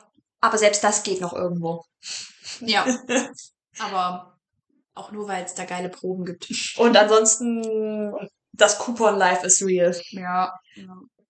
Aber 0.40 0.56
selbst 0.56 0.82
das 0.82 1.02
geht 1.02 1.20
noch 1.20 1.34
irgendwo. 1.34 1.84
Ja. 2.60 2.86
Aber 3.78 4.38
auch 4.94 5.12
nur, 5.12 5.28
weil 5.28 5.44
es 5.44 5.52
da 5.52 5.66
geile 5.66 5.90
Proben 5.90 6.24
gibt. 6.24 6.48
Und 6.78 6.96
ansonsten, 6.96 8.14
das 8.52 8.78
Coupon 8.78 9.18
Life 9.18 9.44
is 9.44 9.60
real. 9.60 9.94
Ja. 10.12 10.58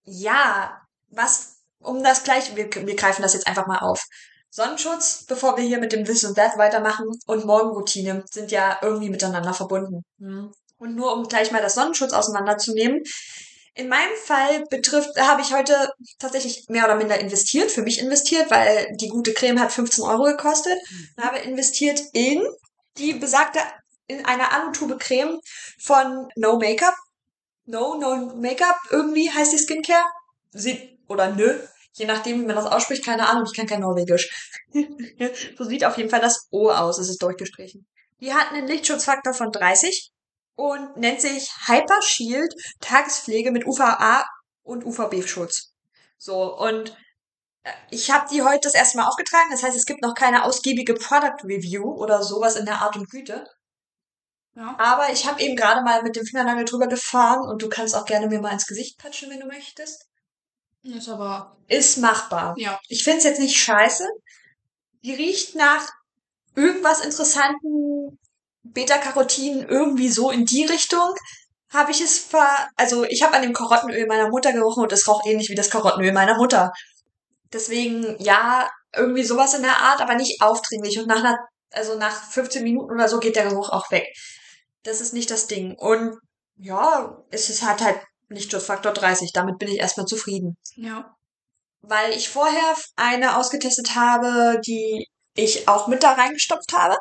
ja. 0.04 0.80
Was, 1.08 1.56
um 1.80 2.04
das 2.04 2.22
gleich, 2.22 2.54
wir, 2.54 2.72
wir 2.72 2.94
greifen 2.94 3.22
das 3.22 3.34
jetzt 3.34 3.48
einfach 3.48 3.66
mal 3.66 3.80
auf. 3.80 4.06
Sonnenschutz, 4.48 5.24
bevor 5.26 5.56
wir 5.56 5.64
hier 5.64 5.80
mit 5.80 5.90
dem 5.90 6.04
This 6.04 6.22
und 6.22 6.36
That 6.36 6.56
weitermachen, 6.56 7.06
und 7.26 7.44
Morgenroutine 7.44 8.24
sind 8.30 8.52
ja 8.52 8.78
irgendwie 8.80 9.10
miteinander 9.10 9.54
verbunden. 9.54 10.04
Hm. 10.20 10.52
Und 10.78 10.94
nur 10.94 11.12
um 11.14 11.28
gleich 11.28 11.52
mal 11.52 11.62
das 11.62 11.74
Sonnenschutz 11.74 12.12
auseinanderzunehmen. 12.12 13.02
In 13.76 13.88
meinem 13.88 14.14
Fall 14.24 14.64
betrifft, 14.70 15.18
habe 15.20 15.42
ich 15.42 15.52
heute 15.52 15.90
tatsächlich 16.18 16.66
mehr 16.68 16.84
oder 16.84 16.94
minder 16.94 17.18
investiert, 17.18 17.72
für 17.72 17.82
mich 17.82 17.98
investiert, 17.98 18.50
weil 18.50 18.86
die 19.00 19.08
gute 19.08 19.34
Creme 19.34 19.58
hat 19.58 19.72
15 19.72 20.04
Euro 20.04 20.24
gekostet. 20.24 20.78
Und 21.16 21.24
habe 21.24 21.38
investiert 21.38 22.00
in 22.12 22.42
die 22.98 23.14
besagte, 23.14 23.58
in 24.06 24.24
eine 24.24 24.52
Alutube 24.52 24.98
Creme 24.98 25.40
von 25.80 26.28
No 26.36 26.58
Makeup. 26.58 26.94
No, 27.66 27.96
No 27.96 28.34
Makeup, 28.36 28.76
irgendwie 28.90 29.30
heißt 29.30 29.52
die 29.52 29.58
Skincare. 29.58 30.04
Sieht, 30.52 30.98
oder 31.08 31.30
nö, 31.32 31.58
je 31.94 32.06
nachdem, 32.06 32.40
wie 32.40 32.46
man 32.46 32.56
das 32.56 32.66
ausspricht, 32.66 33.04
keine 33.04 33.28
Ahnung, 33.28 33.44
ich 33.46 33.56
kann 33.56 33.66
kein 33.66 33.80
Norwegisch. 33.80 34.52
so 35.58 35.64
sieht 35.64 35.84
auf 35.84 35.96
jeden 35.96 36.10
Fall 36.10 36.20
das 36.20 36.46
O 36.50 36.70
aus, 36.70 36.98
es 36.98 37.08
ist 37.08 37.22
durchgestrichen. 37.22 37.86
Die 38.20 38.32
hat 38.32 38.52
einen 38.52 38.68
Lichtschutzfaktor 38.68 39.34
von 39.34 39.50
30 39.50 40.12
und 40.56 40.96
nennt 40.96 41.20
sich 41.20 41.50
Hyper 41.66 42.00
Shield 42.02 42.54
Tagespflege 42.80 43.50
mit 43.50 43.66
UVA 43.66 44.24
und 44.62 44.84
UVB-Schutz. 44.84 45.72
So, 46.18 46.56
und 46.56 46.96
äh, 47.64 47.72
ich 47.90 48.10
habe 48.10 48.28
die 48.30 48.42
heute 48.42 48.60
das 48.62 48.74
erste 48.74 48.98
Mal 48.98 49.06
aufgetragen. 49.06 49.50
Das 49.50 49.62
heißt, 49.62 49.76
es 49.76 49.86
gibt 49.86 50.02
noch 50.02 50.14
keine 50.14 50.44
ausgiebige 50.44 50.94
Product 50.94 51.44
Review 51.44 51.84
oder 51.84 52.22
sowas 52.22 52.56
in 52.56 52.64
der 52.64 52.80
Art 52.80 52.96
und 52.96 53.10
Güte. 53.10 53.46
Ja. 54.56 54.76
Aber 54.78 55.10
ich 55.12 55.26
habe 55.26 55.42
eben 55.42 55.56
gerade 55.56 55.82
mal 55.82 56.02
mit 56.02 56.14
dem 56.14 56.24
Fingernagel 56.24 56.64
drüber 56.64 56.86
gefahren 56.86 57.40
und 57.48 57.60
du 57.60 57.68
kannst 57.68 57.96
auch 57.96 58.04
gerne 58.04 58.28
mir 58.28 58.40
mal 58.40 58.52
ins 58.52 58.66
Gesicht 58.66 58.98
patschen, 58.98 59.30
wenn 59.30 59.40
du 59.40 59.46
möchtest. 59.46 60.06
Ist 60.82 61.08
aber, 61.08 61.56
Ist 61.66 61.98
machbar. 61.98 62.54
ja. 62.58 62.78
Ich 62.88 63.02
find's 63.04 63.24
jetzt 63.24 63.40
nicht 63.40 63.56
scheiße. 63.56 64.06
Die 65.02 65.14
riecht 65.14 65.54
nach 65.56 65.88
irgendwas 66.54 67.00
interessanten 67.00 68.18
Beta-Carotin 68.64 69.66
irgendwie 69.68 70.08
so 70.08 70.30
in 70.30 70.44
die 70.44 70.64
Richtung. 70.64 71.14
Habe 71.72 71.90
ich 71.90 72.00
es 72.00 72.18
ver... 72.18 72.68
Also 72.76 73.04
ich 73.04 73.22
habe 73.22 73.34
an 73.36 73.42
dem 73.42 73.52
Karottenöl 73.52 74.06
meiner 74.06 74.28
Mutter 74.28 74.52
gerochen 74.52 74.82
und 74.82 74.92
es 74.92 75.06
roch 75.08 75.22
ähnlich 75.26 75.48
wie 75.50 75.54
das 75.54 75.70
Karottenöl 75.70 76.12
meiner 76.12 76.36
Mutter. 76.36 76.72
Deswegen, 77.52 78.16
ja, 78.22 78.68
irgendwie 78.94 79.24
sowas 79.24 79.54
in 79.54 79.62
der 79.62 79.76
Art, 79.78 80.00
aber 80.00 80.14
nicht 80.14 80.40
aufdringlich. 80.42 80.98
Und 80.98 81.06
nach 81.08 81.18
einer, 81.18 81.38
also 81.72 81.96
nach 81.98 82.12
15 82.30 82.62
Minuten 82.62 82.92
oder 82.92 83.08
so 83.08 83.18
geht 83.20 83.36
der 83.36 83.48
Geruch 83.48 83.70
auch 83.70 83.90
weg. 83.90 84.06
Das 84.82 85.00
ist 85.00 85.14
nicht 85.14 85.30
das 85.30 85.46
Ding. 85.46 85.74
Und 85.76 86.16
ja, 86.56 87.16
es 87.30 87.48
ist 87.50 87.62
halt 87.66 87.80
halt 87.82 87.98
Lichtschutzfaktor 88.28 88.92
30. 88.92 89.32
Damit 89.32 89.58
bin 89.58 89.68
ich 89.68 89.78
erstmal 89.78 90.06
zufrieden 90.06 90.56
Ja. 90.76 91.14
weil 91.82 92.12
ich 92.12 92.28
vorher 92.28 92.74
eine 92.96 93.36
ausgetestet 93.36 93.94
habe, 93.94 94.60
die 94.66 95.06
ich 95.34 95.68
auch 95.68 95.88
mit 95.88 96.02
da 96.02 96.12
reingestopft 96.12 96.72
habe. 96.72 96.96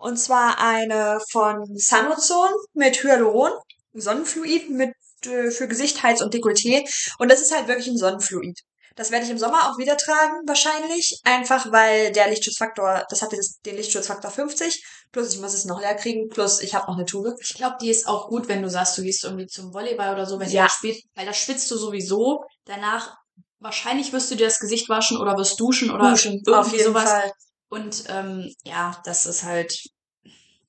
Und 0.00 0.16
zwar 0.16 0.58
eine 0.58 1.20
von 1.30 1.64
Sanozone 1.76 2.54
mit 2.72 3.02
Hyaluron, 3.02 3.52
Sonnenfluid 3.92 4.70
mit 4.70 4.94
äh, 5.26 5.50
für 5.50 5.68
Gesicht, 5.68 6.02
Hals 6.02 6.22
und 6.22 6.34
Dekolleté. 6.34 6.88
Und 7.18 7.30
das 7.30 7.40
ist 7.40 7.54
halt 7.54 7.68
wirklich 7.68 7.88
ein 7.88 7.98
Sonnenfluid. 7.98 8.58
Das 8.96 9.10
werde 9.10 9.24
ich 9.24 9.30
im 9.30 9.38
Sommer 9.38 9.70
auch 9.70 9.78
wieder 9.78 9.96
tragen, 9.96 10.42
wahrscheinlich. 10.46 11.20
Einfach 11.24 11.70
weil 11.70 12.12
der 12.12 12.28
Lichtschutzfaktor, 12.28 13.04
das 13.08 13.22
hat 13.22 13.32
jetzt 13.32 13.64
den 13.64 13.76
Lichtschutzfaktor 13.76 14.30
50. 14.30 14.84
Plus 15.12 15.32
ich 15.34 15.40
muss 15.40 15.54
es 15.54 15.64
noch 15.64 15.80
leer 15.80 15.94
kriegen. 15.94 16.28
Plus 16.28 16.60
ich 16.60 16.74
habe 16.74 16.86
noch 16.90 16.96
eine 16.96 17.06
Tube. 17.06 17.34
Ich 17.40 17.54
glaube, 17.54 17.76
die 17.80 17.90
ist 17.90 18.06
auch 18.08 18.28
gut, 18.28 18.48
wenn 18.48 18.62
du 18.62 18.68
sagst, 18.70 18.98
du 18.98 19.02
gehst 19.02 19.24
irgendwie 19.24 19.46
zum 19.46 19.72
Volleyball 19.72 20.12
oder 20.14 20.26
so, 20.26 20.38
wenn 20.40 20.48
Ja. 20.48 20.64
ja. 20.64 20.68
spielt, 20.68 21.02
weil 21.14 21.26
da 21.26 21.32
schwitzt 21.32 21.70
du 21.70 21.76
sowieso. 21.76 22.44
Danach 22.64 23.14
wahrscheinlich 23.58 24.12
wirst 24.12 24.30
du 24.30 24.34
dir 24.34 24.46
das 24.46 24.58
Gesicht 24.58 24.88
waschen 24.88 25.18
oder 25.18 25.36
wirst 25.36 25.60
duschen 25.60 25.90
oder 25.90 26.10
Duschen, 26.10 26.32
irgendwie 26.32 26.54
auf 26.54 26.72
jeden 26.72 26.84
sowas. 26.84 27.10
Fall. 27.10 27.32
Und 27.70 28.04
ähm, 28.08 28.52
ja, 28.64 29.00
das 29.04 29.26
ist 29.26 29.44
halt, 29.44 29.74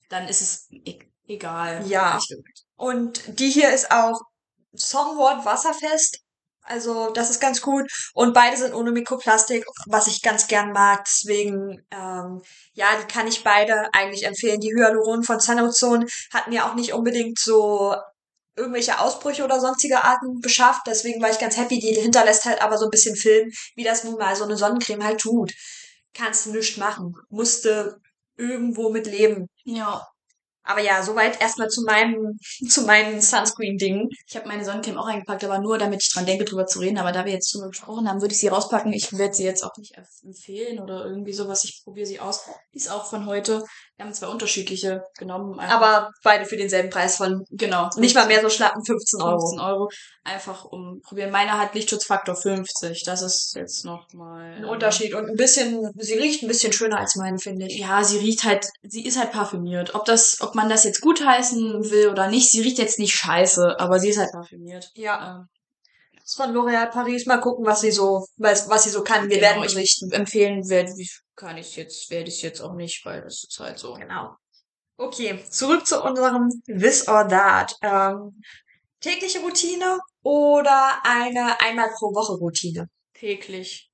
dann 0.10 0.28
ist 0.28 0.42
es 0.42 0.68
e 0.70 1.00
egal. 1.28 1.86
Ja. 1.88 2.20
Und 2.76 3.40
die 3.40 3.50
hier 3.50 3.74
ist 3.74 3.92
auch 3.92 4.22
somewhat 4.72 5.44
wasserfest. 5.44 6.20
Also 6.62 7.10
das 7.10 7.32
ist 7.32 7.42
ganz 7.42 7.62
gut. 7.62 7.92
Und 8.14 8.34
beide 8.34 8.56
sind 8.56 8.76
ohne 8.76 8.92
Mikroplastik, 8.92 9.66
was 9.88 10.08
ich 10.08 10.22
ganz 10.22 10.48
gern 10.48 10.74
mag. 10.74 11.04
Deswegen, 11.06 11.84
ähm, 11.90 12.42
ja, 12.74 12.88
die 13.02 13.08
kann 13.12 13.28
ich 13.28 13.44
beide 13.44 13.90
eigentlich 13.94 14.26
empfehlen. 14.26 14.60
Die 14.60 14.74
Hyaluron 14.74 15.24
von 15.24 15.40
Sanozone 15.40 16.06
hat 16.32 16.50
mir 16.50 16.66
auch 16.66 16.76
nicht 16.76 16.94
unbedingt 16.94 17.40
so 17.40 17.96
irgendwelche 18.56 19.00
Ausbrüche 19.00 19.44
oder 19.44 19.60
sonstige 19.60 20.04
Arten 20.04 20.40
beschafft. 20.40 20.82
Deswegen 20.86 21.22
war 21.22 21.32
ich 21.32 21.40
ganz 21.40 21.58
happy. 21.58 21.80
Die 21.80 22.00
hinterlässt 22.00 22.46
halt 22.46 22.62
aber 22.62 22.78
so 22.78 22.86
ein 22.86 22.92
bisschen 22.92 23.16
Film, 23.16 23.50
wie 23.76 23.84
das 23.84 24.04
nun 24.04 24.20
mal 24.20 24.36
so 24.36 24.44
eine 24.44 24.56
Sonnencreme 24.56 25.04
halt 25.04 25.20
tut. 25.20 25.52
Kannst 26.14 26.46
du 26.46 26.52
nichts 26.52 26.78
machen. 26.78 27.16
Musste 27.30 28.00
irgendwo 28.38 28.90
mit 28.90 29.08
leben. 29.08 29.48
Ja. 29.64 30.08
Aber 30.64 30.80
ja, 30.82 31.02
soweit 31.02 31.42
erstmal 31.42 31.70
zu 31.70 31.82
meinem, 31.84 32.38
zu 32.70 32.84
meinen 32.84 33.20
Sunscreen-Dingen. 33.20 34.10
Ich 34.28 34.36
habe 34.36 34.48
meine 34.48 34.64
Sonnencreme 34.64 34.98
auch 34.98 35.08
eingepackt, 35.08 35.44
aber 35.44 35.60
nur 35.60 35.78
damit 35.78 36.04
ich 36.04 36.14
dran 36.14 36.26
denke, 36.26 36.46
drüber 36.46 36.68
zu 36.68 36.80
reden. 36.80 37.00
Aber 37.00 37.12
da 37.12 37.26
wir 37.26 37.32
jetzt 37.32 37.54
drüber 37.54 37.70
gesprochen 37.70 38.08
haben, 38.08 38.22
würde 38.22 38.34
ich 38.34 38.40
sie 38.40 38.48
rauspacken. 38.48 38.94
Ich 38.94 39.18
werde 39.18 39.34
sie 39.34 39.44
jetzt 39.44 39.64
auch 39.64 39.76
nicht 39.78 39.96
empfehlen 40.24 40.80
oder 40.80 41.06
irgendwie 41.06 41.34
sowas. 41.34 41.64
Ich 41.64 41.82
probiere 41.84 42.06
sie 42.06 42.20
aus. 42.20 42.42
Die 42.74 42.78
ist 42.78 42.92
auch 42.92 43.10
von 43.10 43.26
heute. 43.26 43.64
Wir 44.02 44.08
haben 44.08 44.16
zwei 44.16 44.28
unterschiedliche 44.30 45.04
genommen. 45.20 45.60
Aber 45.60 46.10
beide 46.24 46.46
für 46.46 46.58
denselben 46.58 46.90
Preis 46.90 47.18
von 47.18 47.46
genau. 47.52 47.88
nicht 47.98 48.16
mal 48.16 48.26
mehr 48.26 48.42
so 48.42 48.50
schlappen 48.50 48.84
15 48.84 49.22
Euro. 49.22 49.40
15 49.40 49.60
Euro. 49.60 49.90
Einfach 50.24 50.66
um 50.66 51.02
probieren. 51.04 51.30
Meine 51.30 51.52
hat 51.60 51.76
Lichtschutzfaktor 51.76 52.36
50. 52.36 53.04
Das 53.04 53.22
ist 53.22 53.54
jetzt 53.56 53.86
nochmal. 53.86 54.54
Ein 54.54 54.66
Unterschied. 54.66 55.14
Und 55.14 55.30
ein 55.30 55.36
bisschen, 55.36 55.92
sie 56.00 56.16
riecht 56.16 56.42
ein 56.42 56.48
bisschen 56.48 56.74
schöner 56.74 56.98
als 56.98 57.16
meine, 57.16 57.38
finde 57.38 57.68
ich. 57.68 57.78
Ja, 57.78 58.04
sie 58.04 58.18
riecht 58.18 58.44
halt, 58.44 58.66
sie 58.82 59.06
ist 59.06 59.20
halt 59.20 59.34
parfümiert. 59.34 59.94
Ob 59.94 60.06
das, 60.06 60.42
ob 60.42 60.56
man 60.56 60.68
das 60.68 60.84
jetzt 60.84 61.02
gutheißen 61.02 61.92
will 61.92 62.10
oder 62.10 62.28
nicht, 62.28 62.50
sie 62.50 62.62
riecht 62.62 62.80
jetzt 62.80 62.98
nicht 62.98 63.14
scheiße, 63.14 63.80
aber 63.80 64.00
sie 64.00 64.10
ist 64.10 64.18
halt 64.18 64.32
parfümiert. 64.32 64.90
Ja. 64.96 65.42
Ähm, 65.42 65.48
Das 66.16 66.32
ist 66.32 66.38
von 66.38 66.52
L'Oréal 66.52 66.90
Paris. 66.90 67.28
Mal 67.28 67.38
gucken, 67.40 67.68
was 67.68 67.82
sie 67.82 67.92
so, 67.92 68.26
was, 68.38 68.68
was 68.68 68.84
sie 68.86 68.90
so 68.90 69.04
kann. 69.04 69.30
Wir 69.30 69.38
Genau, 69.38 69.42
werden 69.42 69.62
berichten. 69.62 70.12
empfehlen 70.12 70.64
wie 70.64 71.08
kann 71.36 71.58
ich 71.58 71.76
jetzt, 71.76 72.10
werde 72.10 72.30
ich 72.30 72.42
jetzt 72.42 72.62
auch 72.62 72.74
nicht, 72.74 73.06
weil 73.06 73.22
das 73.22 73.44
ist 73.44 73.60
halt 73.60 73.80
so. 73.80 73.94
Genau. 73.94 74.36
Okay, 74.98 75.44
zurück 75.50 75.88
zu 75.88 76.02
unserem 76.04 76.50
This 76.66 77.08
or 77.08 77.28
That. 77.28 77.76
Ähm, 77.82 78.42
tägliche 79.00 79.40
Routine 79.40 80.00
oder 80.22 81.00
eine 81.04 81.60
einmal 81.60 81.90
pro 81.98 82.14
Woche 82.14 82.34
Routine? 82.34 82.88
Täglich. 83.14 83.90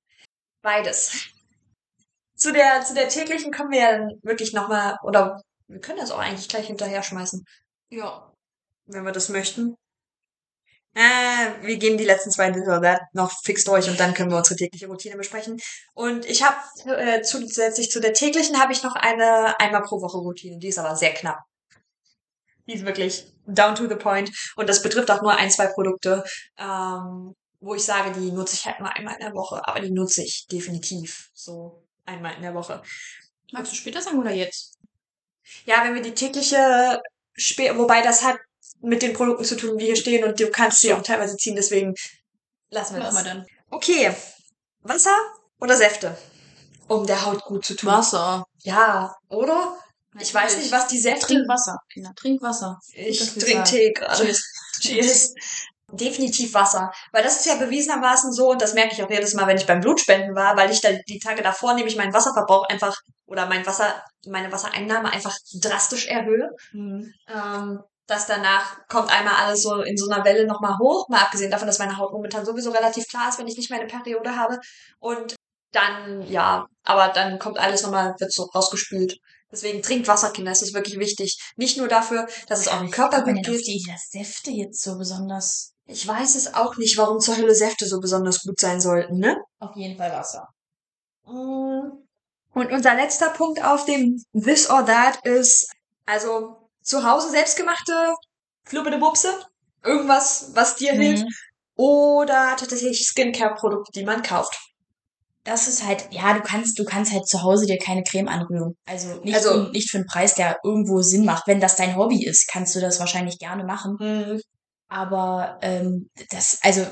Beides. 0.62 1.28
zu 2.36 2.52
der, 2.52 2.82
zu 2.84 2.94
der 2.94 3.08
täglichen 3.08 3.52
kommen 3.52 3.70
wir 3.70 3.80
ja 3.80 3.98
dann 3.98 4.10
wirklich 4.22 4.52
nochmal, 4.52 4.96
oder 5.02 5.40
wir 5.66 5.80
können 5.80 5.98
das 5.98 6.10
auch 6.10 6.18
eigentlich 6.18 6.48
gleich 6.48 6.66
hinterher 6.66 7.02
schmeißen, 7.02 7.44
Ja. 7.90 8.32
wenn 8.86 9.04
wir 9.04 9.12
das 9.12 9.28
möchten. 9.28 9.76
Äh, 10.98 11.64
wir 11.64 11.76
gehen 11.76 11.96
die 11.96 12.04
letzten 12.04 12.32
zwei 12.32 12.50
Dinner 12.50 12.98
noch 13.12 13.30
fix 13.44 13.62
durch 13.62 13.88
und 13.88 14.00
dann 14.00 14.14
können 14.14 14.32
wir 14.32 14.36
unsere 14.36 14.56
tägliche 14.56 14.88
Routine 14.88 15.16
besprechen. 15.16 15.60
Und 15.94 16.26
ich 16.26 16.42
habe 16.42 16.56
äh, 16.86 17.22
zusätzlich 17.22 17.88
zu 17.92 18.00
der 18.00 18.14
täglichen 18.14 18.60
habe 18.60 18.72
ich 18.72 18.82
noch 18.82 18.96
eine 18.96 19.54
einmal 19.60 19.82
pro 19.82 20.00
Woche 20.00 20.18
Routine. 20.18 20.58
Die 20.58 20.66
ist 20.66 20.78
aber 20.78 20.96
sehr 20.96 21.14
knapp. 21.14 21.38
Die 22.66 22.74
ist 22.74 22.84
wirklich 22.84 23.32
down 23.46 23.76
to 23.76 23.88
the 23.88 23.94
point. 23.94 24.32
Und 24.56 24.68
das 24.68 24.82
betrifft 24.82 25.08
auch 25.12 25.22
nur 25.22 25.36
ein, 25.36 25.52
zwei 25.52 25.68
Produkte, 25.68 26.24
ähm, 26.58 27.32
wo 27.60 27.76
ich 27.76 27.84
sage, 27.84 28.10
die 28.18 28.32
nutze 28.32 28.56
ich 28.56 28.66
halt 28.66 28.80
nur 28.80 28.92
einmal 28.92 29.14
in 29.14 29.20
der 29.20 29.34
Woche. 29.34 29.64
Aber 29.68 29.78
die 29.78 29.92
nutze 29.92 30.24
ich 30.24 30.48
definitiv 30.48 31.30
so 31.32 31.80
einmal 32.06 32.34
in 32.34 32.42
der 32.42 32.54
Woche. 32.54 32.82
Magst 33.52 33.70
du 33.70 33.76
später 33.76 34.02
sagen 34.02 34.18
oder 34.18 34.32
jetzt? 34.32 34.78
Ja, 35.64 35.84
wenn 35.84 35.94
wir 35.94 36.02
die 36.02 36.14
tägliche, 36.14 37.00
spä 37.36 37.78
wobei 37.78 38.02
das 38.02 38.24
hat 38.24 38.38
mit 38.80 39.02
den 39.02 39.12
Produkten 39.12 39.44
zu 39.44 39.56
tun, 39.56 39.78
die 39.78 39.86
hier 39.86 39.96
stehen 39.96 40.24
und 40.24 40.38
du 40.38 40.50
kannst 40.50 40.80
sie 40.80 40.92
auch 40.92 41.02
teilweise 41.02 41.36
ziehen, 41.36 41.56
deswegen 41.56 41.94
lassen 42.70 42.94
wir 42.94 43.02
Machen 43.02 43.14
das. 43.14 43.24
wir 43.24 43.30
dann. 43.34 43.46
Okay, 43.70 44.14
Wasser 44.82 45.16
oder 45.60 45.76
Säfte? 45.76 46.16
Um 46.86 47.06
der 47.06 47.24
Haut 47.24 47.42
gut 47.44 47.64
zu 47.64 47.74
tun. 47.74 47.90
Wasser. 47.90 48.44
Ja, 48.62 49.14
oder? 49.28 49.76
Ich 50.20 50.32
weiß 50.32 50.56
nicht, 50.56 50.72
was 50.72 50.88
die 50.88 50.98
Säfte... 50.98 51.26
Trink 51.26 51.48
Wasser, 51.48 51.76
Kinder. 51.92 52.12
Trink 52.16 52.42
Wasser. 52.42 52.78
Ich 52.94 53.34
trinke. 53.34 53.64
Tee 53.64 53.92
gerade. 53.92 54.24
Cheers. 54.24 54.42
Cheers. 54.80 55.34
Definitiv 55.92 56.54
Wasser. 56.54 56.92
Weil 57.12 57.22
das 57.22 57.36
ist 57.36 57.46
ja 57.46 57.54
bewiesenermaßen 57.54 58.32
so, 58.32 58.50
und 58.50 58.60
das 58.60 58.74
merke 58.74 58.94
ich 58.94 59.02
auch 59.02 59.10
jedes 59.10 59.34
Mal, 59.34 59.46
wenn 59.46 59.56
ich 59.56 59.66
beim 59.66 59.80
Blutspenden 59.80 60.34
war, 60.34 60.56
weil 60.56 60.70
ich 60.70 60.80
da 60.80 60.90
die 61.08 61.18
Tage 61.18 61.42
davor 61.42 61.74
nämlich 61.74 61.96
meinen 61.96 62.12
Wasserverbrauch 62.12 62.68
einfach 62.68 62.96
oder 63.26 63.46
mein 63.46 63.64
Wasser, 63.66 64.02
meine 64.26 64.50
Wassereinnahme 64.50 65.12
einfach 65.12 65.36
drastisch 65.60 66.06
erhöhe. 66.06 66.50
Mhm. 66.72 67.12
Ähm, 67.28 67.80
dass 68.08 68.26
danach 68.26 68.88
kommt 68.88 69.10
einmal 69.10 69.34
alles 69.34 69.62
so 69.62 69.82
in 69.82 69.96
so 69.96 70.10
einer 70.10 70.24
Welle 70.24 70.46
nochmal 70.46 70.78
hoch, 70.78 71.08
mal 71.08 71.20
abgesehen 71.20 71.50
davon, 71.50 71.68
dass 71.68 71.78
meine 71.78 71.98
Haut 71.98 72.12
momentan 72.12 72.44
sowieso 72.44 72.70
relativ 72.70 73.06
klar 73.06 73.28
ist, 73.28 73.38
wenn 73.38 73.46
ich 73.46 73.56
nicht 73.56 73.70
meine 73.70 73.86
Periode 73.86 74.34
habe. 74.34 74.58
Und 74.98 75.36
dann, 75.72 76.26
ja, 76.28 76.66
aber 76.84 77.08
dann 77.08 77.38
kommt 77.38 77.58
alles 77.58 77.82
nochmal, 77.82 78.14
wird 78.18 78.32
so 78.32 78.44
rausgespült. 78.44 79.18
Deswegen 79.52 79.82
trinkt 79.82 80.08
Wasser, 80.08 80.30
Kinder, 80.30 80.50
es 80.50 80.62
ist 80.62 80.74
wirklich 80.74 80.98
wichtig. 80.98 81.38
Nicht 81.56 81.76
nur 81.76 81.88
dafür, 81.88 82.26
dass 82.48 82.60
es 82.60 82.68
auch 82.68 82.80
dem 82.80 82.90
Körper 82.90 83.22
gut 83.22 83.44
geht. 83.44 83.66
die 83.66 83.94
Säfte 84.10 84.50
jetzt 84.50 84.82
so 84.82 84.96
besonders... 84.96 85.74
Ich 85.84 86.06
weiß 86.06 86.34
es 86.34 86.54
auch 86.54 86.76
nicht, 86.76 86.96
warum 86.98 87.20
zur 87.20 87.36
Hölle 87.36 87.54
Säfte 87.54 87.86
so 87.86 88.00
besonders 88.00 88.42
gut 88.42 88.58
sein 88.58 88.80
sollten, 88.80 89.18
ne? 89.18 89.38
Auf 89.58 89.74
jeden 89.76 89.96
Fall 89.96 90.12
Wasser. 90.12 90.48
Mm. 91.26 91.92
Und 92.52 92.72
unser 92.72 92.94
letzter 92.94 93.30
Punkt 93.30 93.62
auf 93.62 93.84
dem 93.84 94.22
This 94.32 94.68
or 94.68 94.84
That 94.84 95.24
ist, 95.24 95.70
also 96.04 96.67
zu 96.88 97.04
Hause 97.08 97.30
selbstgemachte 97.30 98.14
Fluppe 98.64 98.90
de 98.90 98.98
Bubse, 98.98 99.32
irgendwas, 99.84 100.50
was 100.54 100.76
dir 100.76 100.92
hilft, 100.92 101.24
Mhm. 101.24 101.28
oder 101.76 102.56
tatsächlich 102.58 103.06
Skincare-Produkte, 103.06 103.92
die 103.94 104.04
man 104.04 104.22
kauft. 104.22 104.58
Das 105.44 105.66
ist 105.68 105.86
halt, 105.86 106.08
ja, 106.10 106.34
du 106.34 106.40
kannst, 106.42 106.78
du 106.78 106.84
kannst 106.84 107.12
halt 107.12 107.26
zu 107.26 107.42
Hause 107.42 107.64
dir 107.66 107.78
keine 107.78 108.02
Creme 108.02 108.28
anrühren. 108.28 108.74
Also 108.86 109.14
nicht, 109.22 109.34
Also- 109.34 109.50
für, 109.66 109.70
nicht 109.70 109.90
für 109.90 109.98
einen 109.98 110.06
Preis, 110.06 110.34
der 110.34 110.58
irgendwo 110.64 111.00
Sinn 111.00 111.24
macht. 111.24 111.46
Wenn 111.46 111.60
das 111.60 111.76
dein 111.76 111.96
Hobby 111.96 112.24
ist, 112.24 112.48
kannst 112.48 112.74
du 112.74 112.80
das 112.80 113.00
wahrscheinlich 113.00 113.38
gerne 113.38 113.64
machen. 113.64 113.96
Hm. 113.98 114.40
Aber 114.88 115.58
ähm, 115.62 116.10
das, 116.30 116.58
also 116.62 116.84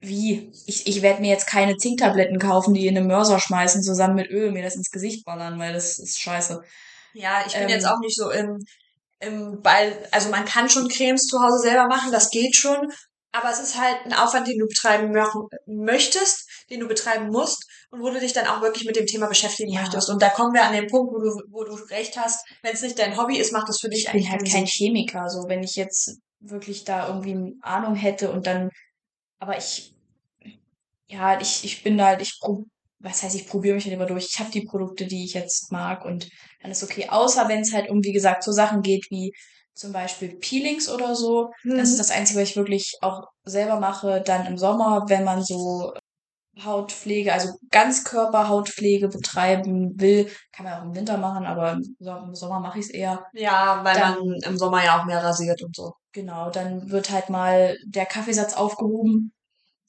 wie? 0.00 0.52
Ich, 0.66 0.86
ich 0.86 1.02
werde 1.02 1.20
mir 1.20 1.30
jetzt 1.30 1.46
keine 1.46 1.76
Zinktabletten 1.76 2.38
kaufen, 2.38 2.74
die 2.74 2.86
in 2.86 2.94
den 2.94 3.06
Mörser 3.06 3.38
schmeißen, 3.40 3.82
zusammen 3.82 4.14
mit 4.14 4.30
Öl, 4.30 4.50
mir 4.52 4.62
das 4.62 4.76
ins 4.76 4.90
Gesicht 4.90 5.24
ballern, 5.24 5.58
weil 5.58 5.72
das 5.72 5.98
ist 5.98 6.20
scheiße. 6.20 6.62
Ja, 7.12 7.42
ich 7.46 7.52
bin 7.54 7.62
Ähm, 7.64 7.68
jetzt 7.70 7.86
auch 7.86 7.98
nicht 8.00 8.16
so 8.16 8.30
im, 8.30 8.58
im 9.20 9.60
Ball, 9.62 10.06
also 10.12 10.30
man 10.30 10.44
kann 10.44 10.68
schon 10.70 10.88
Cremes 10.88 11.26
zu 11.26 11.40
Hause 11.40 11.58
selber 11.60 11.86
machen, 11.86 12.10
das 12.12 12.30
geht 12.30 12.56
schon, 12.56 12.90
aber 13.32 13.50
es 13.50 13.60
ist 13.60 13.78
halt 13.80 13.98
ein 14.06 14.12
Aufwand, 14.12 14.48
den 14.48 14.58
du 14.58 14.66
betreiben 14.66 15.14
mö- 15.14 15.48
möchtest, 15.66 16.48
den 16.70 16.80
du 16.80 16.88
betreiben 16.88 17.28
musst 17.28 17.64
und 17.90 18.00
wo 18.02 18.10
du 18.10 18.18
dich 18.18 18.32
dann 18.32 18.46
auch 18.46 18.60
wirklich 18.60 18.84
mit 18.86 18.96
dem 18.96 19.06
Thema 19.06 19.26
beschäftigen 19.28 19.72
Ja. 19.72 19.82
möchtest. 19.82 20.08
Und 20.10 20.20
da 20.22 20.30
kommen 20.30 20.52
wir 20.54 20.64
an 20.64 20.72
den 20.72 20.88
Punkt, 20.88 21.12
wo 21.14 21.18
du, 21.20 21.42
wo 21.50 21.64
du 21.64 21.74
recht 21.90 22.16
hast, 22.18 22.44
wenn 22.62 22.72
es 22.74 22.82
nicht 22.82 22.98
dein 22.98 23.16
Hobby 23.16 23.38
ist, 23.38 23.52
macht 23.52 23.68
es 23.68 23.80
für 23.80 23.88
dich 23.88 24.06
Ich 24.06 24.12
bin 24.12 24.20
eigentlich 24.22 24.30
halt 24.30 24.40
keinen 24.42 24.52
kein 24.52 24.66
Sinn. 24.66 24.86
Chemiker, 24.86 25.28
so 25.28 25.48
wenn 25.48 25.62
ich 25.62 25.76
jetzt 25.76 26.18
wirklich 26.40 26.84
da 26.84 27.08
irgendwie 27.08 27.32
eine 27.32 27.52
Ahnung 27.62 27.94
hätte 27.94 28.30
und 28.32 28.46
dann, 28.46 28.70
aber 29.38 29.56
ich, 29.58 29.94
ja, 31.08 31.40
ich, 31.40 31.64
ich 31.64 31.82
bin 31.82 32.00
halt, 32.02 32.22
ich 32.22 32.38
was 33.02 33.22
heißt, 33.22 33.34
ich 33.34 33.46
probiere 33.48 33.74
mich 33.74 33.84
halt 33.84 33.94
immer 33.94 34.06
durch. 34.06 34.28
Ich 34.30 34.38
habe 34.38 34.50
die 34.50 34.64
Produkte, 34.66 35.06
die 35.06 35.24
ich 35.24 35.34
jetzt 35.34 35.72
mag 35.72 36.04
und 36.04 36.28
dann 36.62 36.70
ist 36.70 36.82
okay. 36.82 37.08
Außer 37.08 37.48
wenn 37.48 37.60
es 37.60 37.72
halt 37.72 37.88
um, 37.90 38.02
wie 38.04 38.12
gesagt, 38.12 38.44
so 38.44 38.52
Sachen 38.52 38.82
geht 38.82 39.06
wie 39.10 39.32
zum 39.74 39.92
Beispiel 39.92 40.36
Peelings 40.36 40.88
oder 40.90 41.14
so. 41.14 41.50
Das 41.64 41.88
ist 41.88 41.94
Mhm. 41.94 41.98
das 41.98 42.10
Einzige, 42.10 42.40
was 42.40 42.50
ich 42.50 42.56
wirklich 42.56 42.96
auch 43.00 43.22
selber 43.44 43.80
mache. 43.80 44.22
Dann 44.24 44.46
im 44.46 44.58
Sommer, 44.58 45.04
wenn 45.08 45.24
man 45.24 45.42
so 45.42 45.92
Hautpflege, 46.62 47.32
also 47.32 47.54
Ganzkörperhautpflege 47.70 49.08
betreiben 49.08 49.98
will, 49.98 50.30
kann 50.52 50.64
man 50.64 50.74
auch 50.74 50.82
im 50.84 50.94
Winter 50.94 51.16
machen, 51.16 51.46
aber 51.46 51.72
im 51.72 52.34
Sommer 52.34 52.60
mache 52.60 52.78
ich 52.80 52.86
es 52.86 52.90
eher. 52.90 53.24
Ja, 53.32 53.80
weil 53.84 53.94
Dann- 53.94 54.18
man 54.18 54.36
im 54.44 54.58
Sommer 54.58 54.84
ja 54.84 55.00
auch 55.00 55.04
mehr 55.06 55.22
rasiert 55.22 55.62
und 55.62 55.74
so. 55.74 55.92
Genau, 56.12 56.50
dann 56.50 56.90
wird 56.90 57.10
halt 57.10 57.30
mal 57.30 57.76
der 57.86 58.04
Kaffeesatz 58.04 58.54
aufgehoben. 58.54 59.32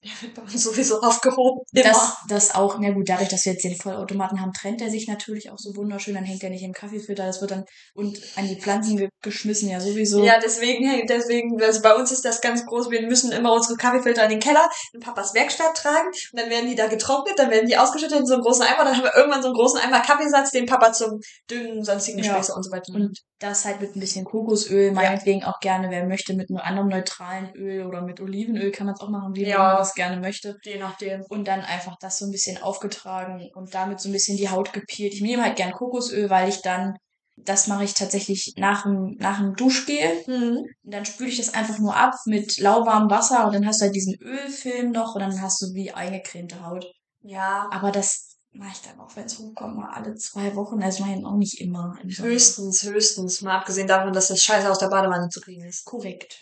Der 0.04 0.12
wird 0.22 0.34
bei 0.34 0.42
uns 0.42 0.64
sowieso 0.64 1.00
aufgehoben. 1.02 1.62
Immer. 1.72 1.84
Das, 1.84 2.18
das 2.28 2.56
auch, 2.56 2.80
na 2.80 2.90
gut, 2.90 3.08
dadurch, 3.08 3.30
dass 3.30 3.46
wir 3.46 3.54
jetzt 3.54 3.64
den 3.64 3.76
Vollautomaten 3.76 4.42
haben, 4.42 4.52
trennt 4.52 4.82
er 4.82 4.90
sich 4.90 5.08
natürlich 5.08 5.52
auch 5.52 5.60
so 5.60 5.76
wunderschön. 5.76 6.16
Dann 6.16 6.24
hängt 6.24 6.42
er 6.44 6.50
nicht 6.50 6.64
im 6.64 6.74
Kaffeefilter. 6.74 7.26
Das 7.26 7.40
wird 7.40 7.52
dann 7.52 7.66
und 7.94 8.20
an 8.36 8.48
die 8.48 8.56
Pflanzen 8.56 8.98
ge 8.98 9.10
geschmissen, 9.22 9.70
ja 9.70 9.80
sowieso. 9.80 10.24
Ja, 10.24 10.40
deswegen, 10.40 11.06
deswegen, 11.08 11.62
also 11.62 11.82
bei 11.84 11.94
uns 11.94 12.12
ist 12.12 12.26
das 12.26 12.42
ganz 12.42 12.66
groß. 12.66 12.90
Wir 12.90 13.04
müssen 13.04 13.32
immer 13.32 13.54
unsere 13.54 13.78
Kaffeefilter 13.78 14.24
in 14.24 14.32
den 14.32 14.40
Keller 14.40 14.68
in 14.94 15.02
Papas 15.02 15.36
Werkstatt 15.36 15.76
tragen 15.76 16.08
und 16.08 16.40
dann 16.40 16.50
werden 16.50 16.68
die 16.68 16.76
da 16.76 16.88
getrocknet, 16.88 17.38
dann 17.38 17.52
werden 17.52 17.68
die 17.68 17.78
ausgeschüttet 17.78 18.20
in 18.20 18.26
so 18.26 18.34
einen 18.34 18.44
großen 18.44 18.64
Eimer, 18.64 18.84
dann 18.84 18.98
haben 18.98 19.04
wir 19.04 19.16
irgendwann 19.16 19.44
so 19.44 19.50
einen 19.50 19.56
großen 19.56 19.80
Eimer 19.80 20.02
Kaffeesatz, 20.02 20.50
den 20.50 20.66
Papa 20.66 20.92
zum 20.94 21.20
Düngen, 21.50 21.84
sonstigen 21.84 22.18
Ja. 22.18 22.38
Gespäße 22.38 22.56
und 22.56 22.64
so 22.64 22.72
weiter. 22.72 22.92
Und 22.94 23.20
das 23.42 23.66
halt 23.66 23.82
mit 23.82 23.96
ein 23.96 24.00
bisschen 24.00 24.24
Kokosöl, 24.24 24.92
meinetwegen 24.92 25.44
auch 25.44 25.60
gerne, 25.60 25.90
wer 25.90 26.06
möchte, 26.06 26.36
mit 26.36 26.50
einem 26.50 26.60
anderen 26.60 26.90
neutralen 26.90 27.54
Öl 27.56 27.86
oder 27.86 28.02
mit 28.02 28.22
Olivenöl 28.22 28.72
kann 28.72 28.86
man 28.86 28.96
es 28.96 29.02
auch 29.02 29.10
machen, 29.10 29.36
wie 29.36 29.46
Ja. 29.48 29.58
man 29.58 29.78
das 29.78 29.96
gerne 29.96 30.20
möchte. 30.22 30.58
je 30.64 30.78
nachdem. 30.78 31.24
Und 31.28 31.48
dann 31.48 31.62
einfach 31.62 31.96
das 32.00 32.20
so 32.20 32.26
ein 32.26 32.32
bisschen 32.32 32.62
aufgetragen 32.62 33.50
und 33.56 33.74
damit 33.74 34.00
so 34.00 34.10
ein 34.10 34.12
bisschen 34.14 34.38
die 34.38 34.50
Haut 34.50 34.74
gepielt. 34.74 35.14
Ich 35.14 35.22
nehme 35.22 35.44
halt 35.44 35.56
gern 35.56 35.72
Kokosöl, 35.72 36.30
weil 36.30 36.50
ich 36.50 36.62
dann, 36.62 36.94
das 37.36 37.66
mache 37.68 37.84
ich 37.84 37.96
tatsächlich 37.96 38.54
nach 38.58 38.84
dem, 38.84 39.16
nach 39.18 39.40
dem 39.40 39.56
Duschgel. 39.56 40.24
Mhm. 40.28 40.58
Und 40.84 40.94
dann 40.94 41.06
spüle 41.06 41.30
ich 41.30 41.38
das 41.38 41.54
einfach 41.56 41.80
nur 41.80 41.96
ab 41.96 42.14
mit 42.26 42.60
lauwarmem 42.60 43.10
Wasser 43.10 43.48
und 43.48 43.54
dann 43.56 43.66
hast 43.66 43.82
du 43.82 43.86
halt 43.86 43.96
diesen 43.96 44.16
Ölfilm 44.22 44.92
noch 44.92 45.16
und 45.16 45.22
dann 45.22 45.42
hast 45.42 45.60
du 45.62 45.74
wie 45.74 45.92
eingecremte 45.92 46.64
Haut. 46.66 46.86
Ja, 47.24 47.68
Aber 47.72 47.92
das 47.92 48.31
mache 48.54 48.72
ich 48.74 48.82
dann 48.82 49.00
auch, 49.00 49.16
wenn 49.16 49.26
es 49.26 49.40
hochkommt, 49.40 49.78
mal 49.78 49.92
alle 49.92 50.16
zwei 50.16 50.56
Wochen. 50.56 50.82
Also 50.82 51.06
ich 51.06 51.26
auch 51.26 51.36
nicht 51.36 51.60
immer. 51.62 51.98
höchstens, 52.04 52.84
höchstens. 52.84 53.42
Mal 53.42 53.58
abgesehen 53.58 53.88
davon, 53.88 54.14
dass 54.14 54.28
das 54.28 54.42
Scheiße 54.42 54.70
aus 54.70 54.80
der 54.80 54.90
Badewanne 54.90 55.30
zu 55.30 55.42
kriegen 55.42 55.64
ist. 55.64 55.86
Korrekt. 55.86 56.40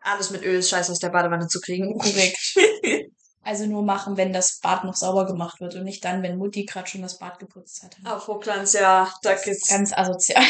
Alles 0.00 0.30
mit 0.30 0.42
Öl 0.44 0.58
ist 0.58 0.70
Scheiße 0.70 0.92
aus 0.92 0.98
der 0.98 1.08
Badewanne 1.08 1.48
zu 1.48 1.60
kriegen. 1.60 1.96
Korrekt. 1.98 2.56
Also 3.46 3.64
nur 3.66 3.84
machen, 3.84 4.16
wenn 4.16 4.32
das 4.32 4.58
Bad 4.58 4.82
noch 4.82 4.96
sauber 4.96 5.24
gemacht 5.24 5.60
wird 5.60 5.76
und 5.76 5.84
nicht 5.84 6.04
dann, 6.04 6.20
wenn 6.24 6.36
Mutti 6.36 6.64
gerade 6.64 6.88
schon 6.88 7.02
das 7.02 7.18
Bad 7.18 7.38
geputzt 7.38 7.80
hat. 7.84 7.96
Auf 8.04 8.26
Hochglanz, 8.26 8.72
ja, 8.72 9.08
da 9.22 9.34
geht's. 9.34 9.68
Ganz 9.68 9.92
asozial. 9.92 10.42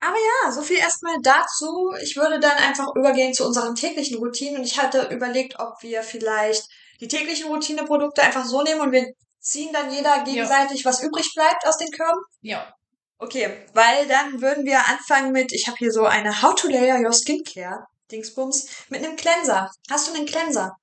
Aber 0.00 0.16
ja, 0.16 0.50
so 0.50 0.62
viel 0.62 0.78
erstmal 0.78 1.16
dazu. 1.22 1.92
Ich 2.02 2.16
würde 2.16 2.40
dann 2.40 2.56
einfach 2.56 2.86
übergehen 2.94 3.34
zu 3.34 3.46
unseren 3.46 3.74
täglichen 3.74 4.16
Routinen 4.16 4.60
und 4.60 4.64
ich 4.64 4.80
hatte 4.80 5.08
überlegt, 5.10 5.58
ob 5.58 5.82
wir 5.82 6.02
vielleicht 6.02 6.70
die 7.00 7.08
täglichen 7.08 7.48
Routineprodukte 7.48 8.22
einfach 8.22 8.46
so 8.46 8.62
nehmen 8.62 8.80
und 8.80 8.92
wir 8.92 9.12
ziehen 9.46 9.72
dann 9.72 9.92
jeder 9.92 10.24
gegenseitig, 10.24 10.84
was 10.84 11.02
übrig 11.02 11.32
bleibt 11.34 11.66
aus 11.66 11.78
den 11.78 11.90
Körben. 11.90 12.20
Ja. 12.40 12.72
Okay, 13.18 13.64
weil 13.72 14.06
dann 14.08 14.42
würden 14.42 14.66
wir 14.66 14.78
anfangen 14.88 15.32
mit, 15.32 15.52
ich 15.52 15.66
habe 15.68 15.78
hier 15.78 15.90
so 15.90 16.04
eine 16.04 16.42
How 16.42 16.54
to 16.54 16.68
Layer 16.68 16.98
Your 17.00 17.12
Skincare 17.12 17.86
Dingsbums 18.10 18.68
mit 18.88 19.04
einem 19.04 19.16
Cleanser. 19.16 19.70
Hast 19.90 20.08
du 20.08 20.14
einen 20.14 20.26
Cleanser? 20.26 20.76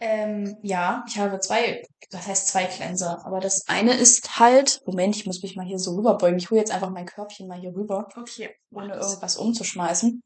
Ähm, 0.00 0.56
ja, 0.62 1.04
ich 1.08 1.18
habe 1.18 1.38
zwei, 1.40 1.82
das 2.10 2.26
heißt 2.26 2.48
zwei 2.48 2.64
Cleanser. 2.66 3.24
Aber 3.24 3.40
das 3.40 3.66
eine 3.68 3.94
ist 3.94 4.38
halt, 4.38 4.80
Moment, 4.86 5.16
ich 5.16 5.26
muss 5.26 5.42
mich 5.42 5.56
mal 5.56 5.66
hier 5.66 5.78
so 5.78 5.94
rüberbeugen. 5.94 6.38
Ich 6.38 6.50
hole 6.50 6.60
jetzt 6.60 6.72
einfach 6.72 6.90
mein 6.90 7.06
Körbchen 7.06 7.48
mal 7.48 7.58
hier 7.58 7.74
rüber, 7.74 8.08
Okay. 8.16 8.54
ohne 8.72 8.94
irgendwas 8.94 9.36
umzuschmeißen. 9.36 10.22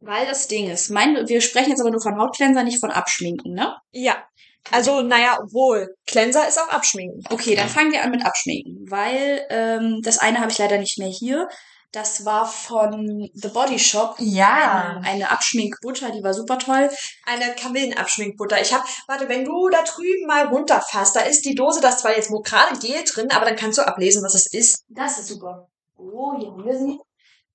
Weil 0.00 0.26
das 0.26 0.48
Ding 0.48 0.68
ist, 0.68 0.90
mein, 0.90 1.28
wir 1.28 1.40
sprechen 1.40 1.70
jetzt 1.70 1.80
aber 1.80 1.90
nur 1.90 2.02
von 2.02 2.18
Hautcleanser, 2.18 2.62
nicht 2.62 2.80
von 2.80 2.90
Abschminken, 2.90 3.54
ne? 3.54 3.76
Ja. 3.90 4.22
Also, 4.70 5.02
naja, 5.02 5.38
obwohl. 5.42 5.94
Cleanser 6.06 6.48
ist 6.48 6.58
auch 6.58 6.68
Abschminken. 6.68 7.22
Okay, 7.30 7.54
dann 7.54 7.68
fangen 7.68 7.92
wir 7.92 8.02
an 8.02 8.10
mit 8.10 8.24
Abschminken, 8.24 8.90
weil 8.90 9.46
ähm, 9.50 10.00
das 10.02 10.18
eine 10.18 10.40
habe 10.40 10.50
ich 10.50 10.58
leider 10.58 10.78
nicht 10.78 10.98
mehr 10.98 11.08
hier. 11.08 11.48
Das 11.94 12.24
war 12.24 12.44
von 12.44 13.30
The 13.34 13.48
Body 13.48 13.78
Shop. 13.78 14.16
Ja. 14.18 14.96
Eine, 14.96 15.06
eine 15.06 15.30
Abschminkbutter, 15.30 16.10
die 16.10 16.24
war 16.24 16.34
super 16.34 16.58
toll. 16.58 16.90
Eine 17.24 17.54
Kamillenabschminkbutter. 17.54 18.60
Ich 18.60 18.74
habe, 18.74 18.82
warte, 19.06 19.28
wenn 19.28 19.44
du 19.44 19.68
da 19.68 19.82
drüben 19.82 20.26
mal 20.26 20.48
runterfasst, 20.48 21.14
da 21.14 21.20
ist 21.20 21.44
die 21.44 21.54
Dose, 21.54 21.80
das 21.80 21.98
zwar 21.98 22.16
jetzt 22.16 22.32
wo 22.32 22.40
gerade 22.40 22.76
Gel 22.80 23.04
drin, 23.04 23.30
aber 23.30 23.44
dann 23.44 23.54
kannst 23.54 23.78
du 23.78 23.86
ablesen, 23.86 24.24
was 24.24 24.34
es 24.34 24.52
ist. 24.52 24.84
Das 24.88 25.18
ist 25.18 25.28
super. 25.28 25.68
Oh, 25.96 26.34
hier 26.36 26.50
haben 26.50 26.64
wir 26.64 26.76
sie. 26.76 26.98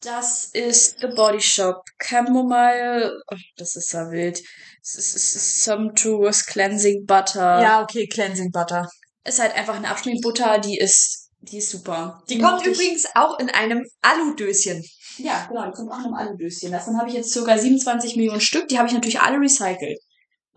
Das 0.02 0.46
ist 0.54 1.00
The 1.02 1.08
Body 1.08 1.42
Shop 1.42 1.84
Chamomile. 2.02 3.22
Oh, 3.32 3.36
das 3.58 3.76
ist 3.76 3.92
ja 3.92 4.10
wild. 4.10 4.40
Es 4.82 4.96
ist, 4.96 5.16
es 5.16 5.36
ist 5.36 5.64
Sumptuous 5.64 6.46
Cleansing 6.46 7.06
Butter. 7.06 7.62
Ja, 7.62 7.82
okay, 7.84 8.08
Cleansing 8.08 8.52
Butter. 8.52 8.88
Ist 9.26 9.40
halt 9.40 9.54
einfach 9.56 9.76
eine 9.76 9.90
Abschminkbutter, 9.90 10.60
die 10.60 10.78
ist, 10.78 11.30
die 11.42 11.58
ist 11.58 11.70
super. 11.72 12.24
Die 12.30 12.40
kommt 12.40 12.62
ich- 12.66 12.74
übrigens 12.74 13.06
auch 13.16 13.40
in 13.40 13.50
einem 13.50 13.86
Aludöschen. 14.02 14.84
Ja, 15.18 15.46
genau, 15.50 15.66
die 15.66 15.72
kommt 15.74 15.92
auch 15.92 16.00
in 16.00 16.06
einem 16.06 16.14
Aludöschen. 16.14 16.72
Davon 16.72 16.98
habe 16.98 17.10
ich 17.10 17.16
jetzt 17.16 17.34
sogar 17.34 17.58
27 17.60 18.16
Millionen 18.16 18.40
Stück. 18.40 18.70
Die 18.70 18.78
habe 18.78 18.88
ich 18.88 18.94
natürlich 18.94 19.20
alle 19.20 19.38
recycelt. 19.38 20.00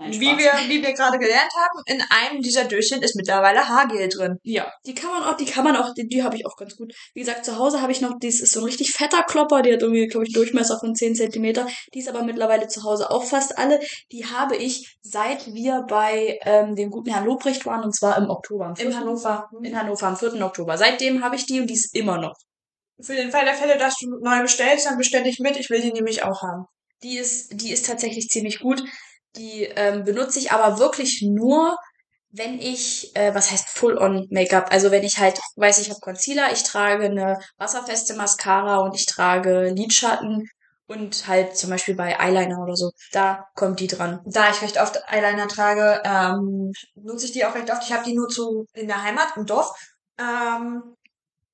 Nein, 0.03 0.21
Wie 0.21 0.39
wir, 0.39 0.53
wie 0.69 0.83
wir 0.83 0.93
gerade 0.95 1.19
gelernt 1.19 1.51
haben, 1.57 1.83
in 1.87 2.03
einem 2.11 2.43
dieser 2.43 2.65
Döschen 2.65 3.03
ist 3.03 3.15
mittlerweile 3.15 3.69
Haargel 3.69 4.09
drin. 4.09 4.39
Ja, 4.43 4.73
die 4.85 4.95
kann 4.95 5.11
man 5.11 5.23
auch, 5.23 5.37
die 5.37 5.45
kann 5.45 5.63
man 5.63 5.77
auch, 5.77 5.95
die, 5.95 6.09
die 6.09 6.25
habe 6.25 6.37
ich 6.37 6.45
auch 6.45 6.57
ganz 6.57 6.77
gut. 6.77 6.93
Wie 7.15 7.21
gesagt, 7.21 7.45
zu 7.45 7.57
Hause 7.57 7.81
habe 7.81 7.93
ich 7.93 8.01
noch, 8.01 8.15
das 8.19 8.41
ist 8.41 8.53
so 8.53 8.61
ein 8.61 8.65
richtig 8.65 8.91
fetter 8.91 9.23
Klopper, 9.23 9.63
die 9.63 9.73
hat 9.73 9.83
irgendwie, 9.83 10.09
glaube 10.09 10.27
ich, 10.27 10.33
Durchmesser 10.33 10.79
von 10.81 10.95
10 10.95 11.15
Zentimeter. 11.15 11.69
Die 11.95 12.01
ist 12.01 12.09
aber 12.09 12.25
mittlerweile 12.25 12.67
zu 12.67 12.83
Hause 12.83 13.11
auch 13.11 13.25
fast 13.25 13.57
alle. 13.59 13.79
Die 14.11 14.27
habe 14.27 14.57
ich, 14.57 14.97
seit 15.03 15.47
wir 15.55 15.85
bei 15.89 16.39
ähm, 16.43 16.75
dem 16.75 16.91
guten 16.91 17.11
Herrn 17.11 17.27
Lobrecht 17.27 17.65
waren, 17.65 17.85
und 17.85 17.95
zwar 17.95 18.17
im 18.19 18.29
Oktober. 18.29 18.67
Am 18.67 18.77
4. 18.77 18.87
In 18.87 18.97
Hannover. 18.97 19.49
In 19.63 19.79
Hannover, 19.79 20.07
am 20.09 20.17
4. 20.17 20.35
Oktober. 20.45 20.77
Seitdem 20.77 21.23
habe 21.23 21.37
ich 21.37 21.47
die 21.47 21.61
und 21.61 21.69
die 21.69 21.75
ist 21.75 21.95
immer 21.95 22.19
noch. 22.19 22.35
Für 23.01 23.15
den 23.15 23.31
Fall 23.31 23.45
der 23.45 23.55
Fälle, 23.55 23.79
dass 23.79 23.95
du 24.01 24.19
neu 24.21 24.43
bestellst, 24.43 24.87
dann 24.87 24.99
bestell 24.99 25.27
ich 25.27 25.39
mit. 25.39 25.57
Ich 25.57 25.71
will 25.71 25.81
die 25.81 25.93
nämlich 25.93 26.25
auch 26.25 26.43
haben. 26.43 26.65
Die 27.03 27.19
ist, 27.19 27.61
die 27.61 27.73
ist 27.73 27.87
tatsächlich 27.87 28.29
ziemlich 28.29 28.61
gut. 28.61 28.83
Die 29.37 29.65
ähm, 29.65 30.05
benutze 30.05 30.39
ich 30.39 30.53
aber 30.53 30.79
wirklich 30.79 31.23
nur, 31.23 31.77
wenn 32.31 32.59
ich, 32.59 33.15
äh, 33.15 33.35
was 33.35 33.51
heißt 33.51 33.69
Full-on-Make-up? 33.69 34.73
Also 34.73 34.91
wenn 34.91 35.03
ich 35.03 35.19
halt 35.19 35.39
weiß, 35.57 35.79
ich 35.81 35.91
habe 35.91 36.01
Concealer, 36.01 36.53
ich 36.53 36.63
trage 36.63 37.05
eine 37.05 37.39
wasserfeste 37.59 38.15
Mascara 38.15 38.79
und 38.79 38.95
ich 38.95 39.07
trage 39.07 39.69
Lidschatten 39.69 40.49
und 40.87 41.27
halt 41.27 41.57
zum 41.57 41.71
Beispiel 41.71 41.95
bei 41.95 42.19
Eyeliner 42.19 42.59
oder 42.63 42.77
so, 42.77 42.91
da 43.13 43.47
kommt 43.55 43.81
die 43.81 43.87
dran. 43.87 44.21
Da 44.27 44.51
ich 44.51 44.63
recht 44.63 44.81
oft 44.81 44.99
Eyeliner 45.09 45.49
trage, 45.49 46.03
ähm, 46.05 46.73
nutze 46.95 47.27
ich 47.27 47.33
die 47.33 47.45
auch 47.45 47.55
recht 47.55 47.71
oft. 47.71 47.83
Ich 47.85 47.93
habe 47.93 48.05
die 48.05 48.15
nur 48.15 48.29
zu 48.29 48.67
in 48.75 48.89
der 48.89 49.03
Heimat, 49.03 49.37
im 49.37 49.47
Dorf. 49.47 49.71
Ähm, 50.19 50.97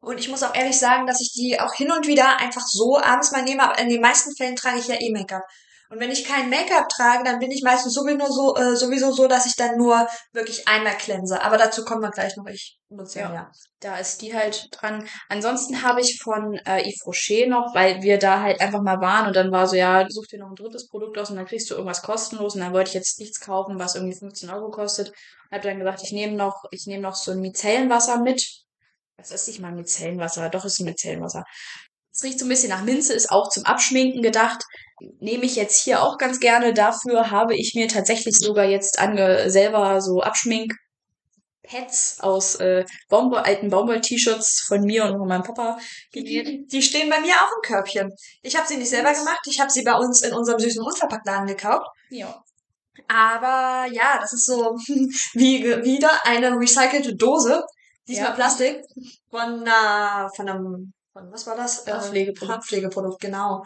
und 0.00 0.18
ich 0.18 0.28
muss 0.28 0.42
auch 0.44 0.54
ehrlich 0.54 0.78
sagen, 0.78 1.06
dass 1.06 1.20
ich 1.20 1.32
die 1.32 1.58
auch 1.60 1.74
hin 1.74 1.90
und 1.90 2.06
wieder 2.06 2.38
einfach 2.38 2.62
so 2.66 2.98
abends 2.98 3.32
mal 3.32 3.42
nehme, 3.42 3.64
aber 3.64 3.78
in 3.80 3.88
den 3.88 4.00
meisten 4.00 4.34
Fällen 4.36 4.56
trage 4.56 4.78
ich 4.78 4.86
ja 4.86 4.94
eh 5.00 5.10
Make-up. 5.10 5.42
Und 5.90 6.00
wenn 6.00 6.10
ich 6.10 6.24
kein 6.24 6.50
Make-up 6.50 6.88
trage, 6.88 7.24
dann 7.24 7.38
bin 7.38 7.50
ich 7.50 7.62
meistens 7.62 7.94
sowieso 7.94 8.26
so, 8.30 8.56
äh, 8.56 8.76
sowieso 8.76 9.10
so, 9.10 9.26
dass 9.26 9.46
ich 9.46 9.56
dann 9.56 9.78
nur 9.78 10.06
wirklich 10.32 10.68
einmal 10.68 10.96
cleanse. 10.96 11.40
Aber 11.42 11.56
dazu 11.56 11.84
kommen 11.84 12.02
wir 12.02 12.10
gleich 12.10 12.36
noch. 12.36 12.46
Ich 12.46 12.78
nutze 12.90 13.20
ja. 13.20 13.32
Ja. 13.32 13.50
Da 13.80 13.96
ist 13.96 14.20
die 14.20 14.34
halt 14.34 14.68
dran. 14.72 15.08
Ansonsten 15.30 15.82
habe 15.82 16.02
ich 16.02 16.20
von 16.22 16.54
äh, 16.66 16.82
Yves 16.82 17.06
Rocher 17.06 17.46
noch, 17.46 17.74
weil 17.74 18.02
wir 18.02 18.18
da 18.18 18.42
halt 18.42 18.60
einfach 18.60 18.82
mal 18.82 19.00
waren 19.00 19.28
und 19.28 19.36
dann 19.36 19.50
war 19.50 19.66
so, 19.66 19.76
ja, 19.76 20.04
such 20.08 20.26
dir 20.26 20.40
noch 20.40 20.50
ein 20.50 20.56
drittes 20.56 20.88
Produkt 20.88 21.16
aus 21.16 21.30
und 21.30 21.36
dann 21.36 21.46
kriegst 21.46 21.70
du 21.70 21.74
irgendwas 21.74 22.02
kostenlos 22.02 22.54
und 22.54 22.60
dann 22.60 22.74
wollte 22.74 22.88
ich 22.88 22.94
jetzt 22.94 23.18
nichts 23.18 23.40
kaufen, 23.40 23.78
was 23.78 23.94
irgendwie 23.94 24.18
15 24.18 24.50
Euro 24.50 24.70
kostet. 24.70 25.08
Und 25.08 25.56
habe 25.56 25.68
dann 25.68 25.78
gesagt, 25.78 26.02
ich 26.02 26.12
nehme 26.12 26.34
noch, 26.34 26.64
ich 26.70 26.86
nehme 26.86 27.02
noch 27.02 27.14
so 27.14 27.32
ein 27.32 27.40
Micellenwasser 27.40 28.20
mit. 28.20 28.46
Was 29.16 29.30
ist 29.30 29.48
nicht 29.48 29.60
mal 29.60 29.72
Micellenwasser? 29.72 30.50
Doch, 30.50 30.66
ist 30.66 30.80
ein 30.80 30.84
Micellenwasser. 30.84 31.44
Es 32.12 32.22
riecht 32.24 32.38
so 32.38 32.46
ein 32.46 32.48
bisschen 32.48 32.70
nach 32.70 32.82
Minze, 32.82 33.14
ist 33.14 33.30
auch 33.30 33.48
zum 33.48 33.64
Abschminken 33.64 34.22
gedacht. 34.22 34.62
Nehme 35.20 35.44
ich 35.44 35.56
jetzt 35.56 35.82
hier 35.82 36.02
auch 36.02 36.18
ganz 36.18 36.40
gerne. 36.40 36.74
Dafür 36.74 37.30
habe 37.30 37.56
ich 37.56 37.74
mir 37.74 37.88
tatsächlich 37.88 38.36
sogar 38.38 38.64
jetzt 38.64 38.98
ange 38.98 39.50
selber 39.50 40.00
so 40.00 40.20
Abschmink 40.20 40.72
Pads 41.68 42.20
aus 42.20 42.56
äh, 42.56 42.84
Baumwoll, 43.08 43.40
alten 43.40 43.68
Baumwoll-T-Shirts 43.68 44.64
von 44.66 44.80
mir 44.82 45.04
und 45.04 45.18
von 45.18 45.28
meinem 45.28 45.42
Papa. 45.42 45.78
Die, 46.14 46.66
die 46.66 46.82
stehen 46.82 47.10
bei 47.10 47.20
mir 47.20 47.34
auch 47.34 47.52
im 47.56 47.62
Körbchen. 47.62 48.10
Ich 48.42 48.56
habe 48.56 48.66
sie 48.66 48.76
nicht 48.76 48.88
selber 48.88 49.12
gemacht. 49.12 49.40
Ich 49.46 49.60
habe 49.60 49.70
sie 49.70 49.82
bei 49.82 49.94
uns 49.94 50.22
in 50.22 50.32
unserem 50.32 50.58
süßen 50.58 50.82
Unverpacktladen 50.82 51.46
gekauft. 51.46 51.86
Ja. 52.10 52.42
Aber 53.06 53.86
ja, 53.92 54.18
das 54.20 54.32
ist 54.32 54.46
so 54.46 54.74
wie 55.34 55.64
wieder 55.84 56.10
eine 56.24 56.58
recycelte 56.58 57.14
Dose. 57.14 57.62
Diesmal 58.06 58.30
Ja. 58.30 58.34
Plastik. 58.34 58.82
Von, 59.30 59.66
äh, 59.66 60.28
von 60.34 60.48
einem, 60.48 60.92
von 61.12 61.30
was 61.30 61.46
war 61.46 61.56
das? 61.56 61.86
Äh, 61.86 61.92
Haarpflegeprodukt. 61.92 62.52
Haarpflegeprodukt, 62.52 63.20
genau. 63.20 63.62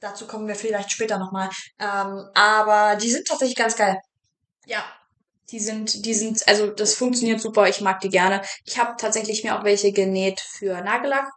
Dazu 0.00 0.26
kommen 0.26 0.48
wir 0.48 0.54
vielleicht 0.54 0.92
später 0.92 1.18
nochmal. 1.18 1.48
Ähm, 1.78 2.28
aber 2.34 2.96
die 2.96 3.10
sind 3.10 3.26
tatsächlich 3.26 3.56
ganz 3.56 3.76
geil. 3.76 3.98
Ja. 4.66 4.84
Die 5.50 5.60
sind, 5.60 6.06
die 6.06 6.14
sind, 6.14 6.48
also 6.48 6.68
das 6.68 6.94
funktioniert 6.94 7.40
super, 7.40 7.68
ich 7.68 7.80
mag 7.82 8.00
die 8.00 8.08
gerne. 8.08 8.42
Ich 8.64 8.78
habe 8.78 8.94
tatsächlich 8.98 9.44
mir 9.44 9.58
auch 9.58 9.64
welche 9.64 9.92
genäht 9.92 10.40
für 10.40 10.80
Nagellack, 10.80 11.28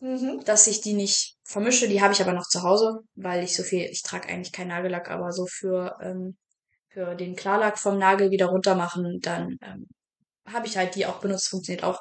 Mhm. 0.00 0.42
dass 0.44 0.66
ich 0.66 0.80
die 0.80 0.94
nicht 0.94 1.36
vermische. 1.44 1.86
Die 1.88 2.00
habe 2.00 2.14
ich 2.14 2.22
aber 2.22 2.32
noch 2.32 2.48
zu 2.48 2.62
Hause, 2.62 3.00
weil 3.16 3.44
ich 3.44 3.54
so 3.54 3.62
viel, 3.62 3.84
ich 3.84 4.02
trage 4.02 4.28
eigentlich 4.28 4.52
keinen 4.52 4.68
Nagellack, 4.68 5.10
aber 5.10 5.30
so 5.32 5.46
für, 5.46 5.96
ähm, 6.02 6.36
für 6.88 7.14
den 7.14 7.36
Klarlack 7.36 7.78
vom 7.78 7.98
Nagel 7.98 8.30
wieder 8.30 8.46
runter 8.46 8.74
machen, 8.74 9.18
dann 9.20 9.58
ähm, 9.62 9.86
habe 10.46 10.66
ich 10.66 10.76
halt 10.76 10.94
die 10.94 11.06
auch 11.06 11.20
benutzt, 11.20 11.48
funktioniert 11.48 11.84
auch. 11.84 12.00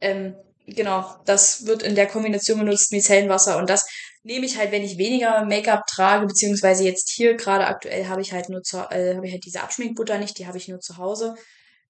Ähm, 0.00 0.36
genau, 0.66 1.16
das 1.24 1.66
wird 1.66 1.82
in 1.82 1.94
der 1.94 2.06
Kombination 2.06 2.58
benutzt, 2.58 2.92
Micellenwasser 2.92 3.56
und 3.56 3.70
das 3.70 3.86
nehme 4.28 4.44
ich 4.46 4.58
halt, 4.58 4.70
wenn 4.72 4.84
ich 4.84 4.98
weniger 4.98 5.44
Make-up 5.46 5.84
trage, 5.86 6.26
beziehungsweise 6.26 6.84
jetzt 6.84 7.10
hier 7.10 7.34
gerade 7.34 7.66
aktuell 7.66 8.06
habe 8.08 8.20
ich 8.20 8.32
halt 8.32 8.48
nur 8.50 8.62
zu, 8.62 8.76
äh, 8.90 9.16
habe 9.16 9.26
ich 9.26 9.32
halt 9.32 9.44
diese 9.44 9.62
Abschminkbutter 9.62 10.18
nicht, 10.18 10.38
die 10.38 10.46
habe 10.46 10.58
ich 10.58 10.68
nur 10.68 10.80
zu 10.80 10.98
Hause, 10.98 11.34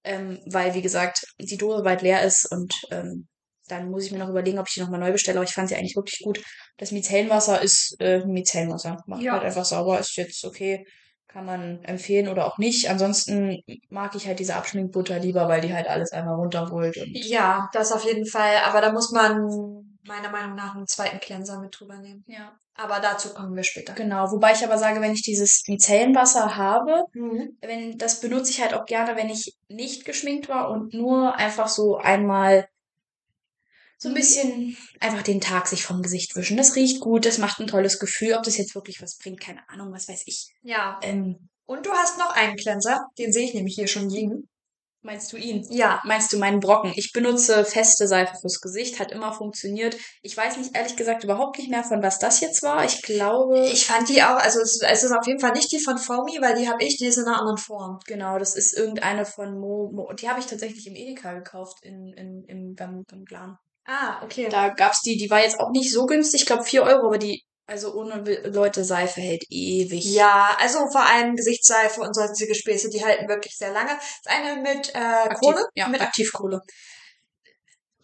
ähm, 0.05 0.39
weil 0.47 0.73
wie 0.75 0.83
gesagt 0.83 1.27
die 1.41 1.57
Dose 1.57 1.85
weit 1.85 2.03
leer 2.03 2.23
ist 2.23 2.47
und 2.51 2.73
ähm, 2.93 3.27
dann 3.67 3.91
muss 3.91 4.05
ich 4.05 4.13
mir 4.13 4.19
noch 4.19 4.31
überlegen, 4.31 4.59
ob 4.59 4.69
ich 4.69 4.75
die 4.75 4.81
nochmal 4.81 5.01
neu 5.01 5.13
bestelle, 5.13 5.39
aber 5.39 5.45
ich 5.45 5.53
fand 5.53 5.69
sie 5.69 5.77
eigentlich 5.77 5.97
wirklich 5.97 6.21
gut. 6.23 6.41
Das 6.79 6.93
Micellenwasser 6.93 7.61
ist 7.61 7.97
äh, 8.01 8.25
Micellenwasser, 8.25 8.97
macht 9.07 9.23
Ja. 9.23 9.33
halt 9.33 9.43
einfach 9.45 9.65
sauber, 9.67 9.99
ist 9.99 10.17
jetzt 10.17 10.43
okay, 10.45 10.87
kann 11.27 11.45
man 11.45 11.83
empfehlen 11.85 12.29
oder 12.29 12.47
auch 12.47 12.57
nicht. 12.57 12.89
Ansonsten 12.89 13.59
mag 13.91 14.15
ich 14.15 14.27
halt 14.27 14.39
diese 14.39 14.55
Abschminkbutter 14.55 15.19
lieber, 15.19 15.49
weil 15.49 15.61
die 15.61 15.75
halt 15.75 15.87
alles 15.89 16.13
einmal 16.13 16.37
runterholt 16.37 16.97
und 16.97 17.11
Ja, 17.13 17.69
das 17.75 17.93
auf 17.93 18.05
jeden 18.05 18.27
Fall. 18.27 18.57
Aber 18.65 18.81
da 18.81 18.93
muss 18.93 19.11
man 19.11 19.88
meiner 20.09 20.31
Meinung 20.31 20.57
nach 20.57 20.75
einen 20.75 20.87
zweiten 20.89 21.21
Cleanser 21.21 21.61
mit 21.61 21.79
drüber 21.79 21.99
nehmen. 21.99 22.25
ja. 22.27 22.57
Aber 22.81 23.01
dazu 23.01 23.35
kommen 23.35 23.57
wir 23.57 23.65
später. 23.65 23.93
Genau, 23.95 24.31
wobei 24.31 24.53
ich 24.53 24.63
aber 24.63 24.79
sage, 24.79 25.01
wenn 25.01 25.13
ich 25.13 25.23
dieses 25.23 25.65
Micellenwasser 25.67 26.55
habe, 26.55 27.07
Mhm. 27.13 27.59
wenn 27.61 27.99
das 27.99 28.21
benutze 28.21 28.53
ich 28.53 28.61
halt 28.61 28.73
auch 28.73 28.85
gerne, 28.87 29.17
wenn 29.17 29.29
ich 29.31 29.57
nicht 29.69 30.05
geschminkt 30.05 30.49
war 30.49 30.71
und 30.71 30.95
nur 30.95 31.35
einfach 31.35 31.67
so 31.67 31.97
einmal 31.97 32.69
so 33.97 34.09
ein 34.09 34.13
Mhm. 34.13 34.17
bisschen 34.17 34.77
einfach 35.01 35.23
den 35.23 35.41
Tag 35.41 35.67
sich 35.67 35.83
vom 35.85 36.03
Gesicht 36.03 36.37
wischen. 36.37 36.57
Das 36.57 36.77
riecht 36.77 37.01
gut, 37.01 37.27
das 37.27 37.39
macht 37.39 37.59
ein 37.59 37.67
tolles 37.67 37.99
Gefühl. 37.99 38.35
Ob 38.35 38.45
das 38.45 38.57
jetzt 38.57 38.77
wirklich 38.77 39.03
was 39.03 39.19
bringt, 39.19 39.41
keine 39.41 39.69
Ahnung, 39.69 39.93
was 39.93 40.09
weiß 40.09 40.23
ich. 40.27 40.47
Ja. 40.63 41.01
Ähm, 41.03 41.49
Und 41.67 41.85
du 41.85 41.91
hast 41.91 42.17
noch 42.17 42.31
einen 42.35 42.57
Cleanser. 42.57 43.09
Den 43.19 43.33
sehe 43.33 43.45
ich 43.45 43.55
nämlich 43.55 43.75
hier 43.75 43.89
schon 43.89 44.09
liegen. 44.09 44.49
Meinst 45.03 45.33
du 45.33 45.37
ihn? 45.37 45.67
Ja. 45.71 46.01
Meinst 46.05 46.33
du 46.33 46.39
meinen 46.39 46.61
Brocken? 46.61 46.93
Ich 46.97 47.13
benutze 47.13 47.65
feste 47.65 48.07
Seife 48.07 48.35
fürs 48.41 48.61
Gesicht, 48.61 48.99
hat 48.99 49.13
immer 49.13 49.33
funktioniert. 49.33 49.97
Ich 50.23 50.37
weiß 50.37 50.57
nicht, 50.57 50.77
ehrlich 50.77 50.97
gesagt, 50.97 51.25
überhaupt 51.25 51.59
nicht 51.59 51.71
mehr, 51.71 51.85
von 51.85 52.03
was 52.03 52.19
das 52.19 52.41
jetzt 52.41 52.63
war. 52.63 52.85
Ich 52.85 53.03
glaube. 53.03 53.67
Ich 53.67 53.87
fand 53.87 54.09
die 54.09 54.23
auch, 54.23 54.37
also 54.37 54.61
es, 54.61 54.81
es 54.83 55.05
ist 55.05 55.13
auf 55.13 55.27
jeden 55.27 55.41
Fall 55.41 55.53
nicht 55.53 55.73
die 55.73 55.81
von 55.81 55.99
Foamy, 55.99 56.39
weil 56.41 56.57
die 56.57 56.69
habe 56.69 56.83
ich, 56.85 56.97
die 56.97 57.07
ist 57.07 57.19
in 57.19 57.27
einer 57.27 57.39
anderen 57.39 57.59
Form. 57.59 57.99
Genau, 58.07 58.39
das 58.39 58.55
ist 58.55 58.77
irgendeine 58.77 59.25
von 59.25 59.59
Mo. 59.59 59.91
Mo 59.93 60.13
die 60.13 60.29
habe 60.29 60.41
ich 60.41 60.47
tatsächlich 60.47 60.87
im 60.87 60.97
Edeka 60.97 61.33
gekauft, 61.35 61.79
in, 61.83 62.13
in, 62.15 62.45
im, 62.45 62.75
beim, 62.75 63.05
beim 63.09 63.25
Glan. 63.25 63.59
Ah, 63.85 64.23
okay. 64.23 64.49
Da 64.51 64.69
gab's 64.69 65.01
die, 65.01 65.17
die 65.17 65.31
war 65.31 65.41
jetzt 65.41 65.59
auch 65.59 65.71
nicht 65.71 65.93
so 65.93 66.05
günstig, 66.05 66.43
ich 66.43 66.47
glaube 66.47 66.65
4 66.65 66.83
Euro, 66.83 67.07
aber 67.07 67.19
die, 67.19 67.43
also 67.69 67.95
ohne 67.95 68.23
Leute, 68.49 68.83
Seife 68.83 69.21
hält 69.21 69.45
ewig. 69.51 70.03
Ja, 70.07 70.57
also 70.59 70.79
vor 70.91 71.03
allem 71.03 71.37
Gesichtsseife 71.37 72.01
und 72.01 72.15
sonstige 72.15 72.55
Späße, 72.55 72.89
die 72.89 73.05
halten 73.05 73.29
wirklich 73.29 73.57
sehr 73.57 73.73
lange. 73.73 73.91
Das 74.25 74.35
eine 74.35 74.63
mit 74.63 74.95
äh, 74.95 74.99
Aktiv, 74.99 75.39
Kohle. 75.41 75.67
Ja, 75.75 75.87
mit 75.89 76.01
Aktivkohle. 76.01 76.63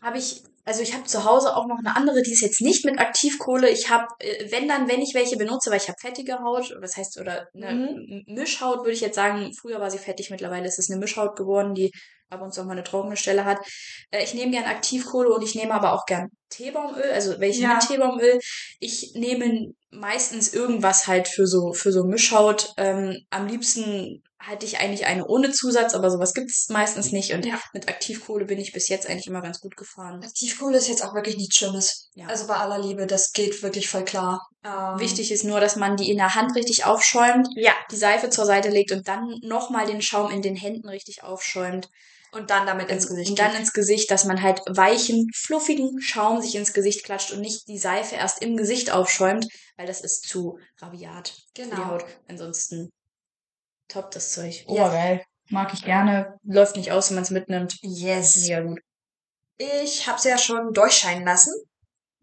Habe 0.03 0.19
ich, 0.19 0.43
also 0.65 0.83
ich 0.83 0.95
habe 0.95 1.05
zu 1.05 1.25
Hause 1.25 1.57
auch 1.57 1.67
noch 1.67 1.79
eine 1.79 1.97
andere, 1.97 2.23
die 2.23 2.33
ist 2.33 2.41
jetzt 2.41 2.61
nicht 2.61 2.85
mit 2.85 2.99
Aktivkohle. 2.99 3.69
Ich 3.69 3.91
habe, 3.91 4.07
äh, 4.19 4.51
wenn 4.51 4.67
dann, 4.69 4.89
wenn 4.89 5.03
ich 5.03 5.15
welche 5.15 5.37
benutze, 5.37 5.71
weil 5.71 5.79
ich 5.79 5.89
habe 5.89 5.99
fettige 6.01 6.39
Haut, 6.41 6.75
was 6.81 6.97
heißt, 6.97 7.19
oder 7.21 7.49
eine 7.55 7.73
Mhm. 7.75 8.25
Mischhaut, 8.27 8.79
würde 8.79 8.93
ich 8.93 9.01
jetzt 9.01 9.17
sagen. 9.17 9.53
Früher 9.55 9.81
war 9.81 9.91
sie 9.91 9.99
fettig, 9.99 10.31
mittlerweile 10.31 10.67
ist 10.67 10.79
es 10.79 10.91
eine 10.91 10.99
Mischhaut 10.99 11.37
geworden, 11.37 11.75
die 11.75 11.91
ab 12.31 12.41
und 12.43 12.53
zu 12.53 12.63
auch 12.63 12.65
mal 12.65 12.73
eine 12.73 12.83
trockene 12.83 13.17
Stelle 13.17 13.45
hat. 13.45 13.59
Äh, 14.11 14.25
ich 14.25 14.35
nehme 14.35 14.51
gern 14.53 14.65
Aktivkohle 14.65 15.29
und 15.33 15.43
ich 15.43 15.55
nehme 15.55 15.73
aber 15.75 15.93
auch 15.93 16.05
gern 16.07 16.31
Teebaumöl, 16.49 17.11
also 17.13 17.39
welche 17.39 17.63
Ja. 17.63 17.75
mit 17.75 17.87
Teebaumöl. 17.87 18.39
Ich 18.81 19.13
nehme 19.15 19.73
meistens 19.91 20.53
irgendwas 20.53 21.07
halt 21.07 21.29
für 21.29 21.47
so, 21.47 21.73
für 21.73 21.93
so 21.93 22.05
Mischhaut. 22.05 22.73
Ähm, 22.77 23.19
am 23.31 23.47
liebsten 23.47 24.23
hatte 24.47 24.67
ich 24.67 24.79
eigentlich 24.79 25.07
eine 25.07 25.27
ohne 25.27 25.51
Zusatz, 25.53 25.95
aber 25.95 26.11
sowas 26.11 26.35
gibt's 26.35 26.69
meistens 26.69 27.13
nicht. 27.13 27.33
Und 27.33 27.45
Ja. 27.47 27.61
mit 27.73 27.89
Aktivkohle 27.89 28.45
bin 28.45 28.59
ich 28.59 28.73
bis 28.73 28.89
jetzt 28.89 29.07
eigentlich 29.09 29.27
immer 29.27 29.43
ganz 29.43 29.61
gut 29.61 29.77
gefahren. 29.77 30.23
Aktivkohle 30.25 30.79
ist 30.79 30.89
jetzt 30.89 31.05
auch 31.05 31.15
wirklich 31.15 31.37
nichts 31.37 31.57
Schlimmes. 31.57 32.11
Ja. 32.15 32.27
Also 32.27 32.47
bei 32.47 32.55
aller 32.57 32.79
Liebe, 32.79 33.07
das 33.07 33.33
geht 33.33 33.63
wirklich 33.63 33.89
voll 33.89 34.05
klar. 34.05 34.47
Ähm, 34.65 34.99
Wichtig 34.99 35.31
ist 35.33 35.45
nur, 35.45 35.61
dass 35.61 35.77
man 35.77 35.97
die 35.97 36.11
in 36.11 36.17
der 36.17 36.35
Hand 36.35 36.55
richtig 36.57 36.85
aufschäumt, 36.85 37.49
Ja. 37.57 37.73
die 37.91 37.97
Seife 37.97 38.31
zur 38.31 38.47
Seite 38.47 38.69
legt 38.71 38.93
und 38.93 39.07
dann 39.09 39.35
nochmal 39.43 39.87
den 39.87 40.03
Schaum 40.03 40.31
in 40.31 40.43
den 40.43 40.57
Händen 40.57 40.89
richtig 40.89 41.23
aufschäumt. 41.23 41.89
Und 42.33 42.51
dann 42.51 42.67
damit 42.67 42.89
ins 42.91 43.07
Gesicht. 43.07 43.31
Und 43.31 43.39
dann 43.39 43.55
ins 43.55 43.73
Gesicht, 43.73 44.11
dass 44.11 44.25
man 44.25 44.43
halt 44.43 44.61
weichen, 44.67 45.29
fluffigen 45.37 46.01
Schaum 46.01 46.41
sich 46.43 46.57
ins 46.57 46.73
Gesicht 46.73 47.05
klatscht 47.05 47.31
und 47.31 47.41
nicht 47.41 47.69
die 47.69 47.79
Seife 47.79 48.17
erst 48.17 48.43
im 48.43 48.57
Gesicht 48.57 48.91
aufschäumt, 48.91 49.47
weil 49.77 49.87
das 49.87 50.01
ist 50.01 50.27
zu 50.29 50.59
rabiat 50.81 51.29
für 51.55 51.63
die 51.63 51.71
Genau. 51.71 51.87
Haut. 51.87 52.05
Ansonsten 52.27 52.91
top 53.89 54.11
das 54.11 54.33
Zeug. 54.33 54.65
Ja. 54.67 54.87
Obergeil. 54.87 55.25
Mag 55.51 55.73
ich 55.75 55.85
gerne. 55.85 56.39
Läuft 56.43 56.77
nicht 56.77 56.93
aus, 56.93 57.11
wenn 57.11 57.17
man 57.17 57.25
es 57.25 57.31
mitnimmt. 57.31 57.77
Yes. 57.83 58.37
Mega 58.37 58.61
gut. 58.63 58.81
Ich 59.59 60.07
habe 60.07 60.19
es 60.19 60.25
ja 60.25 60.39
schon 60.39 60.73
durchscheinen 60.73 61.25
lassen. 61.25 61.53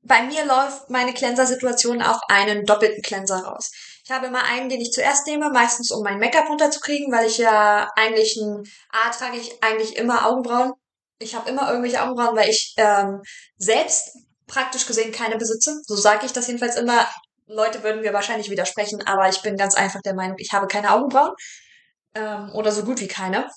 Bei 0.04 0.24
mir 0.24 0.46
läuft 0.46 0.90
meine 0.90 1.14
Cleanser-Situation 1.14 2.02
auf 2.02 2.18
einen 2.28 2.66
doppelten 2.66 3.04
Cleanser 3.04 3.44
raus. 3.44 3.72
Ich 4.04 4.10
habe 4.10 4.26
immer 4.28 4.44
einen, 4.44 4.68
den 4.68 4.82
ich 4.82 4.92
zuerst 4.92 5.28
nehme, 5.28 5.52
meistens 5.52 5.92
um 5.92 6.04
mein 6.04 6.18
Make-up 6.18 6.50
runterzukriegen, 6.50 7.14
weil 7.14 7.28
ich 7.28 7.38
ja 7.38 7.88
eigentlich 7.96 8.36
ein 8.36 8.64
A 8.90 9.12
trage 9.12 9.38
ich 9.38 9.64
eigentlich 9.64 9.98
immer 9.98 10.26
Augenbrauen. 10.28 10.74
Ich 11.20 11.36
habe 11.36 11.50
immer 11.50 11.70
irgendwelche 11.70 12.02
Augenbrauen, 12.02 12.36
weil 12.36 12.50
ich 12.50 12.74
ähm, 12.78 13.22
selbst 13.58 14.18
praktisch 14.48 14.88
gesehen 14.88 15.12
keine 15.12 15.38
besitze. 15.38 15.80
So 15.86 15.96
sage 15.96 16.26
ich 16.26 16.34
das 16.34 16.48
jedenfalls 16.48 16.78
immer. 16.78 17.08
Leute 17.52 17.84
würden 17.84 18.02
mir 18.02 18.14
wahrscheinlich 18.14 18.50
widersprechen, 18.50 19.06
aber 19.06 19.30
ich 19.30 19.42
bin 19.42 19.58
ganz 19.58 19.76
einfach 19.76 20.02
der 20.02 20.14
Meinung, 20.14 20.38
ich 20.40 20.52
habe 20.54 20.68
keine 20.68 20.92
Augenbrauen. 20.92 21.34
Ähm, 22.16 22.52
oder 22.54 22.72
so 22.72 22.84
gut 22.84 23.00
wie 23.00 23.08
keine. 23.08 23.48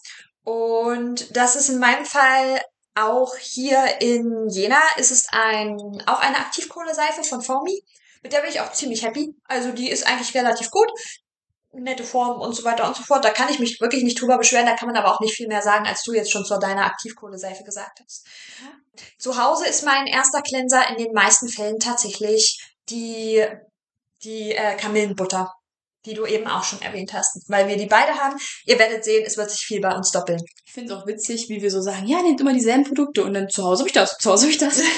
Und 0.44 1.36
das 1.36 1.56
ist 1.56 1.68
in 1.68 1.78
meinem 1.78 2.04
Fall 2.04 2.60
auch 2.94 3.36
hier 3.36 4.00
in 4.00 4.48
Jena 4.48 4.80
ist 4.96 5.10
es 5.10 5.26
ein, 5.32 5.76
auch 6.06 6.20
eine 6.20 6.38
Aktivkohleseife 6.38 7.24
von 7.24 7.42
Formi. 7.42 7.82
Mit 8.22 8.32
der 8.32 8.40
bin 8.40 8.50
ich 8.50 8.60
auch 8.60 8.72
ziemlich 8.72 9.02
happy. 9.02 9.34
Also 9.44 9.72
die 9.72 9.90
ist 9.90 10.06
eigentlich 10.06 10.34
relativ 10.34 10.70
gut. 10.70 10.88
Nette 11.72 12.04
Form 12.04 12.40
und 12.40 12.54
so 12.54 12.62
weiter 12.64 12.86
und 12.86 12.96
so 12.96 13.02
fort. 13.02 13.24
Da 13.24 13.30
kann 13.30 13.48
ich 13.48 13.58
mich 13.58 13.80
wirklich 13.80 14.04
nicht 14.04 14.20
drüber 14.20 14.38
beschweren. 14.38 14.66
Da 14.66 14.76
kann 14.76 14.88
man 14.88 14.96
aber 14.96 15.12
auch 15.12 15.20
nicht 15.20 15.34
viel 15.34 15.48
mehr 15.48 15.60
sagen, 15.60 15.86
als 15.86 16.04
du 16.04 16.12
jetzt 16.12 16.30
schon 16.30 16.44
zu 16.44 16.56
deiner 16.58 16.86
Aktivkohleseife 16.86 17.64
gesagt 17.64 18.00
hast. 18.04 18.26
Zu 19.18 19.42
Hause 19.42 19.66
ist 19.66 19.84
mein 19.84 20.06
erster 20.06 20.40
Cleanser 20.40 20.88
in 20.90 20.96
den 20.96 21.12
meisten 21.12 21.48
Fällen 21.48 21.80
tatsächlich 21.80 22.60
die, 22.88 23.44
die 24.24 24.52
äh, 24.52 24.76
Kamillenbutter, 24.76 25.52
die 26.06 26.14
du 26.14 26.26
eben 26.26 26.46
auch 26.46 26.64
schon 26.64 26.82
erwähnt 26.82 27.12
hast. 27.12 27.48
Weil 27.48 27.68
wir 27.68 27.76
die 27.76 27.86
beide 27.86 28.12
haben. 28.12 28.36
Ihr 28.66 28.78
werdet 28.78 29.04
sehen, 29.04 29.24
es 29.26 29.36
wird 29.36 29.50
sich 29.50 29.60
viel 29.60 29.80
bei 29.80 29.94
uns 29.94 30.10
doppeln. 30.10 30.40
Ich 30.66 30.72
finde 30.72 30.92
es 30.92 31.00
auch 31.00 31.06
witzig, 31.06 31.48
wie 31.48 31.62
wir 31.62 31.70
so 31.70 31.80
sagen, 31.80 32.06
ja, 32.06 32.22
nehmt 32.22 32.40
immer 32.40 32.52
dieselben 32.52 32.84
Produkte 32.84 33.24
und 33.24 33.34
dann 33.34 33.48
zu 33.48 33.62
Hause 33.64 33.80
habe 33.80 33.88
ich 33.88 33.94
das, 33.94 34.16
zu 34.18 34.30
Hause 34.30 34.42
habe 34.42 34.52
ich 34.52 34.58
das. 34.58 34.80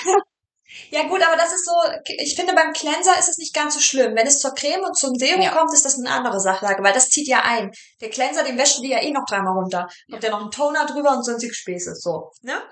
Ja 0.91 1.05
gut, 1.05 1.23
aber 1.27 1.37
das 1.37 1.53
ist 1.53 1.65
so, 1.65 1.73
ich 2.19 2.35
finde 2.35 2.55
beim 2.55 2.73
Cleanser 2.73 3.19
ist 3.19 3.29
es 3.29 3.39
nicht 3.39 3.55
ganz 3.55 3.75
so 3.75 3.81
schlimm. 3.81 4.15
Wenn 4.15 4.27
es 4.27 4.39
zur 4.39 4.53
Creme 4.55 4.85
und 4.85 4.97
zum 4.97 5.15
Serum 5.15 5.41
Ja. 5.41 5.53
kommt, 5.55 5.73
ist 5.73 5.85
das 5.85 5.99
eine 5.99 6.11
andere 6.11 6.41
Sachlage, 6.41 6.83
weil 6.83 6.93
das 6.93 7.09
zieht 7.09 7.29
ja 7.29 7.43
ein. 7.45 7.71
Der 8.01 8.11
Cleanser, 8.11 8.45
den 8.45 8.59
wäscht 8.59 8.79
du 8.79 8.83
dir 8.83 8.97
ja 8.97 9.03
eh 9.03 9.12
noch 9.12 9.25
dreimal 9.29 9.55
runter. 9.55 9.89
Kommt 10.11 10.23
ja 10.23 10.31
noch 10.31 10.45
ein 10.45 10.51
Toner 10.51 10.87
drüber 10.87 11.17
und 11.17 11.25
sonstige 11.25 11.55
Späße. 11.55 11.95
So, 11.95 12.31
ne? 12.43 12.62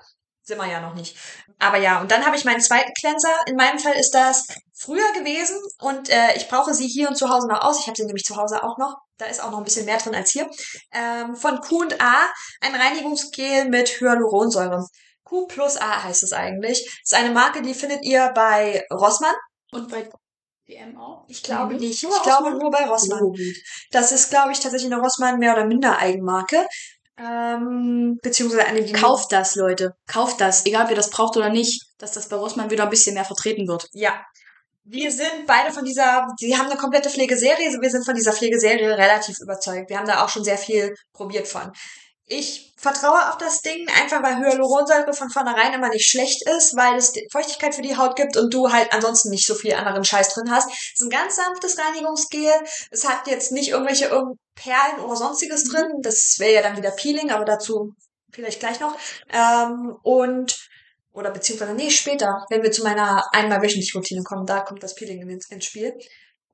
Sind 0.47 0.59
wir 0.59 0.67
ja 0.67 0.79
noch 0.79 0.93
nicht. 0.93 1.17
Aber 1.57 1.77
ja, 1.77 2.01
und 2.01 2.11
dann 2.11 2.23
habe 2.25 2.35
ich 2.35 2.45
meinen 2.45 2.61
zweiten 2.61 2.91
Cleanser. 2.99 3.33
In 3.47 3.55
meinem 3.55 3.79
Fall 3.79 3.93
ist 3.93 4.11
das 4.11 4.45
früher 4.77 5.11
gewesen 5.13 5.59
und 5.79 6.09
äh, 6.09 6.35
ich 6.35 6.47
brauche 6.47 6.73
sie 6.73 6.87
hier 6.87 7.09
und 7.09 7.15
zu 7.15 7.29
Hause 7.29 7.47
noch 7.47 7.61
aus. 7.61 7.79
Ich 7.79 7.87
habe 7.87 7.95
sie 7.97 8.05
nämlich 8.05 8.23
zu 8.25 8.35
Hause 8.35 8.63
auch 8.63 8.77
noch. 8.77 8.95
Da 9.17 9.25
ist 9.25 9.41
auch 9.43 9.49
noch 9.49 9.57
ein 9.57 9.63
bisschen 9.63 9.85
mehr 9.85 9.97
drin 9.97 10.13
als 10.13 10.31
hier. 10.31 10.47
Ähm, 10.91 11.35
von 11.35 11.61
Q&A 11.61 12.29
ein 12.61 12.75
Reinigungsgel 12.75 13.69
mit 13.69 13.89
Hyaluronsäure. 13.99 14.85
Q 15.23 15.47
plus 15.47 15.77
A 15.77 16.03
heißt 16.03 16.21
es 16.21 16.33
eigentlich. 16.33 16.83
Das 16.85 17.11
ist 17.11 17.25
eine 17.25 17.33
Marke, 17.33 17.63
die 17.63 17.73
findet 17.73 18.03
ihr 18.03 18.31
bei 18.35 18.85
Rossmann. 18.93 19.33
Und 19.71 19.89
bei 19.89 20.07
DM 20.67 20.95
auch? 20.97 21.25
Ich 21.27 21.41
glaube 21.41 21.73
Mhm. 21.73 21.79
nicht. 21.79 22.03
Ich 22.03 22.21
glaube 22.21 22.51
nur 22.51 22.69
bei 22.69 22.85
Rossmann. 22.85 23.21
Oh. 23.23 23.35
Das 23.91 24.11
ist, 24.11 24.29
glaube 24.29 24.51
ich, 24.51 24.59
tatsächlich 24.59 24.91
eine 24.91 25.01
Rossmann 25.01 25.39
mehr 25.39 25.53
oder 25.53 25.65
minder 25.65 25.97
Eigenmarke. 25.97 26.67
Ähm, 27.17 28.19
beziehungsweise 28.21 28.65
eine, 28.65 28.83
die 28.83 28.93
Kauft 28.93 29.31
das, 29.31 29.55
Leute. 29.55 29.95
Kauft 30.07 30.41
das. 30.41 30.65
Egal, 30.65 30.85
ob 30.85 30.89
ihr 30.89 30.95
das 30.97 31.09
braucht 31.09 31.37
oder 31.37 31.49
nicht, 31.49 31.83
dass 31.97 32.11
das 32.11 32.27
bei 32.27 32.35
Rossmann 32.35 32.69
wieder 32.69 32.83
ein 32.83 32.89
bisschen 32.89 33.13
mehr 33.13 33.25
vertreten 33.25 33.67
wird. 33.67 33.87
Ja. 33.93 34.25
Wir 34.87 35.11
sind 35.11 35.47
beide 35.47 35.71
von 35.71 35.83
dieser, 35.83 36.27
sie 36.37 36.55
haben 36.55 36.69
eine 36.69 36.79
komplette 36.79 37.09
Pflegeserie, 37.09 37.75
wir 37.81 37.89
sind 37.89 38.05
von 38.05 38.13
dieser 38.13 38.33
Pflegeserie 38.33 38.95
relativ 38.95 39.39
überzeugt. 39.39 39.89
Wir 39.89 39.97
haben 39.97 40.05
da 40.05 40.23
auch 40.23 40.29
schon 40.29 40.43
sehr 40.43 40.59
viel 40.59 40.93
probiert 41.11 41.47
von. 41.47 41.71
Ich 42.27 42.73
vertraue 42.77 43.29
auf 43.29 43.37
das 43.37 43.61
Ding, 43.61 43.87
einfach 44.01 44.23
weil 44.23 44.37
Hyaluronsäure 44.37 45.13
von 45.13 45.29
vornherein 45.29 45.73
immer 45.73 45.89
nicht 45.89 46.09
schlecht 46.09 46.47
ist, 46.57 46.75
weil 46.75 46.95
es 46.95 47.13
Feuchtigkeit 47.31 47.75
für 47.75 47.83
die 47.83 47.97
Haut 47.97 48.15
gibt 48.15 48.35
und 48.35 48.51
du 48.51 48.71
halt 48.71 48.91
ansonsten 48.93 49.29
nicht 49.29 49.45
so 49.45 49.53
viel 49.53 49.73
anderen 49.73 50.03
Scheiß 50.03 50.33
drin 50.33 50.49
hast. 50.49 50.69
Es 50.69 50.93
ist 50.95 51.03
ein 51.03 51.09
ganz 51.09 51.35
sanftes 51.35 51.77
Reinigungsgel. 51.77 52.51
Es 52.89 53.07
hat 53.07 53.27
jetzt 53.27 53.51
nicht 53.51 53.69
irgendwelche 53.69 54.05
irgend 54.05 54.39
Perlen 54.55 55.01
oder 55.01 55.15
sonstiges 55.15 55.65
drin. 55.65 55.85
Das 56.01 56.37
wäre 56.39 56.53
ja 56.53 56.61
dann 56.63 56.77
wieder 56.77 56.91
Peeling, 56.91 57.29
aber 57.29 57.45
dazu 57.45 57.93
vielleicht 58.31 58.59
gleich 58.59 58.79
noch. 58.79 58.97
Ähm, 59.31 59.95
und 60.01 60.57
oder 61.13 61.31
beziehungsweise, 61.31 61.73
nee, 61.73 61.89
später, 61.89 62.45
wenn 62.49 62.61
wir 62.61 62.71
zu 62.71 62.83
meiner 62.83 63.23
einmal 63.31 63.61
wöchentlich 63.61 63.95
Routine 63.95 64.23
kommen, 64.23 64.45
da 64.45 64.61
kommt 64.61 64.83
das 64.83 64.95
Peeling 64.95 65.29
ins, 65.29 65.49
ins 65.49 65.65
Spiel. 65.65 65.93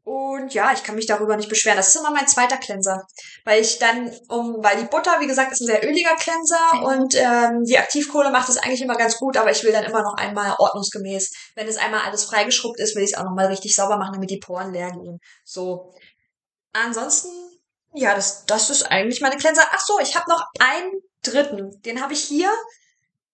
Und 0.03 0.55
ja, 0.55 0.73
ich 0.73 0.83
kann 0.83 0.95
mich 0.95 1.05
darüber 1.05 1.37
nicht 1.37 1.49
beschweren. 1.49 1.77
Das 1.77 1.89
ist 1.89 1.95
immer 1.95 2.09
mein 2.09 2.27
zweiter 2.27 2.57
Cleanser. 2.57 3.05
Weil 3.45 3.61
ich 3.61 3.77
dann, 3.77 4.11
um, 4.29 4.57
weil 4.63 4.77
die 4.77 4.87
Butter, 4.87 5.19
wie 5.19 5.27
gesagt, 5.27 5.51
ist 5.51 5.61
ein 5.61 5.67
sehr 5.67 5.87
öliger 5.87 6.15
Cleanser 6.15 6.83
und 6.83 7.15
ähm, 7.15 7.63
die 7.65 7.77
Aktivkohle 7.77 8.31
macht 8.31 8.49
es 8.49 8.57
eigentlich 8.57 8.81
immer 8.81 8.95
ganz 8.95 9.17
gut, 9.17 9.37
aber 9.37 9.51
ich 9.51 9.63
will 9.63 9.71
dann 9.71 9.83
immer 9.83 10.01
noch 10.01 10.15
einmal 10.15 10.55
ordnungsgemäß, 10.57 11.31
wenn 11.55 11.67
es 11.67 11.77
einmal 11.77 12.01
alles 12.01 12.25
freigeschrubbt 12.25 12.79
ist, 12.79 12.95
will 12.95 13.03
ich 13.03 13.11
es 13.11 13.17
auch 13.17 13.25
nochmal 13.25 13.47
richtig 13.47 13.75
sauber 13.75 13.97
machen, 13.97 14.13
damit 14.13 14.31
die 14.31 14.39
Poren 14.39 14.73
leer 14.73 14.89
gehen. 14.91 15.19
So. 15.43 15.93
Ansonsten, 16.73 17.29
ja, 17.93 18.15
das, 18.15 18.45
das 18.45 18.71
ist 18.71 18.83
eigentlich 18.83 19.21
meine 19.21 19.37
Cleanser. 19.37 19.67
Ach 19.71 19.85
so, 19.85 19.99
ich 19.99 20.15
habe 20.15 20.29
noch 20.29 20.43
einen 20.59 20.93
dritten. 21.21 21.79
Den 21.83 22.01
habe 22.01 22.13
ich 22.13 22.23
hier 22.23 22.51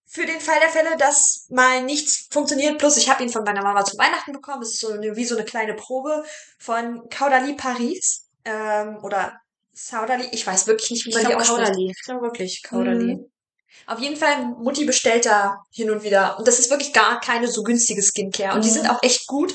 für 0.10 0.26
den 0.26 0.40
Fall 0.40 0.60
der 0.62 0.70
Fälle, 0.70 0.96
dass 0.98 1.46
mal 1.50 1.84
nichts 1.84 2.28
funktioniert. 2.32 2.78
Plus, 2.78 2.96
ich 2.98 3.10
habe 3.10 3.24
ihn 3.24 3.30
von 3.30 3.44
meiner 3.44 3.62
Mama 3.62 3.84
zu 3.84 3.98
Weihnachten 3.98 4.32
bekommen. 4.32 4.62
Das 4.62 4.72
ist 4.72 4.80
so 4.80 4.90
eine, 4.94 5.16
wie 5.16 5.26
so 5.26 5.36
eine 5.36 5.44
kleine 5.46 5.74
Probe 5.74 6.24
von 6.58 7.08
Caudalie 7.10 7.56
Paris. 7.56 8.24
Ähm, 8.46 8.98
oder 9.04 9.38
Saudalie. 9.74 10.30
Ich 10.32 10.48
weiß 10.48 10.66
wirklich 10.68 10.90
nicht, 10.92 11.06
wie 11.06 11.10
Ich 11.10 11.16
man 11.16 11.24
die 11.26 11.30
glaube 11.32 11.42
ausspricht. 11.44 11.66
Kauderli. 11.68 11.92
Ich 11.92 12.04
glaube 12.04 12.22
wirklich 12.22 12.64
Kauderli. 12.64 13.16
Mhm. 13.16 13.32
Auf 13.86 14.00
jeden 14.00 14.16
Fall, 14.16 14.46
Mutti 14.64 14.86
bestellt 14.86 15.26
da 15.26 15.58
hin 15.72 15.92
und 15.92 16.04
wieder. 16.04 16.40
Und 16.40 16.48
das 16.48 16.58
ist 16.60 16.70
wirklich 16.72 16.94
gar 16.94 17.20
keine 17.20 17.48
so 17.48 17.62
günstige 17.64 18.02
Skincare. 18.02 18.56
Und 18.56 18.64
die 18.64 18.70
Mhm. 18.70 18.74
sind 18.74 18.90
auch 18.90 19.04
echt 19.04 19.28
gut. 19.28 19.54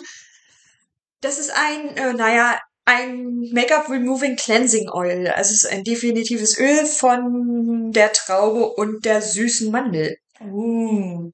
Das 1.23 1.39
ist 1.39 1.51
ein, 1.51 1.97
äh, 1.97 2.13
naja, 2.13 2.61
ein 2.85 3.49
Make-up 3.53 3.89
Removing 3.89 4.37
Cleansing 4.37 4.91
Oil. 4.91 5.29
Also 5.29 5.55
es 5.55 5.65
ist 5.65 5.71
ein 5.73 5.85
definitives 5.85 6.59
Öl 6.59 6.85
von 6.87 7.91
der 7.93 8.13
Traube 8.13 8.67
und 8.75 9.05
der 9.05 9.23
süßen 9.23 9.71
Mandel. 9.71 10.17
Uh. 10.45 11.31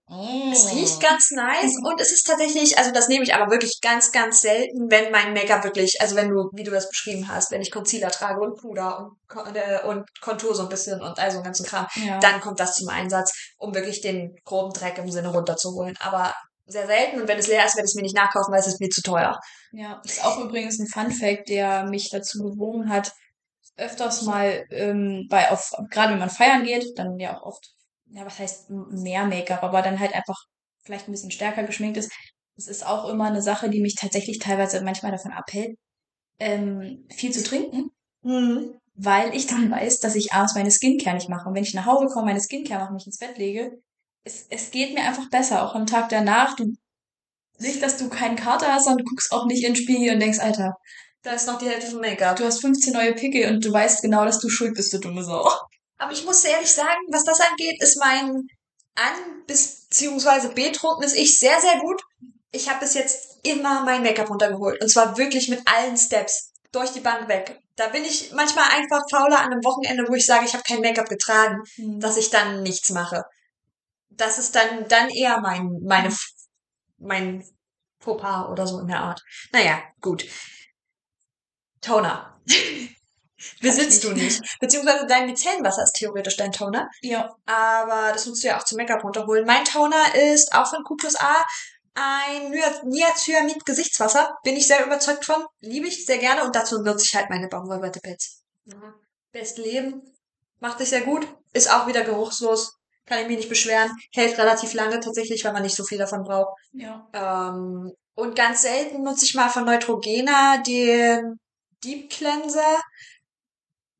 Es 0.52 0.72
riecht 0.72 1.00
ganz 1.02 1.30
nice 1.30 1.76
und 1.84 2.00
es 2.00 2.12
ist 2.12 2.26
tatsächlich, 2.26 2.78
also 2.78 2.90
das 2.92 3.08
nehme 3.08 3.24
ich 3.24 3.34
aber 3.34 3.50
wirklich 3.50 3.80
ganz, 3.80 4.12
ganz 4.12 4.40
selten, 4.40 4.90
wenn 4.90 5.10
mein 5.10 5.32
Make-up 5.32 5.64
wirklich, 5.64 6.00
also 6.00 6.16
wenn 6.16 6.28
du, 6.30 6.50
wie 6.52 6.64
du 6.64 6.70
das 6.70 6.88
beschrieben 6.88 7.28
hast, 7.28 7.50
wenn 7.50 7.60
ich 7.62 7.70
Concealer 7.70 8.10
trage 8.10 8.40
und 8.40 8.60
Puder 8.60 9.10
und, 9.34 9.56
äh, 9.56 9.80
und 9.86 10.04
Kontur 10.20 10.54
so 10.54 10.62
ein 10.62 10.68
bisschen 10.68 11.00
und 11.00 11.18
all 11.18 11.30
so 11.30 11.38
einen 11.38 11.44
ganzen 11.44 11.66
Kram, 11.66 11.86
Ja. 11.94 12.18
dann 12.18 12.40
kommt 12.40 12.60
das 12.60 12.76
zum 12.76 12.88
Einsatz, 12.88 13.32
um 13.58 13.74
wirklich 13.74 14.00
den 14.00 14.34
groben 14.44 14.72
Dreck 14.72 14.98
im 14.98 15.10
Sinne 15.10 15.28
runterzuholen. 15.28 15.96
Aber 16.00 16.34
sehr 16.66 16.86
selten 16.86 17.20
und 17.20 17.28
wenn 17.28 17.38
es 17.38 17.46
leer 17.48 17.64
ist, 17.64 17.76
werde 17.76 17.86
ich 17.86 17.92
es 17.92 17.94
mir 17.94 18.02
nicht 18.02 18.16
nachkaufen, 18.16 18.52
weil 18.52 18.60
es 18.60 18.66
ist 18.66 18.80
mir 18.80 18.90
zu 18.90 19.02
teuer. 19.02 19.38
Ja, 19.72 20.00
ist 20.04 20.24
auch 20.24 20.38
übrigens 20.38 20.78
ein 20.78 20.86
Fun 20.86 21.10
Fact, 21.10 21.48
der 21.48 21.84
mich 21.84 22.10
dazu 22.10 22.38
bewogen 22.42 22.90
hat, 22.90 23.12
öfters 23.76 24.22
mal 24.22 24.66
ähm, 24.70 25.26
bei 25.30 25.50
auf 25.50 25.70
gerade 25.90 26.12
wenn 26.12 26.18
man 26.18 26.30
feiern 26.30 26.64
geht, 26.64 26.98
dann 26.98 27.18
ja 27.18 27.38
auch 27.38 27.42
oft, 27.42 27.70
ja 28.12 28.24
was 28.26 28.38
heißt 28.38 28.70
mehr 28.70 29.24
Make-up, 29.26 29.62
aber 29.62 29.82
dann 29.82 29.98
halt 30.00 30.14
einfach 30.14 30.36
vielleicht 30.84 31.08
ein 31.08 31.12
bisschen 31.12 31.30
stärker 31.30 31.64
geschminkt 31.64 31.96
ist. 31.96 32.10
Das 32.56 32.66
ist 32.66 32.86
auch 32.86 33.08
immer 33.08 33.26
eine 33.26 33.42
Sache, 33.42 33.70
die 33.70 33.80
mich 33.80 33.94
tatsächlich 33.94 34.38
teilweise 34.38 34.80
manchmal 34.82 35.12
davon 35.12 35.32
abhält, 35.32 35.76
ähm, 36.40 37.06
viel 37.10 37.32
zu 37.32 37.42
trinken, 37.42 37.90
Mhm. 38.22 38.74
weil 38.94 39.34
ich 39.34 39.46
dann 39.46 39.70
weiß, 39.70 40.00
dass 40.00 40.14
ich 40.16 40.32
abends 40.32 40.54
meine 40.54 40.70
Skincare 40.70 41.14
nicht 41.16 41.28
mache. 41.28 41.48
Und 41.48 41.54
wenn 41.54 41.62
ich 41.62 41.74
nach 41.74 41.86
Hause 41.86 42.06
komme, 42.12 42.26
meine 42.26 42.40
Skincare 42.40 42.80
mache, 42.80 42.92
mich 42.94 43.06
ins 43.06 43.18
Bett 43.18 43.38
lege, 43.38 43.78
es, 44.24 44.46
es 44.50 44.70
geht 44.70 44.94
mir 44.94 45.02
einfach 45.02 45.28
besser, 45.30 45.62
auch 45.64 45.74
am 45.74 45.86
Tag 45.86 46.08
danach. 46.08 46.56
Du 46.56 46.74
nicht, 47.60 47.82
dass 47.82 47.96
du 47.96 48.08
keinen 48.08 48.36
Kater 48.36 48.72
hast, 48.72 48.84
sondern 48.84 49.04
du 49.04 49.10
guckst 49.10 49.32
auch 49.32 49.46
nicht 49.46 49.64
in 49.64 49.74
den 49.74 49.76
Spiegel 49.82 50.14
und 50.14 50.20
denkst, 50.20 50.38
Alter, 50.40 50.74
Da 51.22 51.32
ist 51.32 51.46
noch 51.46 51.58
die 51.58 51.66
Hälfte 51.68 51.90
vom 51.90 52.00
Make-up. 52.00 52.36
du 52.36 52.44
hast 52.44 52.60
15 52.60 52.92
neue 52.92 53.14
Pickel 53.14 53.52
und 53.52 53.64
du 53.64 53.72
weißt 53.72 54.02
genau, 54.02 54.24
dass 54.24 54.38
du 54.40 54.48
schuld 54.48 54.74
bist, 54.74 54.92
du 54.92 54.98
dumme 54.98 55.22
Sau. 55.24 55.48
Aber 55.98 56.12
ich 56.12 56.24
muss 56.24 56.44
ehrlich 56.44 56.72
sagen, 56.72 57.00
was 57.10 57.24
das 57.24 57.40
angeht, 57.40 57.82
ist 57.82 57.98
mein 57.98 58.46
An- 58.94 59.44
bis 59.46 59.86
beziehungsweise 59.88 60.50
betrunkenes 60.50 61.12
Ich 61.14 61.38
sehr, 61.38 61.60
sehr 61.60 61.78
gut. 61.80 62.00
Ich 62.50 62.68
habe 62.68 62.80
bis 62.80 62.94
jetzt 62.94 63.38
immer 63.44 63.84
mein 63.84 64.02
Make-up 64.02 64.30
runtergeholt. 64.30 64.80
Und 64.82 64.88
zwar 64.88 65.16
wirklich 65.18 65.48
mit 65.48 65.60
allen 65.66 65.96
Steps. 65.96 66.52
durch 66.70 66.92
die 66.92 67.00
Bank 67.00 67.28
weg. 67.28 67.58
Da 67.76 67.88
bin 67.88 68.04
ich 68.04 68.30
manchmal 68.32 68.68
einfach 68.70 69.02
fauler 69.10 69.40
an 69.40 69.50
einem 69.52 69.64
Wochenende, 69.64 70.04
wo 70.06 70.12
ich 70.14 70.26
sage, 70.26 70.44
ich 70.44 70.52
habe 70.52 70.62
kein 70.64 70.82
Make-up 70.82 71.08
getragen, 71.08 71.62
Mhm. 71.78 71.98
dass 71.98 72.18
ich 72.18 72.28
dann 72.28 72.62
nichts 72.62 72.90
mache. 72.90 73.24
Das 74.10 74.38
ist 74.38 74.54
dann, 74.54 74.86
dann 74.86 75.08
eher 75.08 75.40
mein, 75.40 75.78
meine, 75.82 76.14
mein 76.98 77.42
Fauxpas 78.00 78.48
oder 78.50 78.66
so 78.66 78.80
in 78.80 78.88
der 78.88 79.00
Art. 79.00 79.22
Naja, 79.50 79.82
gut. 80.02 80.26
Toner. 81.80 82.38
Besitzt 83.60 84.04
du 84.04 84.12
nicht. 84.12 84.40
Beziehungsweise 84.60 85.06
dein 85.06 85.26
Micellenwasser 85.26 85.82
ist 85.82 85.94
theoretisch 85.94 86.36
dein 86.36 86.52
Toner. 86.52 86.88
Ja. 87.02 87.34
Aber 87.46 88.12
das 88.12 88.26
nutzt 88.26 88.42
du 88.42 88.48
ja 88.48 88.58
auch 88.58 88.64
zum 88.64 88.76
Make-up 88.78 89.04
runterholen. 89.04 89.46
Mein 89.46 89.64
Toner 89.64 90.14
ist 90.32 90.52
auch 90.54 90.68
von 90.68 90.82
Q 90.84 90.96
plus 90.96 91.16
A 91.16 91.44
ein 91.94 92.50
Nia- 92.50 92.84
Niacinamid 92.84 93.64
Gesichtswasser. 93.64 94.36
Bin 94.44 94.56
ich 94.56 94.66
sehr 94.66 94.84
überzeugt 94.84 95.24
von. 95.24 95.44
Liebe 95.60 95.88
ich 95.88 96.06
sehr 96.06 96.18
gerne. 96.18 96.44
Und 96.44 96.54
dazu 96.54 96.80
nutze 96.82 97.04
ich 97.08 97.14
halt 97.14 97.30
meine 97.30 97.48
Baumwollwattepads. 97.48 98.42
Ja. 98.66 98.94
Best 99.32 99.58
Leben. 99.58 100.02
Macht 100.60 100.78
sich 100.78 100.88
sehr 100.88 101.02
gut. 101.02 101.26
Ist 101.52 101.70
auch 101.72 101.86
wieder 101.86 102.02
geruchslos. 102.02 102.74
Kann 103.06 103.20
ich 103.20 103.28
mich 103.28 103.38
nicht 103.38 103.48
beschweren. 103.48 103.90
Hält 104.12 104.36
relativ 104.38 104.74
lange 104.74 105.00
tatsächlich, 105.00 105.44
weil 105.44 105.52
man 105.52 105.62
nicht 105.62 105.76
so 105.76 105.84
viel 105.84 105.98
davon 105.98 106.24
braucht. 106.24 106.58
Ja. 106.72 107.08
Ähm, 107.12 107.92
und 108.14 108.36
ganz 108.36 108.62
selten 108.62 109.02
nutze 109.02 109.24
ich 109.24 109.34
mal 109.34 109.48
von 109.48 109.64
Neutrogena 109.64 110.58
den 110.58 111.38
Deep 111.84 112.10
Cleanser, 112.10 112.80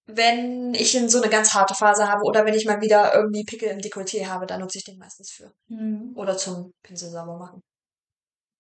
wenn 0.09 0.73
ich 0.73 0.95
in 0.95 1.09
so 1.09 1.21
eine 1.21 1.31
ganz 1.31 1.53
harte 1.53 1.75
Phase 1.75 2.09
habe 2.09 2.25
oder 2.25 2.47
wenn 2.47 2.55
ich 2.55 2.65
mal 2.65 2.81
wieder 2.81 3.15
irgendwie 3.15 3.45
Pickel 3.45 3.69
im 3.69 3.79
Dekolleté 3.79 4.27
habe, 4.27 4.47
dann 4.47 4.61
nutze 4.61 4.79
ich 4.79 4.85
den 4.85 4.99
meistens 4.99 5.31
für. 5.31 5.53
Mhm. 5.69 6.13
Oder 6.17 6.37
zum 6.37 6.73
Pinsel 6.83 7.11
sauber 7.11 7.37
machen. 7.37 7.61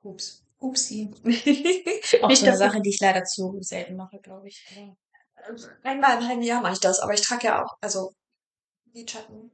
Ups. 0.02 0.44
Upsi. 0.60 1.10
Auch 2.22 2.28
Nicht 2.28 2.40
so 2.40 2.46
eine 2.46 2.56
Sache, 2.56 2.80
die 2.82 2.90
ich 2.90 3.00
leider 3.00 3.24
zu 3.24 3.56
selten 3.60 3.96
mache, 3.96 4.18
glaube 4.18 4.48
ich. 4.48 4.62
Einmal 5.82 6.18
im 6.18 6.28
halben 6.28 6.42
Jahr 6.42 6.60
mache 6.60 6.74
ich 6.74 6.80
das, 6.80 7.00
aber 7.00 7.14
ich 7.14 7.22
trage 7.22 7.46
ja 7.46 7.64
auch, 7.64 7.76
also 7.80 8.12
Lidschatten. 8.92 9.50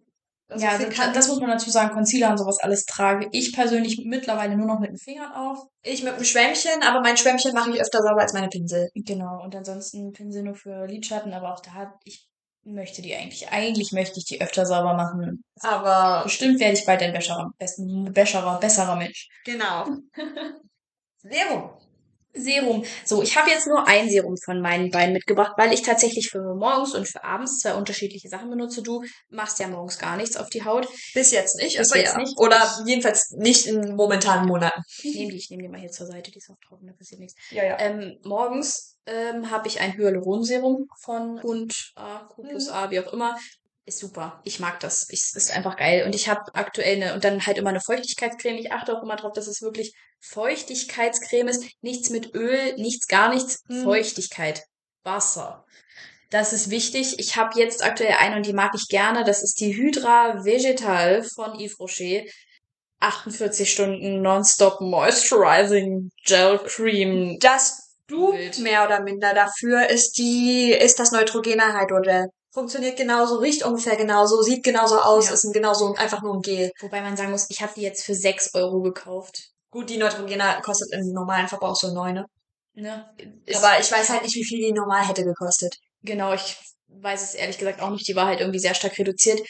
Also 0.48 0.64
ja, 0.64 0.78
das, 0.78 1.12
das 1.14 1.28
muss 1.28 1.40
man 1.40 1.50
dazu 1.50 1.70
sagen. 1.70 1.94
Concealer 1.94 2.30
und 2.30 2.38
sowas 2.38 2.58
alles 2.60 2.84
trage 2.84 3.28
ich 3.32 3.54
persönlich 3.54 4.02
mittlerweile 4.04 4.56
nur 4.56 4.66
noch 4.66 4.78
mit 4.78 4.90
den 4.90 4.98
Fingern 4.98 5.32
auf. 5.32 5.58
ich 5.82 6.02
mit 6.02 6.14
einem 6.14 6.24
Schwämmchen, 6.24 6.82
aber 6.82 7.00
mein 7.00 7.16
Schwämmchen 7.16 7.54
mache 7.54 7.70
ich 7.70 7.80
öfter 7.80 8.02
sauber 8.02 8.20
als 8.20 8.34
meine 8.34 8.48
Pinsel. 8.48 8.90
Genau. 8.94 9.42
Und 9.42 9.56
ansonsten 9.56 10.12
Pinsel 10.12 10.42
nur 10.42 10.54
für 10.54 10.86
Lidschatten, 10.86 11.32
aber 11.32 11.54
auch 11.54 11.60
da, 11.60 11.94
ich 12.04 12.28
möchte 12.64 13.02
die 13.02 13.14
eigentlich, 13.14 13.48
eigentlich 13.50 13.92
möchte 13.92 14.18
ich 14.18 14.26
die 14.26 14.40
öfter 14.40 14.66
sauber 14.66 14.94
machen. 14.94 15.44
Aber 15.60 16.24
Bestimmt 16.24 16.60
werde 16.60 16.74
ich 16.74 16.84
bald 16.84 17.02
ein 17.02 17.12
besserer, 17.12 17.50
besten, 17.58 18.12
besserer, 18.12 18.58
besserer 18.58 18.96
Mensch. 18.96 19.28
genau. 19.44 19.86
Serum. 21.22 21.70
Serum. 22.34 22.84
So, 23.04 23.22
ich 23.22 23.36
habe 23.36 23.50
jetzt 23.50 23.66
nur 23.66 23.86
ein 23.86 24.10
Serum 24.10 24.36
von 24.36 24.60
meinen 24.60 24.90
beiden 24.90 25.12
mitgebracht, 25.12 25.52
weil 25.56 25.72
ich 25.72 25.82
tatsächlich 25.82 26.30
für 26.30 26.54
morgens 26.54 26.94
und 26.94 27.08
für 27.08 27.22
abends 27.22 27.60
zwei 27.60 27.74
unterschiedliche 27.74 28.28
Sachen 28.28 28.50
benutze. 28.50 28.82
Du 28.82 29.04
machst 29.28 29.58
ja 29.60 29.68
morgens 29.68 29.98
gar 29.98 30.16
nichts 30.16 30.36
auf 30.36 30.50
die 30.50 30.64
Haut. 30.64 30.88
Bis 31.14 31.30
jetzt 31.30 31.56
nicht, 31.56 31.78
Bis 31.78 31.94
jetzt 31.94 32.12
ja. 32.12 32.18
nicht. 32.18 32.38
Oder 32.38 32.82
jedenfalls 32.86 33.30
nicht 33.36 33.66
in 33.66 33.94
momentanen 33.94 34.46
Monaten. 34.46 34.82
Ich 35.02 35.14
nehme 35.14 35.30
die, 35.30 35.38
ich 35.38 35.50
nehme 35.50 35.62
die 35.62 35.68
mal 35.68 35.80
hier 35.80 35.90
zur 35.90 36.06
Seite, 36.06 36.30
die 36.30 36.38
ist 36.38 36.50
auch 36.50 36.58
trocken, 36.66 36.86
da 36.86 36.92
passiert 36.92 37.20
nichts. 37.20 37.34
Ja, 37.50 37.64
ja. 37.64 37.78
Ähm, 37.78 38.18
morgens 38.24 38.96
ähm, 39.06 39.50
habe 39.50 39.68
ich 39.68 39.80
ein 39.80 39.96
Hyaluronserum 39.96 40.88
von 41.00 41.38
und 41.38 41.92
A, 41.94 42.24
Q 42.24 42.42
plus 42.42 42.68
A, 42.68 42.90
wie 42.90 43.00
auch 43.00 43.12
immer. 43.12 43.36
Ist 43.86 43.98
super. 43.98 44.40
Ich 44.44 44.60
mag 44.60 44.80
das. 44.80 45.06
Ich, 45.10 45.20
ist 45.34 45.54
einfach 45.54 45.76
geil. 45.76 46.04
Und 46.06 46.14
ich 46.14 46.28
habe 46.30 46.40
aktuell 46.54 47.02
eine, 47.02 47.14
und 47.14 47.22
dann 47.22 47.44
halt 47.44 47.58
immer 47.58 47.68
eine 47.68 47.82
Feuchtigkeitscreme. 47.82 48.56
Ich 48.56 48.72
achte 48.72 48.96
auch 48.96 49.02
immer 49.02 49.16
drauf, 49.16 49.32
dass 49.34 49.46
es 49.46 49.60
wirklich 49.60 49.94
Feuchtigkeitscreme 50.30 51.48
ist. 51.48 51.64
Nichts 51.82 52.10
mit 52.10 52.34
Öl, 52.34 52.74
nichts, 52.76 53.06
gar 53.06 53.32
nichts. 53.32 53.62
Mhm. 53.68 53.84
Feuchtigkeit. 53.84 54.62
Wasser. 55.02 55.64
Das 56.30 56.52
ist 56.52 56.70
wichtig. 56.70 57.18
Ich 57.18 57.36
habe 57.36 57.58
jetzt 57.60 57.84
aktuell 57.84 58.16
eine 58.18 58.36
und 58.36 58.46
die 58.46 58.52
mag 58.52 58.72
ich 58.74 58.88
gerne. 58.88 59.24
Das 59.24 59.42
ist 59.42 59.60
die 59.60 59.76
Hydra 59.76 60.44
Vegetal 60.44 61.22
von 61.22 61.54
Yves 61.60 61.78
Rocher. 61.78 62.22
48 63.00 63.70
Stunden 63.70 64.22
Nonstop 64.22 64.80
Moisturizing 64.80 66.10
Gel 66.24 66.58
Cream. 66.64 67.38
Das 67.38 67.94
du 68.06 68.32
Wild. 68.32 68.58
mehr 68.60 68.84
oder 68.86 69.00
minder 69.02 69.34
dafür 69.34 69.88
ist 69.90 70.16
die, 70.18 70.72
ist 70.72 70.98
das 70.98 71.12
Neutrogena 71.12 71.78
Hydrogel. 71.78 72.28
Funktioniert 72.52 72.96
genauso, 72.96 73.36
riecht 73.38 73.64
ungefähr 73.64 73.96
genauso, 73.96 74.40
sieht 74.42 74.62
genauso 74.62 74.98
aus, 75.00 75.26
Ja. 75.26 75.34
ist 75.34 75.44
ein 75.44 75.52
genauso 75.52 75.92
einfach 75.94 76.22
nur 76.22 76.34
ein 76.36 76.40
Gel. 76.40 76.70
Wobei 76.80 77.00
man 77.02 77.16
sagen 77.16 77.30
muss, 77.32 77.50
ich 77.50 77.60
habe 77.60 77.72
die 77.76 77.82
jetzt 77.82 78.04
für 78.04 78.14
6 78.14 78.54
Euro 78.54 78.80
gekauft. 78.80 79.50
Gut, 79.74 79.90
die 79.90 79.96
Neutrogena 79.96 80.60
kostet 80.60 80.92
im 80.92 81.12
normalen 81.12 81.48
Verbrauch 81.48 81.74
so 81.74 81.92
neun, 81.92 82.14
ne? 82.14 82.26
Ne? 82.74 82.94
Ist, 83.44 83.62
Aber 83.62 83.80
ich 83.80 83.90
weiß 83.90 84.08
halt 84.10 84.22
nicht, 84.22 84.36
wie 84.36 84.44
viel 84.44 84.60
die 84.60 84.72
normal 84.72 85.06
hätte 85.08 85.24
gekostet. 85.24 85.76
genau, 86.02 86.32
ich 86.32 86.56
weiß 86.88 87.22
es 87.22 87.34
ehrlich 87.34 87.58
gesagt 87.58 87.80
auch 87.80 87.90
nicht. 87.90 88.06
Die 88.06 88.14
war 88.14 88.26
halt 88.26 88.38
irgendwie 88.40 88.60
sehr 88.60 88.74
stark 88.74 88.96
reduziert. 88.98 89.40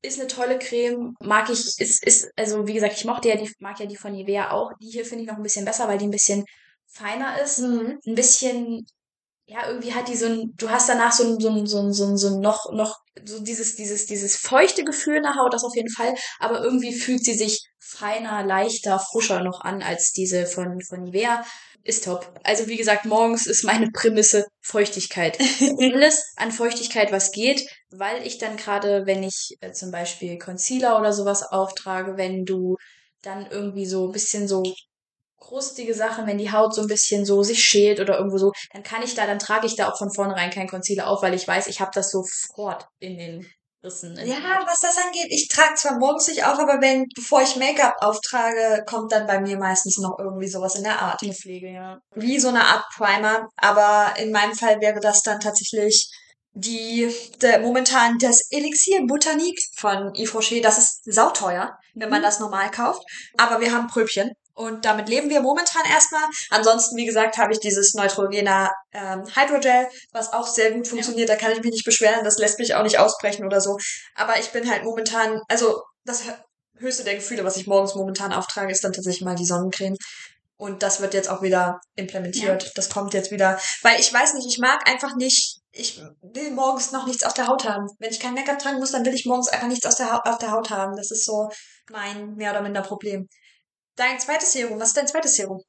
Ist 0.00 0.18
eine 0.18 0.28
tolle 0.28 0.58
Creme, 0.58 1.14
mag 1.20 1.50
ich, 1.50 1.60
ist, 1.78 2.02
ist, 2.02 2.30
also 2.36 2.66
wie 2.66 2.72
gesagt, 2.74 2.94
ich 2.96 3.04
mochte 3.04 3.28
ja 3.28 3.36
die, 3.36 3.50
mag 3.58 3.78
ja 3.78 3.84
die 3.86 3.96
von 3.96 4.12
Nivea 4.12 4.50
auch. 4.52 4.70
Die 4.80 4.90
hier 4.90 5.04
finde 5.04 5.24
ich 5.24 5.28
noch 5.30 5.36
ein 5.36 5.42
bisschen 5.42 5.66
besser, 5.66 5.86
weil 5.88 5.98
die 5.98 6.06
ein 6.06 6.10
bisschen 6.10 6.44
feiner 6.86 7.42
ist. 7.42 7.58
Mhm. 7.58 7.98
Ein 8.06 8.14
bisschen, 8.14 8.86
ja, 9.46 9.68
irgendwie 9.68 9.92
hat 9.92 10.08
die 10.08 10.16
so 10.16 10.26
ein, 10.26 10.54
du 10.56 10.70
hast 10.70 10.88
danach 10.88 11.12
so 11.12 11.24
ein, 11.24 11.40
so 11.40 11.50
ein, 11.50 11.66
so 11.66 11.80
ein, 11.80 11.92
so 11.92 12.06
ein, 12.06 12.16
so 12.16 12.28
ein 12.28 12.40
noch, 12.40 12.72
noch, 12.72 12.96
so 13.24 13.40
dieses, 13.40 13.76
dieses, 13.76 14.06
dieses 14.06 14.36
feuchte 14.36 14.84
Gefühl 14.84 15.16
in 15.16 15.22
der 15.22 15.36
Haut, 15.36 15.52
das 15.52 15.64
auf 15.64 15.76
jeden 15.76 15.90
Fall. 15.90 16.14
Aber 16.38 16.62
irgendwie 16.62 16.94
fühlt 16.94 17.24
sie 17.24 17.34
sich 17.34 17.62
feiner, 17.78 18.44
leichter, 18.44 18.98
frischer 18.98 19.42
noch 19.42 19.60
an 19.60 19.82
als 19.82 20.12
diese 20.12 20.46
von, 20.46 20.80
von 20.80 21.02
Nivea. 21.02 21.44
Ist 21.86 22.04
top. 22.04 22.40
Also 22.44 22.66
wie 22.66 22.78
gesagt, 22.78 23.04
morgens 23.04 23.46
ist 23.46 23.62
meine 23.62 23.90
Prämisse 23.90 24.46
Feuchtigkeit. 24.62 25.38
Alles 25.78 26.32
an 26.36 26.50
Feuchtigkeit, 26.50 27.12
was 27.12 27.30
geht, 27.30 27.68
weil 27.90 28.26
ich 28.26 28.38
dann 28.38 28.56
gerade, 28.56 29.04
wenn 29.04 29.22
ich 29.22 29.58
äh, 29.60 29.72
zum 29.72 29.90
Beispiel 29.90 30.38
Concealer 30.38 30.98
oder 30.98 31.12
sowas 31.12 31.42
auftrage, 31.42 32.16
wenn 32.16 32.46
du 32.46 32.76
dann 33.20 33.46
irgendwie 33.50 33.84
so 33.84 34.06
ein 34.06 34.12
bisschen 34.12 34.48
so 34.48 34.62
krustige 35.48 35.94
Sachen, 35.94 36.26
wenn 36.26 36.38
die 36.38 36.50
Haut 36.52 36.74
so 36.74 36.80
ein 36.82 36.88
bisschen 36.88 37.24
so 37.24 37.42
sich 37.42 37.62
schält 37.62 38.00
oder 38.00 38.16
irgendwo 38.16 38.38
so, 38.38 38.52
dann 38.72 38.82
kann 38.82 39.02
ich 39.02 39.14
da, 39.14 39.26
dann 39.26 39.38
trage 39.38 39.66
ich 39.66 39.76
da 39.76 39.88
auch 39.90 39.98
von 39.98 40.12
vornherein 40.12 40.50
kein 40.50 40.68
Concealer 40.68 41.06
auf, 41.08 41.22
weil 41.22 41.34
ich 41.34 41.46
weiß, 41.46 41.66
ich 41.66 41.80
habe 41.80 41.90
das 41.94 42.10
sofort 42.10 42.86
in 42.98 43.18
den 43.18 43.46
Rissen. 43.82 44.16
In 44.16 44.26
Ja, 44.26 44.36
was 44.66 44.80
das 44.80 44.96
angeht, 44.96 45.26
ich 45.28 45.48
trage 45.48 45.74
zwar 45.74 45.98
morgens 45.98 46.28
nicht 46.28 46.44
auf, 46.44 46.58
aber 46.58 46.80
wenn, 46.80 47.06
bevor 47.14 47.42
ich 47.42 47.56
Make-up 47.56 47.94
auftrage, 48.00 48.82
kommt 48.86 49.12
dann 49.12 49.26
bei 49.26 49.38
mir 49.40 49.58
meistens 49.58 49.98
noch 49.98 50.16
irgendwie 50.18 50.48
sowas 50.48 50.74
in 50.76 50.84
der 50.84 51.00
Art. 51.02 51.22
eine 51.22 51.34
Pflege, 51.34 51.68
ja. 51.70 51.98
Wie 52.14 52.40
so 52.40 52.48
eine 52.48 52.64
Art 52.64 52.84
Primer, 52.96 53.48
aber 53.56 54.14
in 54.18 54.32
meinem 54.32 54.54
Fall 54.54 54.80
wäre 54.80 55.00
das 55.00 55.20
dann 55.20 55.40
tatsächlich 55.40 56.08
die, 56.56 57.12
der, 57.42 57.60
momentan 57.60 58.16
das 58.18 58.48
Elixier 58.50 59.04
Botanique 59.06 59.60
von 59.76 60.14
Yves 60.14 60.34
Rocher. 60.34 60.60
Das 60.62 60.78
ist 60.78 61.00
sauteuer, 61.04 61.76
wenn 61.94 62.08
man 62.08 62.20
Mhm. 62.20 62.24
das 62.24 62.40
normal 62.40 62.70
kauft. 62.70 63.02
Aber 63.36 63.60
wir 63.60 63.72
haben 63.72 63.88
Pröbchen. 63.88 64.30
Und 64.54 64.84
damit 64.84 65.08
leben 65.08 65.30
wir 65.30 65.40
momentan 65.40 65.82
erstmal. 65.90 66.22
Ansonsten, 66.50 66.96
wie 66.96 67.06
gesagt, 67.06 67.38
habe 67.38 67.52
ich 67.52 67.58
dieses 67.58 67.94
Neutrogena 67.94 68.70
ähm, 68.92 69.24
Hydrogel, 69.34 69.88
was 70.12 70.32
auch 70.32 70.46
sehr 70.46 70.70
gut 70.70 70.86
funktioniert. 70.86 71.28
Da 71.28 71.36
kann 71.36 71.50
ich 71.50 71.60
mich 71.60 71.72
nicht 71.72 71.84
beschweren. 71.84 72.24
Das 72.24 72.38
lässt 72.38 72.60
mich 72.60 72.74
auch 72.74 72.84
nicht 72.84 72.98
ausbrechen 72.98 73.44
oder 73.44 73.60
so. 73.60 73.76
Aber 74.14 74.38
ich 74.38 74.50
bin 74.52 74.70
halt 74.70 74.84
momentan, 74.84 75.40
also 75.48 75.82
das 76.04 76.22
höchste 76.76 77.02
der 77.04 77.16
Gefühle, 77.16 77.44
was 77.44 77.56
ich 77.56 77.66
morgens 77.66 77.94
momentan 77.96 78.32
auftrage, 78.32 78.70
ist 78.70 78.84
dann 78.84 78.92
tatsächlich 78.92 79.24
mal 79.24 79.34
die 79.34 79.44
Sonnencreme. 79.44 79.96
Und 80.56 80.84
das 80.84 81.00
wird 81.00 81.14
jetzt 81.14 81.28
auch 81.28 81.42
wieder 81.42 81.80
implementiert. 81.96 82.72
Das 82.76 82.88
kommt 82.88 83.12
jetzt 83.12 83.32
wieder. 83.32 83.58
Weil 83.82 83.98
ich 83.98 84.12
weiß 84.12 84.34
nicht, 84.34 84.46
ich 84.46 84.58
mag 84.58 84.88
einfach 84.88 85.16
nicht, 85.16 85.58
ich 85.72 86.00
will 86.22 86.52
morgens 86.52 86.92
noch 86.92 87.06
nichts 87.06 87.24
auf 87.24 87.34
der 87.34 87.48
Haut 87.48 87.68
haben. 87.68 87.88
Wenn 87.98 88.12
ich 88.12 88.20
kein 88.20 88.34
Make-up 88.34 88.60
tragen 88.60 88.78
muss, 88.78 88.92
dann 88.92 89.04
will 89.04 89.14
ich 89.14 89.26
morgens 89.26 89.48
einfach 89.48 89.66
nichts 89.66 89.84
aus 89.84 89.96
der 89.96 90.24
auf 90.26 90.38
der 90.38 90.52
Haut 90.52 90.70
haben. 90.70 90.96
Das 90.96 91.10
ist 91.10 91.24
so 91.24 91.48
mein 91.90 92.36
mehr 92.36 92.52
oder 92.52 92.62
minder 92.62 92.82
Problem. 92.82 93.28
Dein 93.96 94.18
zweites 94.18 94.52
Serum, 94.52 94.80
was 94.80 94.88
ist 94.88 94.96
dein 94.96 95.06
zweites 95.06 95.36
Serum? 95.36 95.62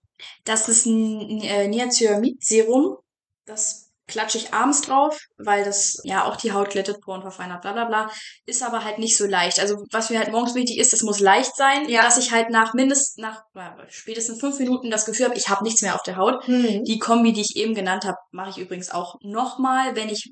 Das 0.46 0.68
ist 0.70 0.86
ein 0.86 1.42
äh, 1.42 1.68
Niacinamid-Serum. 1.68 2.98
Das 3.46 3.92
klatsche 4.08 4.38
ich 4.38 4.54
abends 4.54 4.82
drauf, 4.82 5.20
weil 5.38 5.64
das 5.64 6.00
ja 6.04 6.26
auch 6.26 6.36
die 6.36 6.52
Haut 6.52 6.70
glättet, 6.70 7.02
Poren 7.02 7.22
verfeinert, 7.22 7.62
bla 7.62 7.74
bla 7.74 7.86
bla. 7.86 8.12
Ist 8.46 8.62
aber 8.64 8.84
halt 8.84 9.00
nicht 9.00 9.18
so 9.18 9.26
leicht. 9.26 9.60
Also 9.60 9.84
was 9.92 10.10
mir 10.10 10.20
halt 10.20 10.32
morgens 10.32 10.54
wichtig 10.54 10.78
ist, 10.78 10.94
es 10.94 11.02
muss 11.02 11.20
leicht 11.20 11.56
sein, 11.56 11.90
Ja. 11.90 12.04
dass 12.04 12.18
ich 12.18 12.32
halt 12.32 12.50
nach 12.50 12.74
mindestens, 12.74 13.18
nach 13.18 13.42
äh, 13.56 13.72
spätestens 13.90 14.40
fünf 14.40 14.60
Minuten 14.60 14.92
das 14.92 15.06
Gefühl 15.06 15.26
habe, 15.26 15.38
ich 15.38 15.50
habe 15.50 15.64
nichts 15.64 15.82
mehr 15.82 15.96
auf 15.96 16.04
der 16.04 16.18
Haut. 16.18 16.46
Hm. 16.48 16.84
Die 16.84 17.00
Kombi, 17.00 17.34
die 17.34 17.42
ich 17.42 17.56
eben 17.56 17.74
genannt 17.74 18.06
habe, 18.06 18.18
mache 18.32 18.52
ich 18.52 18.58
übrigens 18.60 18.92
auch 18.92 19.16
nochmal, 19.22 19.96
wenn 19.96 20.10
ich 20.10 20.32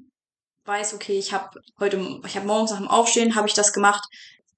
weiß, 0.66 0.94
okay, 0.94 1.18
ich 1.18 1.34
habe 1.34 1.60
heute, 1.80 1.98
ich 2.26 2.36
habe 2.36 2.48
morgens 2.48 2.72
nach 2.72 2.78
dem 2.78 2.88
Aufstehen, 2.88 3.36
habe 3.36 3.48
ich 3.48 3.54
das 3.54 3.74
gemacht. 3.74 4.04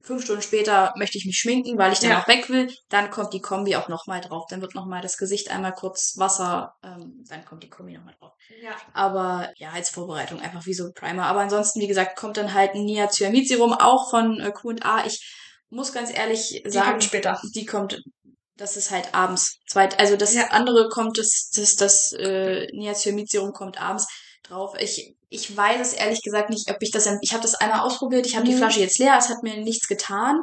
Fünf 0.06 0.24
Stunden 0.24 0.42
später 0.44 0.94
möchte 0.98 1.18
ich 1.18 1.26
mich 1.26 1.38
schminken, 1.38 1.78
weil 1.78 1.92
ich 1.92 2.00
dann 2.00 2.12
Ja. 2.12 2.22
auch 2.22 2.28
weg 2.28 2.48
will. 2.50 2.72
Dann 2.90 3.10
kommt 3.10 3.34
die 3.34 3.42
Kombi 3.42 3.76
auch 3.76 3.88
nochmal 3.90 4.22
drauf. 4.22 4.46
Dann 4.50 4.62
wird 4.62 4.76
nochmal 4.76 5.02
das 5.02 5.18
Gesicht 5.18 5.50
einmal 5.50 5.74
kurz 5.74 6.14
Wasser, 6.18 6.74
ähm, 6.84 7.24
dann 7.28 7.44
kommt 7.44 7.64
die 7.64 7.70
Kombi 7.70 7.94
nochmal 7.94 8.16
drauf. 8.20 8.34
Ja. 8.62 8.76
Aber 8.94 9.52
ja, 9.58 9.72
als 9.72 9.90
Vorbereitung 9.90 10.40
einfach 10.40 10.66
wie 10.68 10.74
so 10.76 10.86
ein 10.86 10.94
Primer. 10.94 11.26
Aber 11.26 11.40
ansonsten, 11.40 11.80
wie 11.82 11.88
gesagt, 11.88 12.16
kommt 12.18 12.38
dann 12.38 12.54
halt 12.54 12.76
ein 12.76 12.86
Niacinamid-Serum 12.86 13.74
auch 13.74 14.10
von 14.12 14.40
äh, 14.40 14.52
Q&A. 14.52 15.06
Ich 15.08 15.20
muss 15.70 15.92
ganz 15.92 16.14
ehrlich 16.14 16.62
Die 16.64 16.70
sagen, 16.72 16.92
kommt 16.92 17.04
später. 17.04 17.42
die 17.56 17.66
kommt 17.66 18.00
das 18.58 18.78
ist 18.78 18.90
halt 18.92 19.14
abends. 19.14 19.58
Zweit, 19.68 20.00
also 20.00 20.16
das 20.16 20.34
Ja. 20.34 20.48
andere 20.52 20.88
kommt, 20.88 21.18
das, 21.18 21.50
das, 21.54 21.76
das 21.76 22.14
äh, 22.14 22.68
Niacinamid-Serum 22.72 23.52
kommt 23.52 23.82
abends 23.82 24.08
drauf. 24.44 24.76
Ich, 24.80 25.16
ich 25.36 25.56
weiß 25.56 25.82
es 25.82 25.94
ehrlich 25.94 26.22
gesagt 26.24 26.50
nicht, 26.50 26.70
ob 26.72 26.78
ich 26.80 26.92
das, 26.92 27.08
ich 27.22 27.32
habe 27.34 27.42
das 27.42 27.56
einmal 27.56 27.82
ausprobiert, 27.82 28.26
ich 28.26 28.36
habe 28.36 28.46
die 28.46 28.54
Mhm. 28.54 28.58
Flasche 28.60 28.80
jetzt 28.80 28.98
leer, 29.00 29.16
es 29.18 29.30
hat 29.30 29.44
mir 29.44 29.58
nichts 29.58 29.88
getan, 29.88 30.42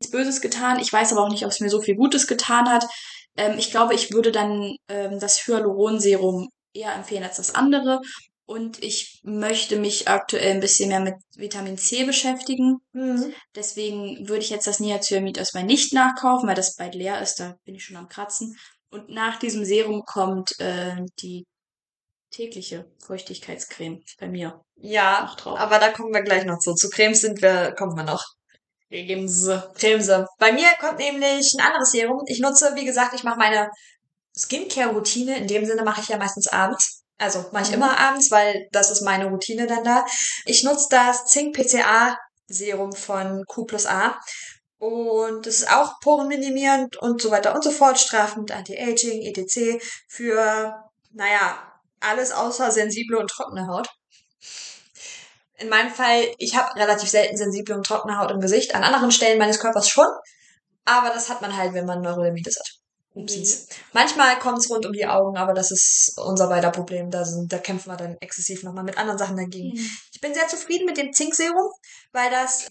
nichts 0.00 0.10
Böses 0.10 0.40
getan. 0.40 0.80
Ich 0.80 0.92
weiß 0.92 1.12
aber 1.12 1.22
auch 1.22 1.30
nicht, 1.30 1.44
ob 1.44 1.50
es 1.52 1.60
mir 1.60 1.70
so 1.70 1.80
viel 1.80 1.94
Gutes 1.96 2.26
getan 2.26 2.68
hat. 2.68 2.84
Ähm, 3.36 3.56
ich 3.58 3.70
glaube, 3.70 3.94
ich 3.94 4.12
würde 4.12 4.32
dann 4.32 4.76
ähm, 4.88 5.18
das 5.20 5.46
Hyaluronserum 5.46 6.48
eher 6.74 6.94
empfehlen 6.94 7.24
als 7.24 7.36
das 7.36 7.54
andere. 7.54 8.00
Und 8.44 8.82
ich 8.82 9.20
möchte 9.22 9.76
mich 9.76 10.08
aktuell 10.08 10.50
ein 10.52 10.60
bisschen 10.60 10.88
mehr 10.88 11.00
mit 11.00 11.14
Vitamin 11.36 11.78
C 11.78 12.04
beschäftigen. 12.04 12.78
Mhm. 12.92 13.32
Deswegen 13.54 14.28
würde 14.28 14.42
ich 14.42 14.50
jetzt 14.50 14.66
das 14.66 14.80
Niacinamid 14.80 15.38
erstmal 15.38 15.64
nicht 15.64 15.92
nachkaufen, 15.94 16.48
weil 16.48 16.56
das 16.56 16.74
bald 16.76 16.94
leer 16.94 17.22
ist. 17.22 17.38
Da 17.40 17.54
bin 17.64 17.76
ich 17.76 17.84
schon 17.84 17.96
am 17.96 18.08
Kratzen. 18.08 18.56
Und 18.90 19.08
nach 19.08 19.38
diesem 19.38 19.64
Serum 19.64 20.02
kommt 20.04 20.58
äh, 20.60 20.96
die 21.20 21.44
tägliche 22.32 22.86
Feuchtigkeitscreme 23.06 24.00
bei 24.18 24.26
mir 24.26 24.60
Ja, 24.76 25.36
aber 25.44 25.78
da 25.78 25.90
kommen 25.90 26.12
wir 26.12 26.22
gleich 26.22 26.44
noch 26.44 26.58
zu. 26.58 26.74
Zu 26.74 26.88
Cremes 26.90 27.20
sind 27.20 27.40
wir, 27.42 27.72
kommen 27.78 27.96
wir 27.96 28.04
noch. 28.04 28.24
Cremse. 28.90 29.70
Cremse. 29.76 30.26
Bei 30.38 30.52
mir 30.52 30.68
kommt 30.80 30.98
nämlich 30.98 31.54
ein 31.54 31.64
anderes 31.64 31.92
Serum. 31.92 32.22
Ich 32.26 32.40
nutze, 32.40 32.72
wie 32.74 32.84
gesagt, 32.84 33.14
ich 33.14 33.24
mache 33.24 33.38
meine 33.38 33.70
Skincare-Routine. 34.36 35.36
In 35.38 35.46
dem 35.46 35.64
Sinne 35.64 35.82
mache 35.82 36.00
ich 36.02 36.08
ja 36.08 36.18
meistens 36.18 36.48
abends. 36.48 37.02
Also 37.18 37.44
mache 37.52 37.62
ich 37.64 37.68
Mhm. 37.70 37.74
immer 37.76 37.98
abends, 37.98 38.30
weil 38.30 38.66
das 38.72 38.90
ist 38.90 39.02
meine 39.02 39.26
Routine 39.26 39.66
dann 39.66 39.84
da. 39.84 40.04
Ich 40.44 40.64
nutze 40.64 40.88
das 40.90 41.26
Zink 41.26 41.54
PCA 41.56 42.18
Serum 42.48 42.92
von 42.92 43.44
Q 43.46 43.64
plus 43.64 43.86
A. 43.86 44.18
Und 44.78 45.46
es 45.46 45.60
ist 45.60 45.72
auch 45.72 46.00
porenminimierend 46.00 46.96
und 46.96 47.22
so 47.22 47.30
weiter 47.30 47.54
und 47.54 47.62
so 47.62 47.70
fort, 47.70 47.98
strafend, 48.00 48.50
Anti-Aging, 48.50 49.22
ETC 49.22 49.80
für, 50.08 50.74
naja, 51.12 51.71
alles 52.02 52.32
außer 52.32 52.70
sensible 52.70 53.18
und 53.18 53.28
trockene 53.28 53.66
Haut. 53.66 53.88
In 55.58 55.68
meinem 55.68 55.90
Fall, 55.90 56.34
ich 56.38 56.56
habe 56.56 56.74
relativ 56.74 57.08
selten 57.08 57.36
sensible 57.36 57.76
und 57.76 57.86
trockene 57.86 58.18
Haut 58.18 58.30
im 58.30 58.40
Gesicht. 58.40 58.74
An 58.74 58.82
anderen 58.82 59.12
Stellen 59.12 59.38
meines 59.38 59.60
Körpers 59.60 59.88
schon. 59.88 60.08
Aber 60.84 61.10
das 61.10 61.28
hat 61.28 61.40
man 61.40 61.56
halt, 61.56 61.74
wenn 61.74 61.86
man 61.86 62.02
Neurodermitis 62.02 62.58
hat. 62.58 62.82
Upsis. 63.14 63.68
Manchmal 63.92 64.38
kommt 64.38 64.58
es 64.58 64.70
rund 64.70 64.86
um 64.86 64.92
die 64.92 65.06
Augen, 65.06 65.36
aber 65.36 65.52
das 65.52 65.70
ist 65.70 66.18
unser 66.18 66.48
beider 66.48 66.70
Problem. 66.70 67.10
Da, 67.10 67.24
sind, 67.24 67.52
da 67.52 67.58
kämpfen 67.58 67.90
wir 67.90 67.96
dann 67.96 68.16
exzessiv 68.20 68.62
nochmal 68.62 68.84
mit 68.84 68.96
anderen 68.96 69.18
Sachen 69.18 69.36
dagegen. 69.36 69.76
Mhm. 69.76 69.90
Ich 70.12 70.20
bin 70.20 70.34
sehr 70.34 70.48
zufrieden 70.48 70.86
mit 70.86 70.96
dem 70.96 71.12
Zinkserum, 71.12 71.70
weil 72.12 72.30
das 72.30 72.68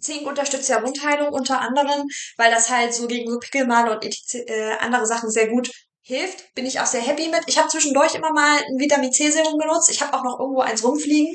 Zink 0.00 0.26
unterstützt 0.26 0.68
ja 0.68 0.82
Wundheilung 0.82 1.32
unter 1.32 1.60
anderem, 1.60 2.06
weil 2.36 2.50
das 2.50 2.70
halt 2.70 2.92
so 2.92 3.06
gegen 3.06 3.30
so 3.30 3.38
Pickelmale 3.38 3.92
und 3.92 4.04
äh, 4.34 4.72
andere 4.80 5.06
Sachen 5.06 5.30
sehr 5.30 5.48
gut 5.48 5.70
hilft. 6.04 6.54
Bin 6.54 6.66
ich 6.66 6.78
auch 6.80 6.86
sehr 6.86 7.00
happy 7.00 7.28
mit. 7.28 7.42
Ich 7.46 7.58
habe 7.58 7.68
zwischendurch 7.68 8.14
immer 8.14 8.32
mal 8.32 8.58
ein 8.58 8.78
Vitamin 8.78 9.12
C 9.12 9.30
Serum 9.30 9.58
genutzt. 9.58 9.90
Ich 9.90 10.00
habe 10.02 10.14
auch 10.16 10.22
noch 10.22 10.38
irgendwo 10.38 10.60
eins 10.60 10.84
rumfliegen. 10.84 11.34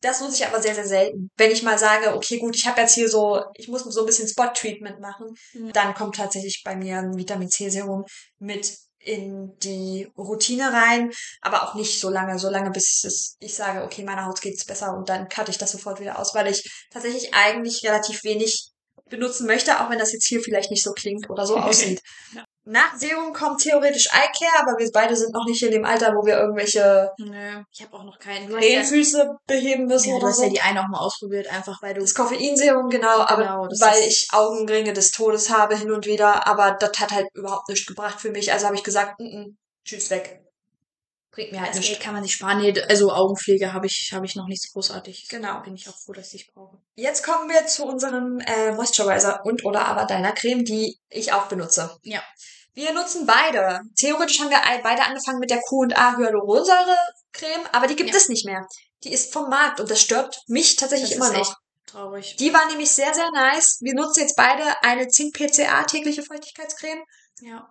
Das 0.00 0.20
nutze 0.20 0.36
ich 0.36 0.46
aber 0.46 0.60
sehr, 0.60 0.74
sehr 0.74 0.86
selten. 0.86 1.30
Wenn 1.36 1.50
ich 1.50 1.62
mal 1.62 1.78
sage, 1.78 2.14
okay, 2.14 2.38
gut, 2.38 2.54
ich 2.54 2.66
habe 2.66 2.82
jetzt 2.82 2.94
hier 2.94 3.08
so, 3.08 3.40
ich 3.56 3.68
muss 3.68 3.84
so 3.84 4.00
ein 4.00 4.06
bisschen 4.06 4.28
Spot-Treatment 4.28 5.00
machen, 5.00 5.34
Mhm. 5.54 5.72
dann 5.72 5.94
kommt 5.94 6.16
tatsächlich 6.16 6.62
bei 6.64 6.76
mir 6.76 6.98
ein 6.98 7.16
Vitamin 7.16 7.48
C 7.48 7.70
Serum 7.70 8.04
mit 8.38 8.76
in 8.98 9.56
die 9.58 10.08
Routine 10.16 10.72
rein, 10.72 11.10
aber 11.40 11.62
auch 11.62 11.74
nicht 11.74 12.00
so 12.00 12.08
lange, 12.10 12.38
so 12.38 12.48
lange 12.50 12.70
bis 12.70 13.04
es, 13.04 13.36
ich 13.38 13.54
sage, 13.54 13.82
okay, 13.84 14.02
meiner 14.02 14.26
Haut 14.26 14.40
geht's 14.40 14.64
besser 14.64 14.94
und 14.96 15.08
dann 15.08 15.28
cutte 15.28 15.50
ich 15.50 15.58
das 15.58 15.72
sofort 15.72 16.00
wieder 16.00 16.18
aus, 16.18 16.34
weil 16.34 16.46
ich 16.48 16.62
tatsächlich 16.90 17.34
eigentlich 17.34 17.82
relativ 17.84 18.24
wenig 18.24 18.70
benutzen 19.10 19.46
möchte, 19.46 19.80
auch 19.80 19.90
wenn 19.90 19.98
das 19.98 20.12
jetzt 20.12 20.26
hier 20.26 20.40
vielleicht 20.40 20.70
nicht 20.70 20.82
so 20.82 20.92
klingt 20.92 21.28
oder 21.28 21.46
so 21.46 21.56
aussieht. 21.58 22.00
Ja. 22.34 22.44
Nach 22.66 22.96
Serum 22.96 23.34
kommt 23.34 23.60
theoretisch 23.60 24.08
Eyecare, 24.10 24.62
aber 24.62 24.78
wir 24.78 24.90
beide 24.90 25.14
sind 25.14 25.34
noch 25.34 25.44
nicht 25.46 25.62
in 25.62 25.70
dem 25.70 25.84
Alter, 25.84 26.14
wo 26.14 26.24
wir 26.24 26.38
irgendwelche 26.38 27.10
Nö, 27.18 27.62
ich 27.70 27.82
habe 27.82 27.94
auch 27.94 28.04
noch 28.04 28.18
keinen. 28.18 28.48
Du 28.48 28.56
hast 28.56 28.64
ja, 28.92 29.38
beheben 29.46 29.86
müssen 29.86 30.08
ja, 30.08 30.14
du 30.14 30.20
oder 30.20 30.28
hast 30.28 30.38
so. 30.38 30.44
ja 30.44 30.48
die 30.48 30.60
eine 30.60 30.80
auch 30.80 30.88
mal 30.88 31.00
ausprobiert, 31.00 31.46
einfach 31.52 31.82
weil 31.82 31.92
du. 31.92 32.00
Das 32.00 32.14
Koffeinserum, 32.14 32.88
genau, 32.88 33.20
aber 33.20 33.42
Genau, 33.42 33.66
das 33.66 33.80
weil 33.80 34.02
ich 34.08 34.28
Augenringe 34.32 34.94
des 34.94 35.10
Todes 35.10 35.50
habe 35.50 35.76
hin 35.76 35.92
und 35.92 36.06
wieder, 36.06 36.46
aber 36.46 36.72
das 36.72 36.98
hat 36.98 37.12
halt 37.12 37.26
überhaupt 37.34 37.68
nichts 37.68 37.86
gebracht 37.86 38.18
für 38.18 38.30
mich. 38.30 38.50
Also 38.50 38.66
habe 38.66 38.76
ich 38.76 38.84
gesagt, 38.84 39.20
mm 39.20 39.24
-mm, 39.24 39.54
tschüss 39.84 40.08
weg. 40.08 40.40
Bringt 41.34 41.50
mir 41.50 41.60
halt 41.60 41.72
Geld 41.72 41.84
nichts. 41.84 42.02
kann 42.02 42.14
man 42.14 42.22
sich 42.22 42.34
sparen. 42.34 42.60
Nee, 42.60 42.80
also 42.88 43.12
Augenpflege 43.12 43.72
habe 43.72 43.86
ich, 43.86 44.12
habe 44.14 44.24
ich 44.24 44.36
noch 44.36 44.46
nichts 44.46 44.72
großartig. 44.72 45.26
Genau. 45.28 45.60
Bin 45.62 45.74
ich 45.74 45.88
auch 45.88 45.96
froh, 45.96 46.12
dass 46.12 46.32
ich 46.32 46.46
brauche. 46.52 46.78
Jetzt 46.94 47.24
kommen 47.24 47.50
wir 47.50 47.66
zu 47.66 47.84
unserem 47.84 48.38
äh, 48.38 48.72
Moisturizer 48.72 49.44
und 49.44 49.64
oder 49.64 49.84
aber 49.86 50.04
deiner 50.04 50.32
Creme, 50.32 50.64
die 50.64 50.96
ich 51.08 51.32
auch 51.32 51.46
benutze. 51.46 51.90
Ja. 52.04 52.22
Wir 52.74 52.92
nutzen 52.92 53.24
beide. 53.26 53.80
Theoretisch 53.96 54.40
haben 54.40 54.50
wir 54.50 54.60
beide 54.82 55.02
angefangen 55.04 55.38
mit 55.38 55.50
der 55.50 55.60
Q&A 55.60 56.16
Hyaluronsäure 56.16 56.96
Creme, 57.32 57.66
aber 57.72 57.86
die 57.86 57.96
gibt 57.96 58.10
Ja. 58.10 58.16
es 58.16 58.28
nicht 58.28 58.44
mehr. 58.46 58.66
Die 59.04 59.12
ist 59.12 59.32
vom 59.32 59.48
Markt 59.48 59.80
und 59.80 59.90
das 59.90 60.00
stört 60.00 60.40
mich 60.46 60.76
tatsächlich 60.76 61.10
Das 61.10 61.16
immer 61.18 61.26
ist 61.26 61.32
noch. 61.34 61.40
echt 61.40 61.56
traurig. 61.86 62.36
Die 62.36 62.52
war 62.52 62.66
nämlich 62.66 62.90
sehr, 62.90 63.14
sehr 63.14 63.30
nice. 63.32 63.78
Wir 63.80 63.94
nutzen 63.94 64.20
jetzt 64.20 64.36
beide 64.36 64.82
eine 64.82 65.08
Zink 65.08 65.34
PCA 65.36 65.84
tägliche 65.84 66.22
Feuchtigkeitscreme. 66.22 67.02
Ja. 67.40 67.68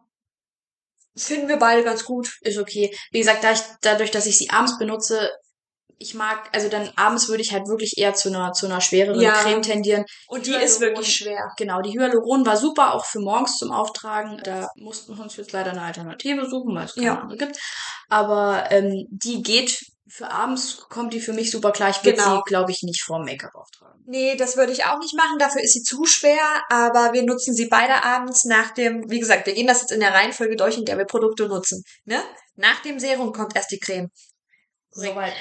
Finden 1.16 1.48
wir 1.48 1.58
beide 1.58 1.84
ganz 1.84 2.06
gut. 2.06 2.38
Ist 2.42 2.58
okay. 2.58 2.96
Wie 3.12 3.20
gesagt, 3.20 3.46
dadurch, 3.82 4.12
dass 4.12 4.26
ich 4.26 4.38
sie 4.38 4.50
abends 4.50 4.78
benutze, 4.78 5.32
ich 6.00 6.14
mag, 6.14 6.50
also 6.54 6.70
dann 6.70 6.90
abends 6.96 7.28
würde 7.30 7.42
ich 7.42 7.54
halt 7.54 7.68
wirklich 7.68 7.98
eher 7.98 8.14
zu 8.14 8.30
einer, 8.30 8.52
zu 8.54 8.66
einer 8.66 8.82
schwereren 8.82 9.22
Ja. 9.22 9.34
Creme 9.34 9.62
tendieren. 9.62 10.06
Und 10.28 10.46
Die 10.46 10.52
die 10.52 10.58
ist 10.58 10.78
Hyaluron- 10.78 10.82
wirklich 10.82 11.16
schwer. 11.16 11.52
Genau, 11.58 11.82
die 11.82 11.98
Hyaluron 11.98 12.46
war 12.46 12.58
super, 12.58 12.94
auch 12.94 13.06
für 13.06 13.20
morgens 13.20 13.58
zum 13.58 13.72
Auftragen. 13.72 14.40
Da 14.44 14.70
mussten 14.76 15.16
wir 15.16 15.24
uns 15.24 15.38
jetzt 15.38 15.52
leider 15.52 15.72
eine 15.72 15.82
Alternative 15.84 16.50
suchen, 16.50 16.76
weil 16.76 16.86
es 16.86 16.96
keine 16.96 17.08
Ja. 17.08 17.20
andere 17.20 17.38
gibt. 17.38 17.58
Aber 18.10 18.66
ähm, 18.72 19.06
die 19.10 19.42
geht 19.42 19.80
für 20.10 20.30
abends, 20.30 20.78
kommt 20.90 21.14
die 21.14 21.20
für 21.22 21.34
mich 21.34 21.50
super 21.50 21.72
klar. 21.72 21.90
Ich 21.90 22.04
würde 22.04 22.18
Genau. 22.18 22.36
sie, 22.36 22.42
glaube 22.46 22.72
ich, 22.72 22.84
nicht 22.84 23.02
vor 23.04 23.20
Make-up 23.24 23.56
auftragen. 23.56 24.04
Nee, 24.06 24.36
das 24.36 24.58
würde 24.58 24.74
ich 24.74 24.84
auch 24.86 25.00
nicht 25.00 25.16
machen. 25.16 25.40
Dafür 25.40 25.62
ist 25.64 25.74
sie 25.74 25.82
zu 25.82 26.04
schwer. 26.06 26.62
Aber 26.70 27.14
wir 27.14 27.24
nutzen 27.24 27.54
sie 27.56 27.68
beide 27.68 28.04
abends 28.04 28.44
nach 28.44 28.72
dem, 28.72 29.10
wie 29.10 29.20
gesagt, 29.20 29.46
wir 29.48 29.54
gehen 29.54 29.66
das 29.66 29.82
jetzt 29.82 29.92
in 29.92 30.02
der 30.02 30.14
Reihenfolge 30.14 30.56
durch, 30.58 30.78
in 30.78 30.86
der 30.86 30.98
wir 30.98 31.06
Produkte 31.06 31.48
nutzen. 31.48 31.84
Ne? 32.06 32.22
Nach 32.56 32.82
dem 32.82 33.00
Serum 33.00 33.32
kommt 33.32 33.56
erst 33.56 33.72
die 33.72 33.80
Creme. 33.80 34.10
So, 34.92 35.16
weil 35.16 35.34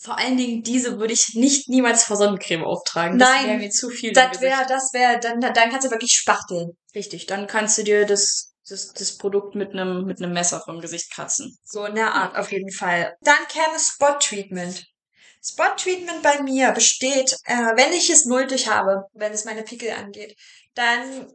vor 0.00 0.16
allen 0.16 0.36
Dingen 0.36 0.62
diese 0.62 0.98
würde 0.98 1.12
ich 1.12 1.34
nicht 1.34 1.68
niemals 1.68 2.04
vor 2.04 2.16
Sonnencreme 2.16 2.64
auftragen. 2.64 3.16
Nein, 3.16 3.28
das 3.28 3.46
wäre 3.46 3.58
mir 3.58 3.70
zu 3.70 3.90
viel. 3.90 4.12
Das 4.12 4.40
wäre, 4.40 4.64
das 4.68 4.92
wäre, 4.92 5.18
dann, 5.18 5.40
dann 5.40 5.70
kannst 5.70 5.86
du 5.86 5.90
wirklich 5.90 6.12
spachteln. 6.12 6.76
Richtig, 6.94 7.26
dann 7.26 7.46
kannst 7.48 7.78
du 7.78 7.82
dir 7.82 8.06
das, 8.06 8.54
das, 8.68 8.92
das 8.92 9.18
Produkt 9.18 9.56
mit 9.56 9.72
einem 9.72 10.04
mit 10.04 10.22
einem 10.22 10.32
Messer 10.32 10.62
vom 10.64 10.80
Gesicht 10.80 11.12
kratzen. 11.12 11.56
So 11.64 11.84
in 11.84 11.96
der 11.96 12.12
Art 12.12 12.36
auf 12.36 12.52
jeden 12.52 12.70
Fall. 12.70 13.16
Dann 13.22 13.46
käme 13.48 13.78
Spot 13.78 14.18
Treatment. 14.20 14.86
Spot 15.42 15.74
Treatment 15.76 16.22
bei 16.22 16.42
mir 16.42 16.72
besteht, 16.72 17.36
äh, 17.44 17.54
wenn 17.54 17.92
ich 17.92 18.10
es 18.10 18.24
nötig 18.24 18.68
habe, 18.68 19.04
wenn 19.14 19.32
es 19.32 19.44
meine 19.44 19.62
Pickel 19.62 19.90
angeht, 19.90 20.36
dann 20.74 21.26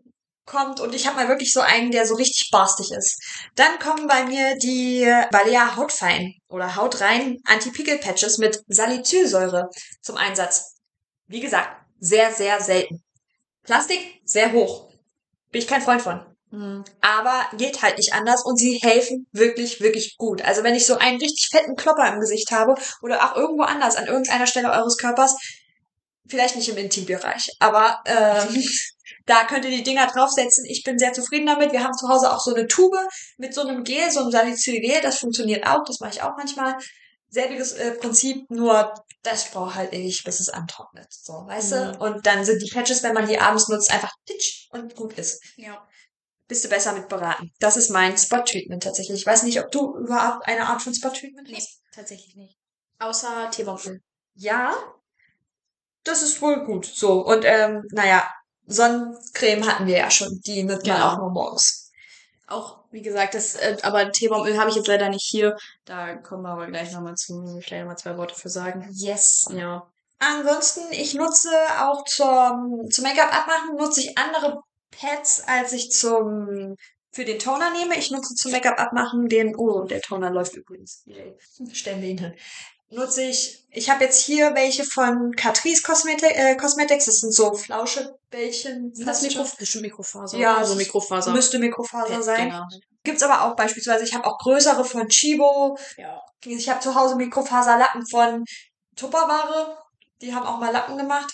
kommt, 0.45 0.79
und 0.79 0.93
ich 0.93 1.07
habe 1.07 1.17
mal 1.17 1.27
wirklich 1.27 1.53
so 1.53 1.61
einen, 1.61 1.91
der 1.91 2.05
so 2.05 2.15
richtig 2.15 2.49
barstig 2.51 2.91
ist, 2.91 3.21
dann 3.55 3.79
kommen 3.79 4.07
bei 4.07 4.25
mir 4.25 4.57
die 4.57 5.09
Balea 5.31 5.75
Hautfein 5.75 6.33
oder 6.49 6.75
Hautrein 6.75 7.37
Anti-Pickel-Patches 7.45 8.37
mit 8.37 8.61
Salicylsäure 8.67 9.69
zum 10.01 10.17
Einsatz. 10.17 10.75
Wie 11.27 11.39
gesagt, 11.39 11.69
sehr, 11.99 12.31
sehr 12.31 12.59
selten. 12.61 13.03
Plastik, 13.63 14.21
sehr 14.25 14.51
hoch. 14.51 14.89
Bin 15.51 15.61
ich 15.61 15.67
kein 15.67 15.81
Freund 15.81 16.01
von 16.01 16.33
Hm. 16.53 16.83
aber 17.01 17.47
geht 17.57 17.81
halt 17.81 17.97
nicht 17.97 18.13
anders 18.13 18.45
und 18.45 18.57
sie 18.57 18.77
helfen 18.83 19.25
wirklich, 19.31 19.81
wirklich 19.81 20.17
gut. 20.17 20.43
Also 20.43 20.63
wenn 20.63 20.75
ich 20.75 20.85
so 20.85 20.99
einen 20.99 21.17
richtig 21.17 21.49
fetten 21.51 21.75
Klopper 21.75 22.13
im 22.13 22.19
Gesicht 22.19 22.51
habe 22.51 22.75
oder 23.01 23.25
auch 23.25 23.35
irgendwo 23.35 23.63
anders 23.63 23.95
an 23.95 24.05
irgendeiner 24.05 24.45
Stelle 24.45 24.71
eures 24.71 24.97
Körpers, 24.97 25.35
vielleicht 26.27 26.55
nicht 26.55 26.69
im 26.69 26.77
Intimbereich, 26.77 27.49
aber 27.57 28.03
ähm, 28.05 28.63
da 29.26 29.45
könnt 29.45 29.65
ihr 29.65 29.71
die 29.71 29.84
Dinger 29.84 30.07
draufsetzen. 30.07 30.65
Ich 30.65 30.84
bin 30.84 30.99
sehr 30.99 31.13
zufrieden 31.13 31.45
damit. 31.45 31.71
Wir 31.71 31.84
haben 31.84 31.93
zu 31.93 32.09
Hause 32.09 32.32
auch 32.32 32.39
so 32.41 32.53
eine 32.53 32.67
Tube 32.67 32.97
mit 33.38 33.53
so 33.53 33.61
einem 33.61 33.84
Gel, 33.84 34.11
so 34.11 34.21
einem 34.21 34.32
Salicylgel, 34.32 35.01
das 35.01 35.19
funktioniert 35.19 35.65
auch, 35.65 35.84
das 35.86 35.99
mache 35.99 36.11
ich 36.11 36.21
auch 36.21 36.36
manchmal. 36.38 36.76
Selbiges 37.30 37.71
äh, 37.74 37.93
Prinzip, 37.93 38.47
nur 38.51 38.93
das 39.24 39.49
braucht 39.49 39.74
halt 39.76 39.91
ewig, 39.93 40.24
bis 40.24 40.39
es 40.39 40.49
antrocknet. 40.49 41.07
So, 41.09 41.34
weißt 41.34 41.71
du? 41.71 41.86
Mhm. 41.95 42.01
Und 42.01 42.26
dann 42.28 42.45
sind 42.45 42.61
die 42.61 42.69
Patches, 42.69 43.01
wenn 43.01 43.13
man 43.15 43.28
die 43.28 43.39
abends 43.39 43.69
nutzt, 43.69 43.91
einfach 43.91 44.11
titsch 44.28 44.67
und 44.71 44.95
gut 44.95 45.17
ist 45.17 45.41
Ja. 45.55 45.88
bist 46.47 46.63
du 46.63 46.69
besser 46.69 46.93
mit 46.93 47.07
beraten. 47.09 47.51
Das 47.59 47.76
ist 47.76 47.89
mein 47.89 48.15
Spot-Treatment 48.17 48.84
tatsächlich. 48.84 49.21
Ich 49.21 49.26
weiß 49.26 49.43
nicht, 49.43 49.59
ob 49.59 49.71
du 49.71 49.97
überhaupt 49.97 50.45
eine 50.47 50.67
Art 50.67 50.82
von 50.84 50.93
Spot-Treatment 50.93 51.47
Nee, 51.49 51.55
hast. 51.55 51.82
tatsächlich 51.95 52.36
nicht. 52.36 52.55
Außer 52.99 53.49
Teebaumöl. 53.49 53.99
Ja, 54.36 54.76
das 56.03 56.21
ist 56.21 56.39
wohl 56.41 56.63
gut. 56.65 56.86
So, 56.86 57.26
und 57.26 57.45
ähm, 57.45 57.82
naja, 57.91 58.30
Sonnencreme 58.68 59.68
hatten 59.68 59.88
wir 59.88 59.97
ja 59.97 60.11
schon. 60.11 60.39
Die 60.45 60.64
nimmt 60.64 60.86
man 60.86 60.95
Genau. 60.97 61.09
auch 61.09 61.18
nur 61.18 61.32
morgens. 61.32 61.91
Auch, 62.47 62.84
wie 62.91 63.01
gesagt, 63.01 63.34
das, 63.36 63.55
äh, 63.55 63.78
aber 63.84 64.11
Teebaumöl 64.11 64.57
habe 64.59 64.70
ich 64.70 64.76
jetzt 64.76 64.88
leider 64.88 65.09
nicht 65.09 65.26
hier. 65.26 65.55
Da 65.86 66.16
kommen 66.16 66.43
wir 66.43 66.49
aber 66.49 66.68
gleich 66.68 66.91
nochmal 66.91 67.16
zu. 67.16 67.36
Muss 67.36 67.55
ich 67.57 67.66
gleich 67.66 67.84
mal 67.86 67.95
zwei 67.95 68.18
Worte 68.18 68.36
für 68.36 68.49
sagen. 68.49 68.88
Yes. 68.91 69.47
Ja. 69.51 69.88
Ansonsten, 70.20 70.82
ich 70.91 71.14
nutze 71.16 71.49
auch 71.82 72.03
zum, 72.05 72.88
zum 72.89 73.03
Make-up 73.03 73.34
abmachen, 73.36 73.76
nutze 73.78 74.01
ich 74.01 74.18
andere 74.18 74.61
Pads, 74.91 75.43
als 75.47 75.74
ich 75.74 75.91
zum 75.91 76.76
für 77.11 77.26
den 77.26 77.39
Toner 77.39 77.72
nehme. 77.72 77.97
Ich 77.97 78.11
nutze 78.11 78.34
zum 78.36 78.51
Make-up 78.51 78.80
abmachen 78.80 79.28
den, 79.28 79.55
oh, 79.55 79.84
der 79.84 80.01
Toner 80.01 80.30
läuft 80.32 80.55
übrigens. 80.55 81.03
Yay. 81.05 81.38
Stellen 81.72 82.01
wir 82.01 82.09
ihn 82.09 82.18
hin. 82.18 82.34
Nutze 82.93 83.23
ich, 83.23 83.65
ich 83.71 83.89
habe 83.89 84.03
jetzt 84.03 84.23
hier 84.23 84.53
welche 84.53 84.83
von 84.83 85.31
Catrice 85.35 85.81
Cosmetic, 85.81 86.37
äh, 86.37 86.55
Cosmetics. 86.55 87.05
Das 87.05 87.17
sind 87.17 87.33
so 87.33 87.53
Flauschebällchen. 87.53 88.93
Sind 88.93 89.07
das 89.07 89.23
Mikro 89.23 89.45
schon. 89.63 89.81
Mikrofaser? 89.81 90.37
Ja, 90.37 90.63
so 90.63 90.73
es 90.73 90.77
Mikrofaser. 90.77 91.31
Müsste 91.31 91.57
Mikrofaser 91.57 92.21
sein. 92.21 92.49
Genau. 92.49 92.63
Gibt's 93.03 93.23
aber 93.23 93.43
auch 93.43 93.55
beispielsweise, 93.55 94.03
ich 94.05 94.13
habe 94.13 94.25
auch 94.25 94.37
größere 94.37 94.85
von 94.85 95.07
Chibo. 95.09 95.77
Ja. 95.97 96.21
Ich 96.45 96.69
habe 96.69 96.79
zu 96.79 96.93
Hause 96.93 97.15
Mikrofaserlappen 97.15 98.05
von 98.07 98.45
Tupperware. 98.95 99.77
Die 100.21 100.33
haben 100.33 100.45
auch 100.45 100.59
mal 100.59 100.71
Lappen 100.71 100.97
gemacht. 100.97 101.33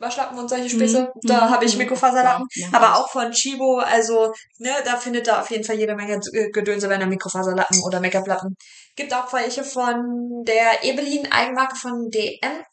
Waschlappen 0.00 0.38
und 0.38 0.48
solche 0.48 0.70
Späße. 0.70 1.02
Mhm. 1.14 1.20
Da 1.28 1.46
Mhm. 1.46 1.50
habe 1.50 1.64
ich 1.66 1.76
Mikrofaserlappen. 1.76 2.46
Ja, 2.54 2.66
ja. 2.68 2.76
Aber 2.78 2.96
auch 2.96 3.10
von 3.10 3.30
Chibo, 3.32 3.78
also, 3.78 4.32
ne, 4.58 4.70
da 4.84 4.96
findet 4.96 5.26
da 5.28 5.40
auf 5.42 5.50
jeden 5.50 5.64
Fall 5.64 5.76
jede 5.76 5.94
Menge 5.94 6.18
Gedönse, 6.52 6.88
wenn 6.88 7.00
er 7.00 7.06
Mikrofaserlappen 7.06 7.82
oder 7.82 8.00
Make-up-Lappen. 8.00 8.56
Gibt 8.96 9.14
auch 9.14 9.32
welche 9.32 9.62
von 9.62 10.42
der 10.44 10.82
Evelyn 10.84 11.30
Eigenmarke 11.30 11.76
von 11.76 12.08
DM. 12.10 12.64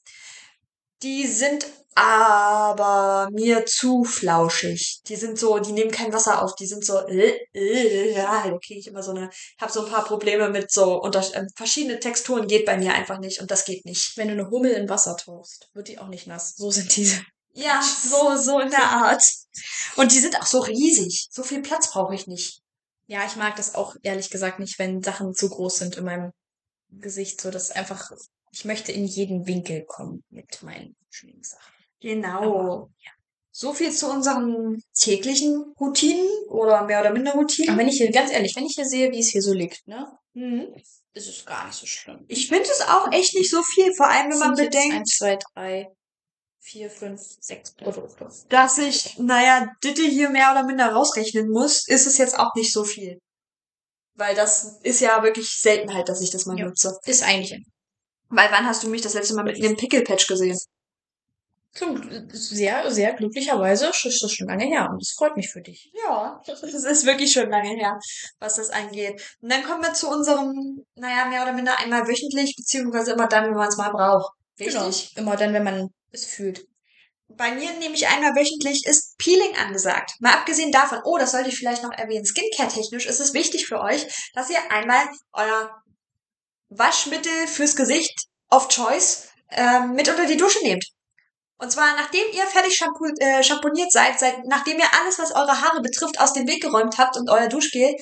Die 1.03 1.27
sind 1.27 1.65
aber 1.97 3.27
mir 3.31 3.65
zu 3.65 4.03
flauschig. 4.03 5.01
Die 5.07 5.15
sind 5.15 5.39
so, 5.39 5.57
die 5.57 5.71
nehmen 5.71 5.89
kein 5.89 6.13
Wasser 6.13 6.43
auf, 6.43 6.53
die 6.53 6.67
sind 6.67 6.85
so, 6.85 6.99
äh, 7.07 7.39
äh, 7.53 8.13
ja, 8.13 8.47
da 8.47 8.57
kriege 8.59 8.79
ich 8.79 8.87
immer 8.87 9.01
so 9.01 9.11
eine, 9.11 9.31
hab 9.59 9.71
so 9.71 9.83
ein 9.83 9.91
paar 9.91 10.05
Probleme 10.05 10.49
mit 10.49 10.71
so 10.71 11.01
unter, 11.01 11.21
äh, 11.33 11.47
verschiedene 11.55 11.99
Texturen 11.99 12.47
geht 12.47 12.67
bei 12.67 12.77
mir 12.77 12.93
einfach 12.93 13.17
nicht 13.17 13.41
und 13.41 13.49
das 13.49 13.65
geht 13.65 13.85
nicht. 13.85 14.15
Wenn 14.15 14.27
du 14.27 14.33
eine 14.35 14.49
Hummel 14.51 14.73
in 14.73 14.89
Wasser 14.89 15.17
tauchst, 15.17 15.69
wird 15.73 15.87
die 15.87 15.97
auch 15.97 16.07
nicht 16.07 16.27
nass. 16.27 16.55
So 16.55 16.69
sind 16.69 16.95
diese. 16.95 17.19
Ja, 17.53 17.81
so, 17.81 18.37
so 18.37 18.59
in 18.59 18.69
der 18.69 18.83
Art. 18.83 19.23
Und 19.95 20.11
die 20.11 20.19
sind 20.19 20.39
auch 20.39 20.45
so 20.45 20.59
riesig. 20.59 21.27
So 21.31 21.41
viel 21.41 21.63
Platz 21.63 21.89
brauche 21.89 22.13
ich 22.13 22.27
nicht. 22.27 22.61
Ja, 23.07 23.25
ich 23.25 23.35
mag 23.37 23.55
das 23.55 23.73
auch 23.73 23.95
ehrlich 24.03 24.29
gesagt 24.29 24.59
nicht, 24.59 24.77
wenn 24.77 25.01
Sachen 25.01 25.33
zu 25.33 25.49
groß 25.49 25.77
sind 25.77 25.95
in 25.95 26.05
meinem 26.05 26.31
Gesicht. 26.91 27.41
So, 27.41 27.49
dass 27.49 27.71
einfach, 27.71 28.11
ich 28.51 28.65
möchte 28.65 28.91
in 28.91 29.05
jeden 29.05 29.45
Winkel 29.47 29.85
kommen 29.85 30.23
mit 30.29 30.61
meinen 30.63 30.95
Schminksachen. 31.09 31.73
Genau. 31.99 32.89
So 33.51 33.73
viel 33.73 33.91
zu 33.91 34.07
unseren 34.11 34.81
täglichen 34.93 35.73
Routinen 35.79 36.27
oder 36.49 36.83
mehr 36.83 37.01
oder 37.01 37.11
minder 37.11 37.33
Routinen. 37.33 37.71
Aber 37.71 37.79
wenn 37.79 37.87
ich 37.87 37.97
hier, 37.97 38.11
ganz 38.11 38.31
ehrlich, 38.31 38.55
wenn 38.55 38.65
ich 38.65 38.75
hier 38.75 38.85
sehe, 38.85 39.11
wie 39.11 39.19
es 39.19 39.29
hier 39.29 39.41
so 39.41 39.53
liegt, 39.53 39.87
ne, 39.87 40.05
Mhm. 40.33 40.67
ist 41.13 41.27
es 41.27 41.43
gar 41.45 41.65
nicht 41.65 41.75
so 41.79 41.87
schlimm. 41.87 42.23
Ich 42.27 42.47
finde 42.47 42.65
es 42.69 42.81
auch 42.81 43.11
echt 43.11 43.33
nicht 43.33 43.49
so 43.49 43.63
viel, 43.63 43.91
vor 43.95 44.07
allem 44.07 44.31
wenn 44.31 44.37
man 44.37 44.53
bedenkt, 44.55 44.95
Eins, 44.97 45.09
zwei, 45.17 45.39
drei, 45.55 45.87
vier, 46.59 46.91
fünf, 46.91 47.19
sechs 47.39 47.73
Produkte. 47.73 48.27
dass 48.49 48.77
ich, 48.77 49.17
naja, 49.17 49.67
Ditte 49.83 50.03
hier 50.03 50.29
mehr 50.29 50.51
oder 50.51 50.63
minder 50.63 50.91
rausrechnen 50.91 51.49
muss, 51.49 51.87
ist 51.87 52.05
es 52.05 52.19
jetzt 52.19 52.37
auch 52.37 52.53
nicht 52.55 52.71
so 52.71 52.83
viel. 52.83 53.17
Weil 54.13 54.35
das 54.35 54.79
ist 54.83 54.99
ja 55.01 55.23
wirklich 55.23 55.49
Seltenheit, 55.59 56.09
dass 56.09 56.21
ich 56.21 56.29
das 56.29 56.45
mal 56.45 56.57
Ja. 56.59 56.65
nutze. 56.65 56.95
Ist 57.05 57.23
eigentlich 57.23 57.59
Weil 58.29 58.51
wann 58.51 58.65
hast 58.65 58.83
du 58.83 58.89
mich 58.89 59.01
das 59.01 59.13
letzte 59.13 59.35
Mal 59.35 59.43
mit 59.43 59.57
einem 59.57 59.75
Pickle-Patch 59.75 60.27
gesehen? 60.27 60.57
Zum- 61.73 62.01
sehr, 62.31 62.89
sehr 62.89 63.13
glücklicherweise 63.13 63.87
ist 63.87 64.23
das 64.23 64.31
schon 64.33 64.47
lange 64.47 64.65
her 64.65 64.89
und 64.91 65.01
es 65.01 65.13
freut 65.15 65.37
mich 65.37 65.49
für 65.49 65.61
dich. 65.61 65.91
Ja, 65.93 66.41
das 66.47 66.63
ist 66.63 67.05
wirklich 67.05 67.31
schon 67.31 67.49
lange 67.49 67.69
her, 67.69 67.99
was 68.39 68.55
das 68.55 68.71
angeht. 68.71 69.21
Und 69.41 69.51
dann 69.51 69.63
kommen 69.63 69.83
wir 69.83 69.93
zu 69.93 70.09
unserem, 70.09 70.83
naja, 70.95 71.25
mehr 71.25 71.43
oder 71.43 71.53
minder 71.53 71.77
einmal 71.79 72.07
wöchentlich, 72.07 72.55
beziehungsweise 72.55 73.11
immer 73.11 73.27
dann, 73.27 73.45
wenn 73.45 73.53
man 73.53 73.67
es 73.67 73.77
mal 73.77 73.91
braucht. 73.91 74.33
Richtig. 74.59 75.13
Genau. 75.13 75.27
Immer 75.29 75.37
dann, 75.37 75.53
wenn 75.53 75.63
man 75.63 75.89
es 76.11 76.25
fühlt. 76.25 76.65
Bei 77.29 77.53
mir 77.53 77.71
nämlich 77.73 78.07
einmal 78.07 78.35
wöchentlich 78.35 78.83
ist 78.87 79.15
Peeling 79.17 79.55
angesagt. 79.57 80.13
Mal 80.19 80.33
abgesehen 80.33 80.71
davon, 80.71 80.99
oh, 81.03 81.17
das 81.19 81.31
sollte 81.31 81.49
ich 81.49 81.57
vielleicht 81.57 81.83
noch 81.83 81.91
erwähnen, 81.91 82.25
Skincare-technisch 82.25 83.05
ist 83.05 83.19
es 83.19 83.33
wichtig 83.33 83.67
für 83.67 83.81
euch, 83.81 84.07
dass 84.33 84.49
ihr 84.49 84.71
einmal 84.71 85.05
euer 85.33 85.69
Waschmittel 86.69 87.47
fürs 87.47 87.75
Gesicht 87.75 88.27
of 88.49 88.67
Choice 88.67 89.29
ähm, 89.51 89.93
mit 89.93 90.09
unter 90.09 90.25
die 90.25 90.37
Dusche 90.37 90.59
nehmt. 90.63 90.85
Und 91.59 91.71
zwar 91.71 91.95
nachdem 91.95 92.25
ihr 92.33 92.45
fertig 92.45 92.75
shampoo, 92.75 93.05
äh, 93.19 93.41
schamponiert 93.43 93.91
seid, 93.91 94.19
seid, 94.19 94.45
nachdem 94.45 94.77
ihr 94.77 94.93
alles, 94.99 95.17
was 95.17 95.31
eure 95.31 95.61
Haare 95.61 95.81
betrifft, 95.81 96.19
aus 96.19 96.33
dem 96.33 96.47
Weg 96.47 96.61
geräumt 96.61 96.97
habt 96.97 97.17
und 97.17 97.29
euer 97.29 97.47
Duschgel, 97.47 97.95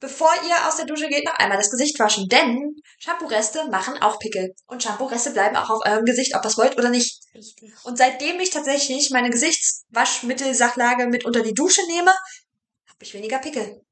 bevor 0.00 0.30
ihr 0.48 0.68
aus 0.68 0.76
der 0.76 0.86
Dusche 0.86 1.08
geht, 1.08 1.24
noch 1.24 1.34
einmal 1.34 1.56
das 1.56 1.70
Gesicht 1.70 1.98
waschen. 2.00 2.28
Denn 2.28 2.74
Shampoo-Reste 2.98 3.68
machen 3.70 4.02
auch 4.02 4.18
Pickel. 4.18 4.54
Und 4.66 4.82
Shampoo-Reste 4.82 5.30
bleiben 5.30 5.56
auch 5.56 5.70
auf 5.70 5.86
eurem 5.86 6.04
Gesicht, 6.04 6.34
ob 6.34 6.44
ihr 6.44 6.48
es 6.48 6.58
wollt 6.58 6.76
oder 6.76 6.90
nicht. 6.90 7.22
Richtig. 7.34 7.72
Und 7.84 7.96
seitdem 7.96 8.40
ich 8.40 8.50
tatsächlich 8.50 9.10
meine 9.10 9.30
Gesichtswaschmittelsachlage 9.30 11.06
mit 11.06 11.24
unter 11.24 11.42
die 11.42 11.54
Dusche 11.54 11.82
nehme, 11.86 12.10
habe 12.10 13.02
ich 13.02 13.14
weniger 13.14 13.38
Pickel. 13.38 13.82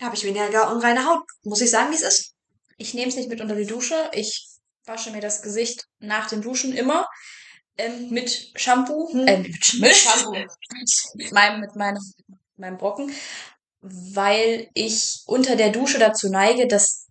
Habe 0.00 0.14
ich 0.14 0.24
weniger 0.24 0.70
unreine 0.70 1.04
Haut. 1.06 1.22
Muss 1.42 1.60
ich 1.60 1.70
sagen, 1.70 1.90
wie 1.90 1.96
es 1.96 2.02
ist. 2.02 2.34
Ich 2.80 2.94
nehme 2.94 3.08
es 3.08 3.16
nicht 3.16 3.28
mit 3.28 3.42
unter 3.42 3.54
die 3.54 3.66
Dusche. 3.66 4.10
Ich 4.12 4.46
wasche 4.86 5.10
mir 5.10 5.20
das 5.20 5.42
Gesicht 5.42 5.86
nach 5.98 6.28
dem 6.30 6.40
Duschen 6.40 6.74
immer 6.74 7.06
ähm, 7.76 8.08
mit 8.08 8.52
Shampoo. 8.54 9.12
Hm. 9.12 9.26
Äh, 9.26 9.38
mit, 9.38 9.74
mit 9.78 9.94
Shampoo. 9.94 10.32
mit 11.14 11.30
meinem, 11.32 11.60
mit 11.60 11.76
meinem, 11.76 12.02
mit 12.26 12.38
meinem 12.56 12.78
Brocken. 12.78 13.12
Weil 13.82 14.68
ich 14.72 15.22
unter 15.26 15.56
der 15.56 15.70
Dusche 15.70 15.98
dazu 15.98 16.30
neige, 16.30 16.66
das 16.66 17.06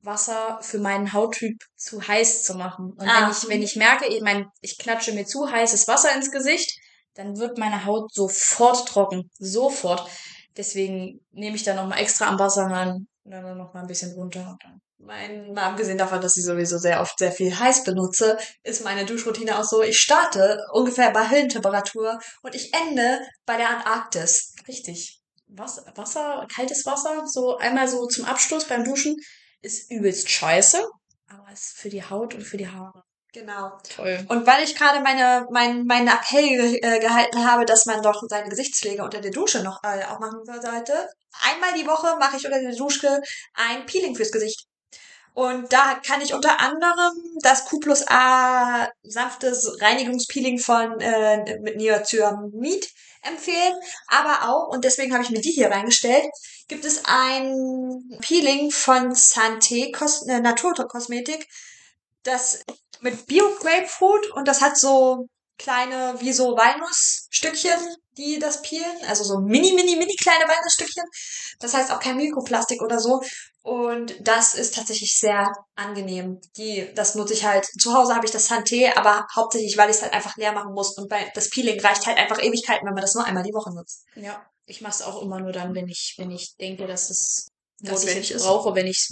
Wasser 0.00 0.58
für 0.62 0.78
meinen 0.78 1.12
Hauttyp 1.12 1.58
zu 1.76 2.06
heiß 2.08 2.42
zu 2.42 2.54
machen. 2.54 2.92
Und 2.92 3.06
Ah. 3.06 3.24
wenn 3.24 3.30
ich, 3.30 3.48
wenn 3.48 3.62
ich 3.62 3.76
merke, 3.76 4.06
ich, 4.06 4.22
mein, 4.22 4.46
ich 4.62 4.78
klatsche 4.78 5.12
mir 5.12 5.26
zu 5.26 5.50
heißes 5.50 5.86
Wasser 5.86 6.14
ins 6.14 6.30
Gesicht, 6.30 6.78
dann 7.12 7.36
wird 7.36 7.58
meine 7.58 7.84
Haut 7.84 8.10
sofort 8.14 8.88
trocken. 8.88 9.30
Sofort. 9.38 10.08
Deswegen 10.56 11.20
nehme 11.30 11.56
ich 11.56 11.62
da 11.62 11.74
nochmal 11.74 11.98
extra 11.98 12.26
am 12.28 12.38
Wasserhahn 12.38 13.06
und 13.24 13.30
dann 13.30 13.58
nochmal 13.58 13.82
ein 13.82 13.86
bisschen 13.88 14.12
runter. 14.12 14.48
Und 14.48 14.64
dann 14.64 14.80
Mein, 15.02 15.54
mal 15.54 15.70
abgesehen 15.70 15.96
davon, 15.96 16.20
dass 16.20 16.36
ich 16.36 16.44
sowieso 16.44 16.76
sehr 16.76 17.00
oft 17.00 17.18
sehr 17.18 17.32
viel 17.32 17.58
heiß 17.58 17.84
benutze, 17.84 18.38
ist 18.62 18.84
meine 18.84 19.06
Duschroutine 19.06 19.58
auch 19.58 19.64
so, 19.64 19.82
ich 19.82 19.98
starte 19.98 20.58
ungefähr 20.72 21.10
bei 21.10 21.30
Höllentemperatur 21.30 22.18
und 22.42 22.54
ich 22.54 22.72
ende 22.74 23.20
bei 23.46 23.56
der 23.56 23.70
Antarktis. 23.70 24.54
Richtig. 24.68 25.20
Wasser, 25.46 25.90
Wasser, 25.96 26.46
kaltes 26.54 26.84
Wasser, 26.84 27.24
so 27.26 27.56
einmal 27.56 27.88
so 27.88 28.06
zum 28.06 28.26
Abstoß 28.26 28.68
beim 28.68 28.84
Duschen, 28.84 29.16
ist 29.62 29.90
übelst 29.90 30.30
scheiße, 30.30 30.86
aber 31.28 31.50
ist 31.52 31.78
für 31.78 31.88
die 31.88 32.04
Haut 32.04 32.34
und 32.34 32.42
für 32.42 32.56
die 32.56 32.68
Haare 32.68 33.02
Genau. 33.32 33.78
toll. 33.94 34.24
Und 34.28 34.46
weil 34.46 34.64
ich 34.64 34.74
gerade 34.74 35.00
meine, 35.00 35.46
mein, 35.50 35.84
meinen 35.84 36.08
Appell 36.08 36.78
äh, 36.82 36.98
gehalten 36.98 37.46
habe, 37.46 37.64
dass 37.64 37.86
man 37.86 38.02
doch 38.02 38.20
seine 38.28 38.48
Gesichtspflege 38.48 39.04
unter 39.04 39.20
der 39.20 39.30
Dusche 39.30 39.62
noch 39.62 39.80
äh, 39.84 40.04
auch 40.04 40.18
machen 40.18 40.40
sollte, 40.44 41.08
einmal 41.48 41.72
die 41.74 41.86
Woche 41.86 42.16
mache 42.18 42.36
ich 42.36 42.44
unter 42.44 42.60
der 42.60 42.74
Dusche 42.74 43.20
ein 43.54 43.86
Peeling 43.86 44.16
fürs 44.16 44.32
Gesicht. 44.32 44.66
Und 45.34 45.72
da 45.72 45.94
kann 46.04 46.20
ich 46.20 46.34
unter 46.34 46.60
anderem 46.60 47.12
das 47.40 47.64
Q 47.64 47.78
plus 47.80 48.04
A 48.08 48.88
sanftes 49.02 49.80
Reinigungspeeling 49.80 50.58
von 50.58 51.00
äh, 51.00 51.58
mit 51.60 51.76
Niacinamid 51.76 52.90
empfehlen, 53.22 53.74
aber 54.08 54.48
auch, 54.48 54.68
und 54.68 54.84
deswegen 54.84 55.12
habe 55.12 55.22
ich 55.22 55.30
mir 55.30 55.40
die 55.40 55.50
hier 55.50 55.70
reingestellt, 55.70 56.24
gibt 56.68 56.84
es 56.84 57.02
ein 57.04 58.18
Peeling 58.20 58.70
von 58.70 59.12
Santé 59.12 59.92
äh, 60.28 60.40
Naturkosmetik, 60.40 61.46
das 62.22 62.64
mit 63.00 63.26
Bio-Grapefruit 63.26 64.30
und 64.32 64.48
das 64.48 64.60
hat 64.60 64.76
so 64.76 65.26
kleine, 65.60 66.16
wie 66.20 66.32
so 66.32 66.56
Walnussstückchen, 66.56 67.78
die 68.16 68.38
das 68.38 68.62
peelen. 68.62 68.98
Also 69.06 69.24
so 69.24 69.38
mini, 69.40 69.72
mini, 69.72 69.96
mini 69.96 70.16
kleine 70.16 70.48
Walnussstückchen. 70.48 71.04
Das 71.60 71.74
heißt 71.74 71.92
auch 71.92 72.00
kein 72.00 72.16
Mikroplastik 72.16 72.82
oder 72.82 72.98
so. 72.98 73.20
Und 73.62 74.16
das 74.20 74.54
ist 74.54 74.74
tatsächlich 74.74 75.18
sehr 75.18 75.52
angenehm. 75.74 76.40
Die, 76.56 76.90
das 76.94 77.14
nutze 77.14 77.34
ich 77.34 77.44
halt. 77.44 77.66
Zu 77.78 77.92
Hause 77.92 78.14
habe 78.14 78.24
ich 78.24 78.32
das 78.32 78.50
Santé, 78.50 78.96
aber 78.96 79.26
hauptsächlich, 79.36 79.76
weil 79.76 79.90
ich 79.90 79.96
es 79.96 80.02
halt 80.02 80.14
einfach 80.14 80.36
leer 80.36 80.52
machen 80.52 80.72
muss. 80.72 80.96
Und 80.96 81.08
bei, 81.08 81.30
das 81.34 81.50
Peeling 81.50 81.78
reicht 81.80 82.06
halt 82.06 82.16
einfach 82.16 82.42
Ewigkeiten, 82.42 82.86
wenn 82.86 82.94
man 82.94 83.02
das 83.02 83.14
nur 83.14 83.24
einmal 83.24 83.42
die 83.42 83.52
Woche 83.52 83.72
nutzt. 83.74 84.04
Ja, 84.16 84.42
ich 84.64 84.80
mache 84.80 84.94
es 84.94 85.02
auch 85.02 85.20
immer 85.20 85.40
nur 85.40 85.52
dann, 85.52 85.74
wenn 85.74 85.88
ich, 85.88 86.14
wenn 86.16 86.30
ich 86.30 86.56
denke, 86.58 86.86
dass 86.86 87.10
es, 87.10 87.48
dass 87.80 88.04
ich 88.04 88.16
es 88.16 88.30
ist. 88.30 88.42
brauche, 88.44 88.74
wenn 88.74 88.86
ich 88.86 89.08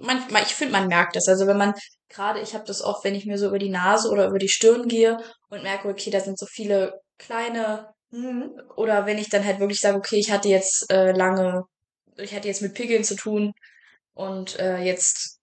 manchmal, 0.00 0.42
ich 0.42 0.54
finde, 0.54 0.72
man 0.72 0.88
merkt 0.88 1.14
das. 1.14 1.28
Also 1.28 1.46
wenn 1.46 1.58
man, 1.58 1.74
gerade 2.08 2.40
ich 2.40 2.54
habe 2.54 2.64
das 2.64 2.82
oft, 2.82 3.04
wenn 3.04 3.14
ich 3.14 3.26
mir 3.26 3.38
so 3.38 3.48
über 3.48 3.58
die 3.58 3.68
Nase 3.70 4.10
oder 4.10 4.28
über 4.28 4.38
die 4.38 4.48
Stirn 4.48 4.88
gehe 4.88 5.18
und 5.48 5.62
merke, 5.62 5.88
okay, 5.88 6.10
da 6.10 6.20
sind 6.20 6.38
so 6.38 6.46
viele 6.46 7.00
kleine 7.18 7.94
Mhm. 8.10 8.62
oder 8.76 9.06
wenn 9.06 9.18
ich 9.18 9.28
dann 9.28 9.44
halt 9.44 9.58
wirklich 9.58 9.80
sage, 9.80 9.96
okay, 9.96 10.16
ich 10.16 10.30
hatte 10.30 10.48
jetzt 10.48 10.90
äh, 10.90 11.12
lange, 11.12 11.64
ich 12.16 12.34
hatte 12.34 12.48
jetzt 12.48 12.62
mit 12.62 12.74
Pickeln 12.74 13.04
zu 13.04 13.16
tun 13.16 13.52
und 14.14 14.58
äh, 14.58 14.78
jetzt 14.78 15.40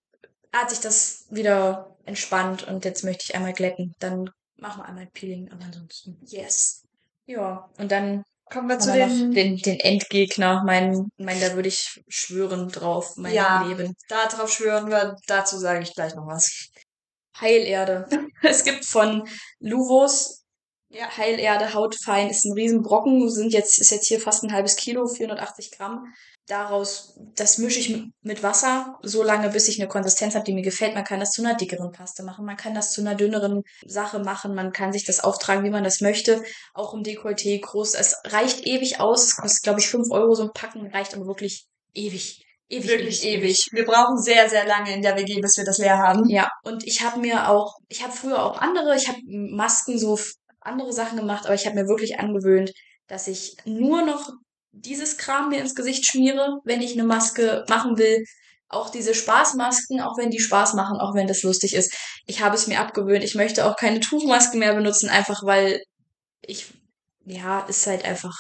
hat 0.52 0.70
sich 0.70 0.80
das 0.80 1.28
wieder 1.30 1.96
entspannt 2.06 2.68
und 2.68 2.86
jetzt 2.86 3.04
möchte 3.04 3.26
ich 3.28 3.36
einmal 3.36 3.54
glätten, 3.54 3.94
dann 4.00 4.30
machen 4.56 4.82
wir 4.82 4.86
einmal 4.86 5.04
ein 5.04 5.12
Peeling, 5.12 5.52
aber 5.52 5.66
ansonsten. 5.66 6.18
Yes. 6.26 6.84
Ja, 7.26 7.70
und 7.78 7.92
dann 7.92 8.24
Kommen 8.54 8.70
wir 8.70 8.78
zu 8.80 8.94
den, 8.94 9.32
den, 9.32 9.58
den 9.58 9.80
Endgegner, 9.80 10.64
mein, 10.64 11.10
mein, 11.18 11.42
da 11.42 11.56
würde 11.56 11.68
ich 11.70 12.04
schwören 12.08 12.70
drauf, 12.70 13.14
mein 13.18 13.34
Ja. 13.34 13.64
Leben. 13.64 13.96
darauf 14.08 14.52
schwören 14.54 14.90
wir, 14.90 15.16
dazu 15.28 15.58
sage 15.58 15.82
ich 15.82 15.94
gleich 15.96 16.14
noch 16.16 16.28
was. 16.28 16.70
Heilerde. 17.40 18.06
Es 18.44 18.64
gibt 18.64 18.86
von 18.86 19.28
Luvos 19.60 20.44
Ja. 20.90 21.10
Heilerde, 21.18 21.74
hautfein, 21.74 22.30
ist 22.30 22.46
ein 22.46 22.54
Riesenbrocken, 22.54 23.28
sind 23.32 23.54
jetzt, 23.54 23.80
ist 23.80 23.90
jetzt 23.90 24.08
hier 24.08 24.20
fast 24.20 24.44
ein 24.44 24.54
halbes 24.54 24.76
Kilo, 24.76 25.08
480 25.08 25.72
Gramm. 25.72 26.14
Daraus, 26.48 27.18
das 27.36 27.58
mische 27.58 27.80
ich 27.80 28.04
mit 28.22 28.44
Wasser, 28.44 28.98
so 29.02 29.24
lange, 29.24 29.50
bis 29.50 29.68
ich 29.68 29.80
eine 29.80 29.88
Konsistenz 29.88 30.36
habe, 30.36 30.44
die 30.44 30.54
mir 30.54 30.62
gefällt. 30.62 30.94
Man 30.94 31.04
kann 31.04 31.20
das 31.20 31.32
zu 31.32 31.42
einer 31.42 31.56
dickeren 31.56 31.92
Paste 31.92 32.24
machen, 32.24 32.46
man 32.46 32.58
kann 32.58 32.74
das 32.74 32.92
zu 32.92 33.02
einer 33.02 33.16
dünneren 33.16 33.64
Sache 33.86 34.20
machen, 34.20 34.56
man 34.56 34.72
kann 34.72 34.92
sich 34.92 35.06
das 35.06 35.22
auftragen, 35.22 35.64
wie 35.64 35.70
man 35.70 35.84
das 35.84 36.02
möchte. 36.02 36.44
Auch 36.74 36.94
im 36.94 37.04
Dekolleté 37.04 37.62
groß. 37.62 37.96
Es 37.96 38.18
reicht 38.26 38.66
ewig 38.68 39.00
aus. 39.00 39.24
Es 39.24 39.36
kostet, 39.38 39.64
glaube 39.64 39.80
ich, 39.80 39.88
fünf 39.88 40.12
Euro 40.12 40.34
so 40.36 40.44
ein 40.44 40.54
Packen, 40.54 40.88
reicht 40.88 41.14
aber 41.14 41.26
wirklich 41.26 41.66
ewig. 41.94 42.44
Ewig, 42.70 42.90
Wirklich 42.90 43.24
ewig. 43.24 43.68
Wir 43.72 43.86
brauchen 43.86 44.18
sehr, 44.18 44.50
sehr 44.50 44.66
lange 44.66 44.94
in 44.94 45.02
der 45.02 45.16
WG, 45.16 45.40
bis 45.42 45.58
wir 45.58 45.66
das 45.66 45.78
leer 45.78 45.98
haben. 45.98 46.28
Ja, 46.30 46.50
und 46.64 46.86
ich 46.88 47.02
habe 47.02 47.20
mir 47.20 47.50
auch, 47.50 47.76
ich 47.88 48.04
habe 48.04 48.14
früher 48.14 48.44
auch 48.44 48.58
andere, 48.58 48.96
ich 48.96 49.08
habe 49.08 49.20
Masken 49.26 50.00
so 50.00 50.18
andere 50.60 50.92
Sachen 50.92 51.18
gemacht, 51.18 51.46
aber 51.46 51.54
ich 51.54 51.66
habe 51.66 51.76
mir 51.76 51.88
wirklich 51.88 52.20
angewöhnt, 52.20 52.72
dass 53.08 53.28
ich 53.28 53.58
nur 53.66 54.02
noch 54.04 54.32
dieses 54.74 55.18
Kram 55.18 55.50
mir 55.50 55.62
ins 55.62 55.76
Gesicht 55.76 56.06
schmiere, 56.06 56.60
wenn 56.66 56.82
ich 56.82 56.94
eine 56.94 57.04
Maske 57.04 57.64
machen 57.70 57.98
will. 57.98 58.24
Auch 58.68 58.90
diese 58.90 59.14
Spaßmasken, 59.14 60.02
auch 60.02 60.18
wenn 60.18 60.32
die 60.32 60.40
Spaß 60.40 60.74
machen, 60.74 60.98
auch 61.00 61.14
wenn 61.14 61.28
das 61.28 61.44
lustig 61.44 61.76
ist. 61.76 61.96
Ich 62.26 62.42
habe 62.42 62.56
es 62.56 62.68
mir 62.68 62.80
abgewöhnt. 62.80 63.24
Ich 63.24 63.36
möchte 63.36 63.66
auch 63.66 63.76
keine 63.76 64.00
Tuchmasken 64.00 64.60
mehr 64.60 64.74
benutzen, 64.74 65.10
einfach 65.10 65.44
weil 65.44 65.84
ich, 66.42 66.74
ja, 67.26 67.60
ist 67.62 67.86
halt 67.86 68.04
einfach, 68.04 68.36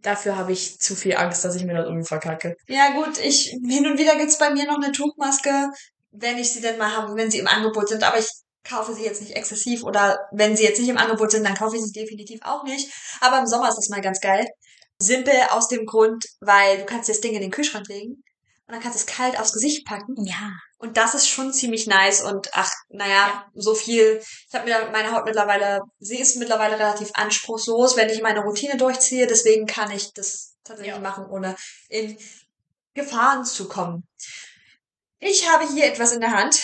dafür 0.00 0.36
habe 0.36 0.52
ich 0.52 0.78
zu 0.78 0.94
viel 0.94 1.16
Angst, 1.16 1.44
dass 1.44 1.56
ich 1.56 1.64
mir 1.64 1.74
das 1.74 1.86
irgendwie 1.86 2.06
verkacke. 2.06 2.56
Ja 2.68 2.92
gut, 2.92 3.18
ich, 3.18 3.46
hin 3.66 3.86
und 3.86 3.98
wieder 3.98 4.16
gibt's 4.16 4.38
bei 4.38 4.50
mir 4.50 4.66
noch 4.66 4.80
eine 4.80 4.92
Tuchmaske, 4.92 5.70
wenn 6.12 6.38
ich 6.38 6.52
sie 6.52 6.60
denn 6.60 6.78
mal 6.78 6.96
habe, 6.96 7.16
wenn 7.16 7.30
sie 7.30 7.38
im 7.38 7.48
Angebot 7.48 7.88
sind. 7.88 8.04
Aber 8.04 8.18
ich 8.18 8.28
kaufe 8.62 8.94
sie 8.94 9.04
jetzt 9.04 9.20
nicht 9.20 9.36
exzessiv 9.36 9.82
oder 9.82 10.20
wenn 10.30 10.56
sie 10.56 10.62
jetzt 10.62 10.78
nicht 10.78 10.88
im 10.88 10.98
Angebot 10.98 11.32
sind, 11.32 11.44
dann 11.44 11.54
kaufe 11.54 11.76
ich 11.76 11.82
sie 11.82 11.92
definitiv 11.92 12.40
auch 12.44 12.62
nicht. 12.62 12.88
Aber 13.20 13.40
im 13.40 13.46
Sommer 13.46 13.68
ist 13.68 13.76
das 13.76 13.88
mal 13.88 14.00
ganz 14.00 14.20
geil. 14.20 14.46
Simpel 14.98 15.34
aus 15.50 15.68
dem 15.68 15.86
Grund, 15.86 16.24
weil 16.40 16.78
du 16.78 16.86
kannst 16.86 17.08
das 17.08 17.20
Ding 17.20 17.34
in 17.34 17.42
den 17.42 17.50
Kühlschrank 17.50 17.88
legen 17.88 18.22
und 18.66 18.72
dann 18.72 18.80
kannst 18.80 18.96
du 18.98 19.00
es 19.00 19.06
kalt 19.06 19.38
aufs 19.38 19.52
Gesicht 19.52 19.84
packen. 19.86 20.14
Ja. 20.24 20.52
Und 20.78 20.96
das 20.96 21.14
ist 21.14 21.28
schon 21.28 21.52
ziemlich 21.52 21.86
nice 21.86 22.22
und 22.22 22.48
ach, 22.52 22.70
naja, 22.88 23.28
ja. 23.28 23.50
so 23.54 23.74
viel. 23.74 24.22
Ich 24.48 24.54
habe 24.54 24.64
mir 24.64 24.88
meine 24.90 25.12
Haut 25.12 25.24
mittlerweile, 25.26 25.80
sie 25.98 26.18
ist 26.18 26.36
mittlerweile 26.36 26.78
relativ 26.78 27.10
anspruchslos, 27.14 27.96
wenn 27.96 28.08
ich 28.08 28.22
meine 28.22 28.40
Routine 28.40 28.76
durchziehe. 28.76 29.26
Deswegen 29.26 29.66
kann 29.66 29.90
ich 29.90 30.12
das 30.14 30.54
tatsächlich 30.64 30.94
ja. 30.94 31.00
machen, 31.00 31.26
ohne 31.26 31.56
in 31.88 32.16
Gefahren 32.94 33.44
zu 33.44 33.68
kommen. 33.68 34.06
Ich 35.18 35.48
habe 35.50 35.66
hier 35.68 35.84
etwas 35.84 36.12
in 36.12 36.20
der 36.20 36.32
Hand. 36.32 36.62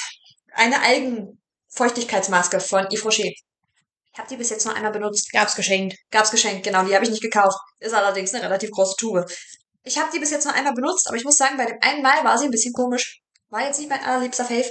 Eine 0.52 0.80
Algenfeuchtigkeitsmaske 0.82 2.60
von 2.60 2.86
Yves 2.86 3.04
Rocher. 3.04 3.30
Ich 4.12 4.18
habe 4.18 4.28
die 4.28 4.36
bis 4.36 4.50
jetzt 4.50 4.64
nur 4.66 4.74
einmal 4.74 4.92
benutzt. 4.92 5.30
Gab's 5.32 5.54
geschenkt. 5.54 5.96
Gab's 6.10 6.30
geschenkt, 6.30 6.64
genau. 6.64 6.84
Die 6.84 6.94
habe 6.94 7.04
ich 7.04 7.10
nicht 7.10 7.22
gekauft. 7.22 7.56
Ist 7.78 7.94
allerdings 7.94 8.34
eine 8.34 8.44
relativ 8.44 8.70
große 8.70 8.96
Tube. 8.96 9.24
Ich 9.84 9.98
habe 9.98 10.10
die 10.12 10.18
bis 10.18 10.30
jetzt 10.30 10.44
nur 10.44 10.54
einmal 10.54 10.74
benutzt, 10.74 11.06
aber 11.06 11.16
ich 11.16 11.24
muss 11.24 11.36
sagen, 11.36 11.56
bei 11.56 11.66
dem 11.66 11.78
einen 11.80 12.02
Mal 12.02 12.24
war 12.24 12.36
sie 12.36 12.46
ein 12.46 12.50
bisschen 12.50 12.74
komisch. 12.74 13.20
War 13.48 13.64
jetzt 13.64 13.78
nicht 13.78 13.88
mein 13.88 14.02
allerliebster 14.04 14.44
Fave. 14.44 14.70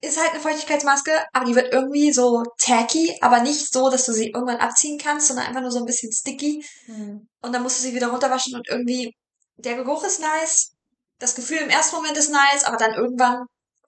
Ist 0.00 0.20
halt 0.20 0.30
eine 0.30 0.40
Feuchtigkeitsmaske, 0.40 1.10
aber 1.32 1.44
die 1.44 1.56
wird 1.56 1.72
irgendwie 1.72 2.12
so 2.12 2.44
tacky, 2.58 3.18
aber 3.20 3.40
nicht 3.40 3.72
so, 3.72 3.90
dass 3.90 4.06
du 4.06 4.12
sie 4.12 4.30
irgendwann 4.30 4.58
abziehen 4.58 4.98
kannst, 4.98 5.26
sondern 5.26 5.46
einfach 5.46 5.60
nur 5.60 5.72
so 5.72 5.80
ein 5.80 5.84
bisschen 5.84 6.12
sticky. 6.12 6.64
Hm. 6.86 7.28
Und 7.42 7.52
dann 7.52 7.62
musst 7.62 7.78
du 7.78 7.82
sie 7.82 7.94
wieder 7.94 8.08
runterwaschen 8.08 8.54
und 8.54 8.68
irgendwie, 8.68 9.12
der 9.56 9.74
Geruch 9.74 10.04
ist 10.04 10.20
nice, 10.20 10.72
das 11.18 11.34
Gefühl 11.34 11.58
im 11.58 11.68
ersten 11.68 11.96
Moment 11.96 12.16
ist 12.16 12.30
nice, 12.30 12.62
aber 12.64 12.76
dann 12.76 12.94
irgendwann, 12.94 13.44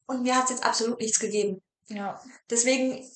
und 0.07 0.22
mir 0.22 0.36
hat's 0.36 0.51
jetzt 0.51 0.64
absolut 0.64 0.98
nichts 1.01 1.20
gegeben. 1.20 1.62
Ja. 1.86 2.20
Deswegen 2.51 3.09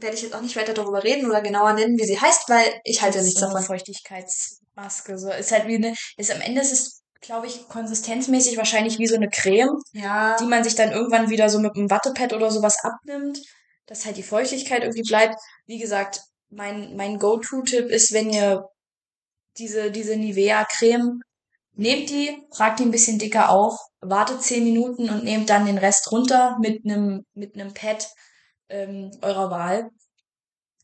werde 0.00 0.16
ich 0.16 0.22
jetzt 0.22 0.34
auch 0.34 0.40
nicht 0.40 0.56
weiter 0.56 0.74
darüber 0.74 1.02
reden 1.02 1.28
oder 1.28 1.40
genauer 1.40 1.72
nennen, 1.72 1.98
wie 1.98 2.04
sie 2.04 2.20
heißt, 2.20 2.48
weil 2.48 2.80
ich 2.84 3.02
halte 3.02 3.22
nichts 3.22 3.40
davon. 3.40 3.62
Feuchtigkeitsmaske. 3.62 5.18
So 5.18 5.30
ist 5.30 5.52
halt 5.52 5.66
wie 5.66 5.76
eine, 5.76 5.94
ist 6.16 6.30
am 6.30 6.40
Ende 6.40 6.60
ist 6.60 6.72
es, 6.72 7.02
glaube 7.20 7.46
ich, 7.46 7.68
konsistenzmäßig 7.68 8.56
wahrscheinlich 8.56 8.98
wie 8.98 9.06
so 9.06 9.16
eine 9.16 9.28
Creme, 9.28 9.76
ja. 9.92 10.36
die 10.36 10.46
man 10.46 10.64
sich 10.64 10.74
dann 10.74 10.92
irgendwann 10.92 11.30
wieder 11.30 11.48
so 11.50 11.58
mit 11.58 11.76
einem 11.76 11.90
Wattepad 11.90 12.32
oder 12.32 12.50
sowas 12.50 12.78
abnimmt, 12.82 13.40
dass 13.86 14.06
halt 14.06 14.16
die 14.16 14.22
Feuchtigkeit 14.22 14.82
irgendwie 14.82 15.08
bleibt. 15.08 15.34
Wie 15.66 15.78
gesagt, 15.78 16.20
mein, 16.50 16.96
mein 16.96 17.18
Go-To-Tipp 17.18 17.90
ist, 17.90 18.12
wenn 18.12 18.30
ihr 18.30 18.64
diese, 19.56 19.90
diese 19.90 20.16
Nivea-Creme 20.16 21.20
Nehmt 21.78 22.10
die, 22.10 22.36
tragt 22.50 22.80
die 22.80 22.82
ein 22.82 22.90
bisschen 22.90 23.20
dicker 23.20 23.50
auf, 23.50 23.78
wartet 24.00 24.42
zehn 24.42 24.64
Minuten 24.64 25.08
und 25.10 25.22
nehmt 25.22 25.48
dann 25.48 25.64
den 25.64 25.78
Rest 25.78 26.10
runter 26.10 26.58
mit 26.60 26.84
einem 26.84 27.24
mit 27.34 27.54
einem 27.54 27.72
Pad 27.72 28.08
ähm, 28.68 29.10
eurer 29.22 29.50
Wahl. 29.50 29.90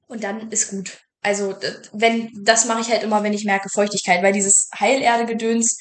Und 0.07 0.25
dann 0.25 0.51
ist 0.51 0.71
gut. 0.71 0.99
Also, 1.23 1.57
wenn, 1.93 2.31
das 2.45 2.67
mache 2.67 2.83
ich 2.83 2.91
halt 2.91 3.03
immer, 3.03 3.23
wenn 3.23 3.33
ich 3.33 3.45
merke 3.45 3.71
Feuchtigkeit, 3.71 4.23
weil 4.23 4.35
dieses 4.35 4.69
Heilerde-Gedöns 4.79 5.79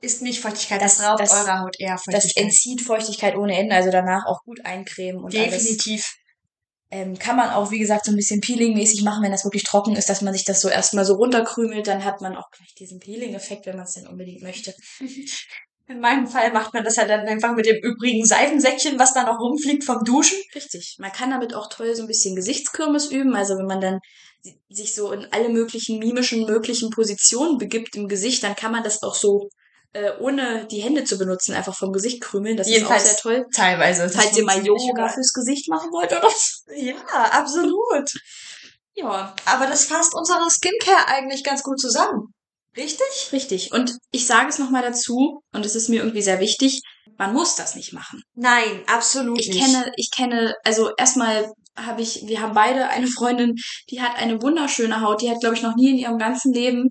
ist 0.00 0.22
nicht 0.22 0.40
Feuchtigkeit, 0.40 0.80
das, 0.80 0.98
das 0.98 1.06
raubt 1.06 1.20
das, 1.20 1.32
eurer 1.32 1.60
Haut 1.60 1.76
eher 1.78 1.98
Feuchtigkeit. 1.98 2.24
Das 2.24 2.36
entzieht 2.36 2.82
Feuchtigkeit 2.82 3.34
ohne 3.34 3.58
Ende, 3.58 3.74
also 3.74 3.90
danach 3.90 4.26
auch 4.26 4.42
gut 4.44 4.64
eincremen 4.64 5.24
und 5.24 5.32
Definitiv. 5.32 6.04
Alles. 6.04 6.16
Ähm, 6.88 7.18
kann 7.18 7.34
man 7.36 7.50
auch, 7.50 7.72
wie 7.72 7.80
gesagt, 7.80 8.04
so 8.04 8.12
ein 8.12 8.16
bisschen 8.16 8.40
Peeling-mäßig 8.40 9.02
machen, 9.02 9.24
wenn 9.24 9.32
das 9.32 9.44
wirklich 9.44 9.64
trocken 9.64 9.96
ist, 9.96 10.08
dass 10.08 10.22
man 10.22 10.32
sich 10.32 10.44
das 10.44 10.60
so 10.60 10.68
erstmal 10.68 11.04
so 11.04 11.14
runterkrümelt, 11.14 11.88
dann 11.88 12.04
hat 12.04 12.20
man 12.20 12.36
auch 12.36 12.48
gleich 12.52 12.74
diesen 12.74 13.00
Peeling-Effekt, 13.00 13.66
wenn 13.66 13.76
man 13.76 13.86
es 13.86 13.94
denn 13.94 14.06
unbedingt 14.06 14.42
möchte. 14.42 14.72
In 15.88 16.00
meinem 16.00 16.26
Fall 16.26 16.52
macht 16.52 16.74
man 16.74 16.82
das 16.82 16.96
halt 16.96 17.10
dann 17.10 17.26
einfach 17.26 17.54
mit 17.54 17.66
dem 17.66 17.76
übrigen 17.76 18.24
Seifensäckchen, 18.26 18.98
was 18.98 19.14
da 19.14 19.22
noch 19.22 19.38
rumfliegt 19.38 19.84
vom 19.84 20.02
Duschen. 20.02 20.38
Richtig. 20.54 20.96
Man 20.98 21.12
kann 21.12 21.30
damit 21.30 21.54
auch 21.54 21.68
toll 21.68 21.94
so 21.94 22.02
ein 22.02 22.08
bisschen 22.08 22.34
Gesichtskirmes 22.34 23.12
üben. 23.12 23.36
Also 23.36 23.56
wenn 23.56 23.66
man 23.66 23.80
dann 23.80 24.00
sich 24.68 24.94
so 24.94 25.12
in 25.12 25.26
alle 25.32 25.48
möglichen 25.48 25.98
mimischen 25.98 26.44
möglichen 26.44 26.90
Positionen 26.90 27.58
begibt 27.58 27.94
im 27.96 28.08
Gesicht, 28.08 28.42
dann 28.42 28.56
kann 28.56 28.72
man 28.72 28.82
das 28.82 29.02
auch 29.02 29.14
so 29.14 29.48
äh, 29.92 30.12
ohne 30.20 30.66
die 30.66 30.80
Hände 30.80 31.04
zu 31.04 31.18
benutzen 31.18 31.54
einfach 31.54 31.74
vom 31.74 31.92
Gesicht 31.92 32.20
krümeln. 32.20 32.56
Das 32.56 32.68
Jedenfalls 32.68 33.04
ist 33.04 33.08
auch 33.08 33.22
sehr 33.22 33.42
toll. 33.42 33.46
Teilweise. 33.54 34.08
Falls 34.08 34.36
ihr 34.36 34.44
mal 34.44 34.64
Yoga 34.64 35.08
fürs 35.08 35.32
Gesicht 35.32 35.68
machen 35.68 35.90
wollt 35.92 36.12
oder 36.12 36.28
so. 36.28 36.72
Ja, 36.74 36.96
absolut. 37.30 38.10
ja. 38.94 39.34
Aber 39.44 39.66
das 39.66 39.84
fasst 39.84 40.14
unsere 40.14 40.50
Skincare 40.50 41.06
eigentlich 41.08 41.44
ganz 41.44 41.62
gut 41.62 41.80
zusammen. 41.80 42.34
Richtig? 42.76 43.32
Richtig. 43.32 43.72
Und 43.72 43.92
ich 44.10 44.26
sage 44.26 44.48
es 44.48 44.58
nochmal 44.58 44.82
dazu, 44.82 45.42
und 45.52 45.64
es 45.64 45.74
ist 45.74 45.88
mir 45.88 46.00
irgendwie 46.00 46.22
sehr 46.22 46.40
wichtig, 46.40 46.80
man 47.16 47.32
muss 47.32 47.56
das 47.56 47.74
nicht 47.74 47.92
machen. 47.92 48.22
Nein, 48.34 48.82
absolut 48.86 49.40
ich 49.40 49.48
nicht. 49.48 49.60
kenne, 49.60 49.92
ich 49.96 50.10
kenne, 50.10 50.54
also 50.64 50.90
erstmal 50.96 51.52
habe 51.76 52.02
ich, 52.02 52.26
wir 52.26 52.40
haben 52.40 52.54
beide 52.54 52.88
eine 52.88 53.06
Freundin, 53.06 53.54
die 53.90 54.00
hat 54.00 54.16
eine 54.16 54.42
wunderschöne 54.42 55.00
Haut, 55.00 55.22
die 55.22 55.30
hat, 55.30 55.40
glaube 55.40 55.54
ich, 55.54 55.62
noch 55.62 55.76
nie 55.76 55.90
in 55.90 55.98
ihrem 55.98 56.18
ganzen 56.18 56.52
Leben 56.52 56.90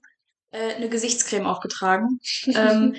äh, 0.51 0.75
eine 0.75 0.89
Gesichtscreme 0.89 1.45
aufgetragen. 1.45 2.19
ähm, 2.47 2.95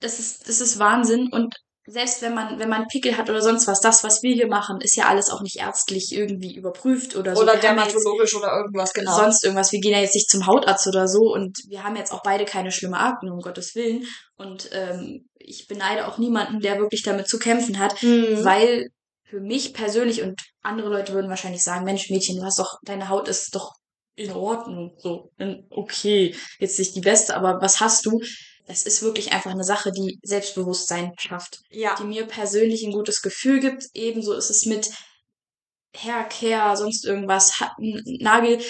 das 0.00 0.18
ist, 0.18 0.48
das 0.48 0.60
ist 0.60 0.78
Wahnsinn. 0.78 1.28
Und 1.30 1.56
selbst 1.90 2.22
wenn 2.22 2.34
man, 2.34 2.58
wenn 2.58 2.68
man 2.68 2.86
Pickel 2.86 3.16
hat 3.16 3.28
oder 3.28 3.42
sonst 3.42 3.66
was, 3.66 3.80
das, 3.80 4.04
was 4.04 4.22
wir 4.22 4.34
hier 4.34 4.48
machen, 4.48 4.80
ist 4.80 4.96
ja 4.96 5.08
alles 5.08 5.30
auch 5.30 5.42
nicht 5.42 5.56
ärztlich 5.56 6.12
irgendwie 6.12 6.54
überprüft 6.54 7.16
oder 7.16 7.34
so. 7.34 7.42
Oder 7.42 7.56
dermatologisch 7.56 8.34
oder 8.34 8.56
irgendwas, 8.56 8.92
genau. 8.92 9.16
Sonst 9.16 9.44
irgendwas. 9.44 9.72
Wir 9.72 9.80
gehen 9.80 9.92
ja 9.92 10.00
jetzt 10.00 10.14
nicht 10.14 10.30
zum 10.30 10.46
Hautarzt 10.46 10.86
oder 10.86 11.08
so 11.08 11.32
und 11.32 11.58
wir 11.68 11.82
haben 11.82 11.96
jetzt 11.96 12.12
auch 12.12 12.22
beide 12.22 12.44
keine 12.44 12.70
schlimme 12.70 12.98
Akne, 12.98 13.32
um 13.32 13.40
Gottes 13.40 13.74
Willen. 13.74 14.04
Und 14.36 14.70
ähm, 14.72 15.28
ich 15.38 15.66
beneide 15.66 16.06
auch 16.06 16.18
niemanden, 16.18 16.60
der 16.60 16.78
wirklich 16.78 17.02
damit 17.02 17.28
zu 17.28 17.38
kämpfen 17.38 17.78
hat, 17.78 18.02
mhm. 18.02 18.44
weil 18.44 18.88
für 19.24 19.40
mich 19.40 19.74
persönlich 19.74 20.22
und 20.22 20.40
andere 20.62 20.88
Leute 20.88 21.12
würden 21.12 21.30
wahrscheinlich 21.30 21.62
sagen, 21.62 21.84
Mensch, 21.84 22.10
Mädchen, 22.10 22.36
du 22.36 22.44
hast 22.44 22.58
doch, 22.58 22.78
deine 22.84 23.08
Haut 23.08 23.28
ist 23.28 23.54
doch 23.54 23.72
in 24.16 24.32
Ordnung, 24.32 24.94
so, 24.98 25.30
okay, 25.70 26.34
jetzt 26.58 26.78
nicht 26.78 26.94
die 26.94 27.00
beste, 27.00 27.34
aber 27.34 27.60
was 27.62 27.80
hast 27.80 28.06
du? 28.06 28.20
Das 28.70 28.84
ist 28.84 29.02
wirklich 29.02 29.32
einfach 29.32 29.50
eine 29.50 29.64
Sache, 29.64 29.90
die 29.90 30.20
Selbstbewusstsein 30.22 31.12
schafft. 31.18 31.62
Ja. 31.70 31.96
Die 31.96 32.04
mir 32.04 32.24
persönlich 32.24 32.84
ein 32.84 32.92
gutes 32.92 33.20
Gefühl 33.20 33.58
gibt. 33.58 33.90
Ebenso 33.94 34.32
ist 34.32 34.48
es 34.48 34.64
mit 34.64 34.90
Hair 35.96 36.24
Care, 36.24 36.76
sonst 36.76 37.04
irgendwas, 37.04 37.60
Nagel. 37.78 38.60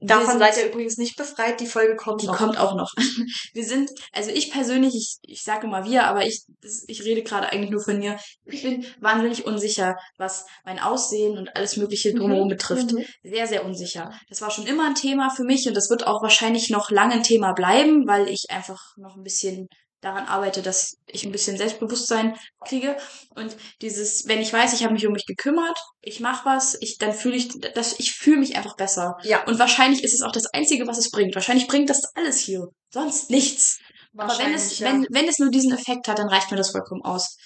Davon 0.00 0.38
seid 0.38 0.56
ihr 0.56 0.68
übrigens 0.68 0.98
nicht 0.98 1.16
befreit, 1.16 1.60
die 1.60 1.66
Folge 1.66 1.96
kommt 1.96 2.22
die 2.22 2.26
noch. 2.26 2.36
Die 2.36 2.44
kommt 2.44 2.58
auch 2.58 2.74
noch. 2.74 2.92
Wir 3.54 3.64
sind, 3.64 3.90
also 4.12 4.30
ich 4.30 4.50
persönlich, 4.52 4.94
ich, 4.94 5.18
ich 5.22 5.42
sage 5.42 5.66
immer 5.66 5.84
wir, 5.84 6.04
aber 6.04 6.24
ich, 6.26 6.44
ich 6.86 7.04
rede 7.04 7.22
gerade 7.22 7.50
eigentlich 7.50 7.70
nur 7.70 7.82
von 7.82 7.98
mir. 7.98 8.18
Ich 8.44 8.62
bin 8.62 8.86
wahnsinnig 9.00 9.46
unsicher, 9.46 9.96
was 10.16 10.46
mein 10.64 10.78
Aussehen 10.78 11.38
und 11.38 11.56
alles 11.56 11.76
mögliche 11.76 12.14
drumherum 12.14 12.44
mhm. 12.44 12.50
betrifft. 12.50 12.92
Mhm. 12.92 13.04
Sehr, 13.22 13.46
sehr 13.46 13.64
unsicher. 13.64 14.12
Das 14.28 14.40
war 14.40 14.50
schon 14.50 14.66
immer 14.66 14.86
ein 14.86 14.94
Thema 14.94 15.30
für 15.30 15.44
mich 15.44 15.66
und 15.66 15.74
das 15.74 15.90
wird 15.90 16.06
auch 16.06 16.22
wahrscheinlich 16.22 16.70
noch 16.70 16.90
lange 16.90 17.14
ein 17.14 17.22
Thema 17.22 17.52
bleiben, 17.52 18.06
weil 18.06 18.28
ich 18.28 18.46
einfach 18.50 18.96
noch 18.96 19.16
ein 19.16 19.22
bisschen 19.22 19.68
daran 20.00 20.26
arbeite, 20.26 20.62
dass 20.62 20.96
ich 21.06 21.24
ein 21.24 21.32
bisschen 21.32 21.56
Selbstbewusstsein 21.56 22.36
kriege 22.64 22.96
und 23.34 23.56
dieses, 23.82 24.26
wenn 24.26 24.40
ich 24.40 24.52
weiß, 24.52 24.72
ich 24.72 24.82
habe 24.82 24.94
mich 24.94 25.06
um 25.06 25.12
mich 25.12 25.26
gekümmert, 25.26 25.78
ich 26.00 26.20
mache 26.20 26.46
was, 26.46 26.76
ich 26.80 26.98
dann 26.98 27.12
fühle 27.12 27.36
ich, 27.36 27.48
dass 27.74 27.98
ich 27.98 28.12
fühle 28.12 28.38
mich 28.38 28.56
einfach 28.56 28.76
besser. 28.76 29.18
Ja. 29.22 29.44
Und 29.44 29.58
wahrscheinlich 29.58 30.02
ist 30.02 30.14
es 30.14 30.22
auch 30.22 30.32
das 30.32 30.46
einzige, 30.46 30.86
was 30.86 30.98
es 30.98 31.10
bringt. 31.10 31.34
Wahrscheinlich 31.34 31.68
bringt 31.68 31.90
das 31.90 32.04
alles 32.14 32.38
hier, 32.38 32.68
sonst 32.90 33.30
nichts. 33.30 33.78
Aber 34.16 34.36
wenn 34.38 34.54
es 34.54 34.78
ja. 34.78 34.88
wenn 34.88 35.06
wenn 35.10 35.28
es 35.28 35.38
nur 35.38 35.50
diesen 35.50 35.72
Effekt 35.72 36.08
hat, 36.08 36.18
dann 36.18 36.28
reicht 36.28 36.50
mir 36.50 36.56
das 36.56 36.70
vollkommen 36.70 37.02
aus. 37.02 37.36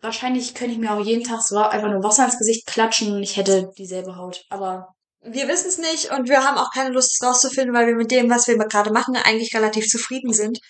Wahrscheinlich 0.00 0.54
könnte 0.54 0.72
ich 0.72 0.78
mir 0.78 0.92
auch 0.92 1.04
jeden 1.04 1.24
Tag 1.24 1.42
so 1.42 1.58
einfach 1.58 1.90
nur 1.90 2.02
Wasser 2.02 2.24
ins 2.24 2.38
Gesicht 2.38 2.66
klatschen 2.66 3.12
und 3.12 3.22
ich 3.22 3.36
hätte 3.36 3.70
dieselbe 3.76 4.16
Haut. 4.16 4.44
Aber 4.50 4.94
wir 5.22 5.48
wissen 5.48 5.68
es 5.68 5.78
nicht 5.78 6.10
und 6.10 6.28
wir 6.28 6.44
haben 6.44 6.58
auch 6.58 6.70
keine 6.72 6.90
Lust, 6.90 7.12
es 7.12 7.26
rauszufinden, 7.26 7.74
weil 7.74 7.86
wir 7.86 7.96
mit 7.96 8.10
dem, 8.10 8.30
was 8.30 8.46
wir 8.46 8.56
gerade 8.56 8.92
machen, 8.92 9.16
eigentlich 9.16 9.54
relativ 9.54 9.86
zufrieden 9.86 10.32
sind. 10.32 10.60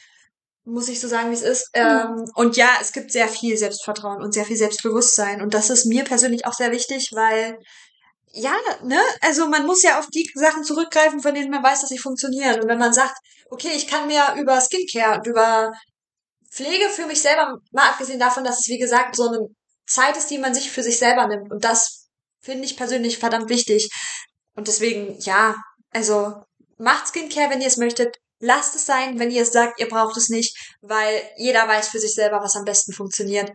Muss 0.66 0.88
ich 0.88 1.00
so 1.00 1.08
sagen, 1.08 1.30
wie 1.30 1.34
es 1.34 1.42
ist. 1.42 1.70
Ähm, 1.74 2.28
und 2.34 2.56
ja, 2.56 2.68
es 2.80 2.92
gibt 2.92 3.12
sehr 3.12 3.28
viel 3.28 3.56
Selbstvertrauen 3.56 4.20
und 4.20 4.34
sehr 4.34 4.44
viel 4.44 4.56
Selbstbewusstsein. 4.56 5.40
Und 5.40 5.54
das 5.54 5.70
ist 5.70 5.86
mir 5.86 6.04
persönlich 6.04 6.44
auch 6.44 6.52
sehr 6.52 6.72
wichtig, 6.72 7.10
weil 7.14 7.56
ja, 8.32 8.54
ne, 8.82 9.00
also 9.22 9.48
man 9.48 9.64
muss 9.64 9.82
ja 9.82 9.98
auf 9.98 10.08
die 10.08 10.28
Sachen 10.34 10.64
zurückgreifen, 10.64 11.22
von 11.22 11.34
denen 11.34 11.50
man 11.50 11.62
weiß, 11.62 11.80
dass 11.80 11.88
sie 11.88 11.98
funktionieren. 11.98 12.60
Und 12.60 12.68
wenn 12.68 12.78
man 12.78 12.92
sagt, 12.92 13.16
okay, 13.48 13.70
ich 13.74 13.86
kann 13.86 14.08
mir 14.08 14.34
über 14.38 14.60
Skincare 14.60 15.18
und 15.18 15.26
über 15.26 15.72
Pflege 16.50 16.88
für 16.90 17.06
mich 17.06 17.22
selber, 17.22 17.58
mal 17.70 17.88
abgesehen 17.88 18.18
davon, 18.18 18.44
dass 18.44 18.58
es 18.58 18.68
wie 18.68 18.78
gesagt 18.78 19.16
so 19.16 19.28
eine 19.28 19.46
Zeit 19.86 20.16
ist, 20.16 20.30
die 20.30 20.38
man 20.38 20.52
sich 20.52 20.70
für 20.70 20.82
sich 20.82 20.98
selber 20.98 21.28
nimmt. 21.28 21.50
Und 21.50 21.64
das 21.64 22.08
finde 22.40 22.64
ich 22.64 22.76
persönlich 22.76 23.18
verdammt 23.18 23.48
wichtig. 23.48 23.88
Und 24.54 24.68
deswegen, 24.68 25.16
ja, 25.20 25.54
also 25.92 26.34
macht 26.76 27.06
Skincare, 27.06 27.50
wenn 27.50 27.60
ihr 27.60 27.68
es 27.68 27.76
möchtet. 27.76 28.16
Lasst 28.40 28.74
es 28.76 28.86
sein, 28.86 29.18
wenn 29.18 29.30
ihr 29.30 29.42
es 29.42 29.52
sagt, 29.52 29.80
ihr 29.80 29.88
braucht 29.88 30.16
es 30.16 30.28
nicht, 30.28 30.56
weil 30.80 31.22
jeder 31.36 31.66
weiß 31.66 31.88
für 31.88 31.98
sich 31.98 32.14
selber, 32.14 32.40
was 32.42 32.56
am 32.56 32.64
besten 32.64 32.92
funktioniert. 32.92 33.50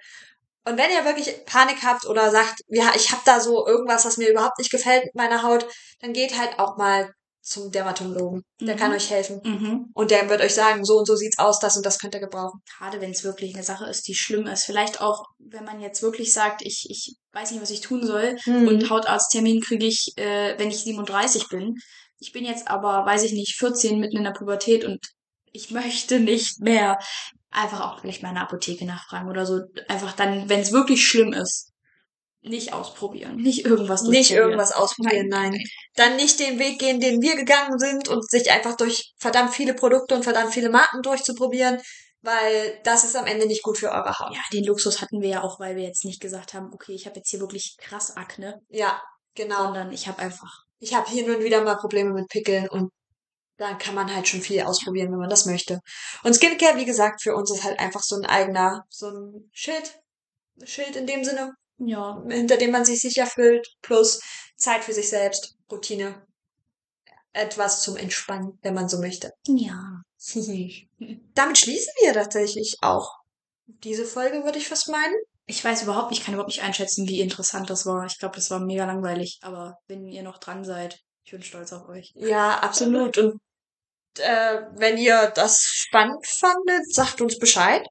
Und 0.64 0.78
wenn 0.78 0.92
ihr 0.92 1.06
wirklich 1.06 1.46
Panik 1.46 1.78
habt 1.84 2.06
oder 2.06 2.30
sagt, 2.32 2.62
ja, 2.68 2.92
ich 2.96 3.12
habe 3.12 3.22
da 3.26 3.40
so 3.40 3.66
irgendwas, 3.66 4.06
was 4.06 4.18
mir 4.18 4.30
überhaupt 4.30 4.60
nicht 4.60 4.72
gefällt 4.72 5.06
mit 5.06 5.16
meiner 5.16 5.42
Haut, 5.44 5.66
dann 6.02 6.14
geht 6.14 6.38
halt 6.38 6.60
auch 6.60 6.78
mal 6.78 7.12
zum 7.44 7.72
Dermatologen. 7.72 8.44
Der 8.60 8.76
Mhm. 8.76 8.80
kann 8.80 8.94
euch 8.94 9.10
helfen. 9.10 9.42
Mhm. 9.44 9.86
Und 9.96 10.12
der 10.12 10.30
wird 10.30 10.42
euch 10.42 10.54
sagen, 10.54 10.86
so 10.86 11.00
und 11.00 11.08
so 11.08 11.16
sieht's 11.16 11.40
aus, 11.40 11.60
das 11.60 11.76
und 11.76 11.84
das 11.84 11.98
könnt 11.98 12.14
ihr 12.14 12.20
gebrauchen. 12.22 12.62
Gerade 12.78 13.02
wenn 13.02 13.10
es 13.10 13.24
wirklich 13.24 13.56
eine 13.56 13.64
Sache 13.64 13.86
ist, 13.86 14.08
die 14.08 14.14
schlimm 14.14 14.46
ist. 14.46 14.66
Vielleicht 14.66 15.02
auch, 15.02 15.26
wenn 15.40 15.64
man 15.64 15.80
jetzt 15.82 16.04
wirklich 16.04 16.34
sagt, 16.34 16.62
ich, 16.62 16.86
ich 16.92 17.16
weiß 17.34 17.50
nicht, 17.50 17.62
was 17.64 17.72
ich 17.72 17.82
tun 17.82 18.06
soll. 18.06 18.38
Mhm. 18.46 18.68
Und 18.68 18.90
Hautarzttermin 18.92 19.62
kriege 19.62 19.88
ich, 19.88 20.14
äh, 20.18 20.54
wenn 20.60 20.70
ich 20.70 20.84
37 20.84 21.50
bin. 21.50 21.78
Ich 22.22 22.32
bin 22.32 22.46
jetzt 22.46 22.68
aber, 22.68 23.06
weiß 23.06 23.24
ich 23.24 23.34
nicht, 23.34 23.56
14 23.58 24.00
mitten 24.00 24.18
in 24.18 24.24
der 24.24 24.32
Pubertät 24.32 24.86
und 24.86 25.00
ich 25.52 25.72
möchte 25.72 26.20
nicht 26.20 26.60
mehr 26.60 27.00
einfach 27.50 27.82
auch 27.82 28.00
vielleicht 28.00 28.22
mal 28.22 28.30
in 28.30 28.36
der 28.36 28.44
Apotheke 28.44 28.86
nachfragen 28.86 29.28
oder 29.30 29.46
so. 29.46 29.60
Einfach 29.90 30.14
dann, 30.14 30.48
wenn 30.48 30.60
es 30.62 30.72
wirklich 30.72 31.06
schlimm 31.06 31.34
ist, 31.34 31.72
nicht 32.44 32.74
ausprobieren. 32.74 33.36
Nicht 33.38 33.66
irgendwas 33.66 34.04
Nicht 34.04 34.30
durchprobieren. 34.30 34.44
irgendwas 34.52 34.72
ausprobieren, 34.72 35.28
nein. 35.30 35.58
Dann 35.96 36.16
nicht 36.16 36.40
den 36.40 36.58
Weg 36.60 36.80
gehen, 36.80 37.00
den 37.00 37.22
wir 37.22 37.36
gegangen 37.36 37.78
sind 37.80 38.08
und 38.08 38.28
sich 38.30 38.50
einfach 38.52 38.76
durch 38.78 39.14
verdammt 39.18 39.54
viele 39.54 39.74
Produkte 39.74 40.16
und 40.16 40.24
verdammt 40.24 40.54
viele 40.54 40.70
Marken 40.70 41.02
durchzuprobieren, 41.04 41.80
weil 42.22 42.80
das 42.84 43.04
ist 43.04 43.16
am 43.16 43.26
Ende 43.28 43.46
nicht 43.48 43.64
gut 43.64 43.78
für 43.80 43.92
eure 43.92 44.18
Haut. 44.20 44.34
Ja, 44.34 44.42
den 44.54 44.64
Luxus 44.64 45.02
hatten 45.02 45.22
wir 45.22 45.30
ja 45.30 45.44
auch, 45.44 45.60
weil 45.60 45.76
wir 45.76 45.84
jetzt 45.84 46.06
nicht 46.06 46.20
gesagt 46.22 46.54
haben, 46.54 46.72
okay, 46.74 46.94
ich 46.94 47.06
habe 47.08 47.18
jetzt 47.18 47.30
hier 47.30 47.40
wirklich 47.40 47.76
krass 47.80 48.16
Akne, 48.16 48.60
Ja, 48.70 49.02
genau. 49.36 49.64
sondern 49.66 49.92
ich 49.92 50.08
habe 50.08 50.20
einfach 50.20 50.64
Ich 50.82 50.96
habe 50.96 51.10
hier 51.10 51.28
nun 51.28 51.44
wieder 51.44 51.64
mal 51.64 51.78
Probleme 51.78 52.12
mit 52.12 52.28
Pickeln 52.28 52.68
und 52.68 52.92
dann 53.58 53.78
kann 53.78 53.94
man 53.94 54.14
halt 54.14 54.28
schon 54.28 54.42
viel 54.42 54.62
ausprobieren, 54.62 55.12
wenn 55.12 55.20
man 55.20 55.30
das 55.30 55.46
möchte. 55.46 55.80
Und 56.24 56.34
Skincare, 56.34 56.78
wie 56.78 56.86
gesagt, 56.86 57.22
für 57.22 57.36
uns 57.36 57.52
ist 57.52 57.64
halt 57.64 57.80
einfach 57.80 58.02
so 58.02 58.16
ein 58.16 58.26
eigener, 58.26 58.84
so 58.90 59.10
ein 59.10 59.50
Schild. 59.54 60.00
Schild 60.64 60.96
in 60.96 61.06
dem 61.06 61.24
Sinne, 61.24 61.54
ja, 61.78 62.22
hinter 62.28 62.58
dem 62.58 62.72
man 62.72 62.84
sich 62.84 63.00
sicher 63.00 63.28
fühlt, 63.28 63.68
plus 63.82 64.22
Zeit 64.56 64.84
für 64.84 64.94
sich 64.94 65.10
selbst, 65.10 65.56
Routine. 65.72 66.26
Etwas 67.34 67.84
zum 67.84 67.96
Entspannen, 67.96 68.60
wenn 68.62 68.74
man 68.74 68.90
so 68.90 69.00
möchte. 69.00 69.32
ja. 69.48 70.02
Damit 71.34 71.58
schließen 71.58 71.94
wir 72.02 72.14
tatsächlich 72.14 72.76
auch 72.82 73.10
diese 73.66 74.06
Folge, 74.06 74.44
würde 74.44 74.58
ich 74.58 74.68
fast 74.68 74.90
meinen. 74.90 75.16
Ich 75.52 75.66
weiß 75.66 75.84
überhaupt 75.84 76.12
nicht, 76.12 76.20
ich 76.20 76.26
kann 76.26 76.34
überhaupt 76.34 76.48
nicht 76.48 76.64
einschätzen, 76.64 77.10
wie 77.10 77.20
interessant 77.20 77.70
das 77.70 77.86
war. 77.86 78.06
Ich 78.06 78.18
glaube, 78.18 78.36
das 78.36 78.50
war 78.52 78.62
mega 78.62 78.86
langweilig, 78.86 79.38
aber 79.42 79.78
wenn 79.86 80.08
ihr 80.08 80.24
noch 80.24 80.38
dran 80.38 80.64
seid, 80.64 80.98
ich 81.26 81.32
bin 81.32 81.44
stolz 81.44 81.74
auf 81.74 81.90
euch. 81.90 82.14
Ja, 82.16 82.60
absolut. 82.60 83.18
Und 83.18 83.42
äh, 84.20 84.62
wenn 84.76 84.98
ihr 84.98 85.30
das 85.36 85.62
spannend 85.64 86.26
fandet, 86.26 86.94
sagt 86.94 87.20
uns 87.20 87.38
Bescheid. 87.38 87.86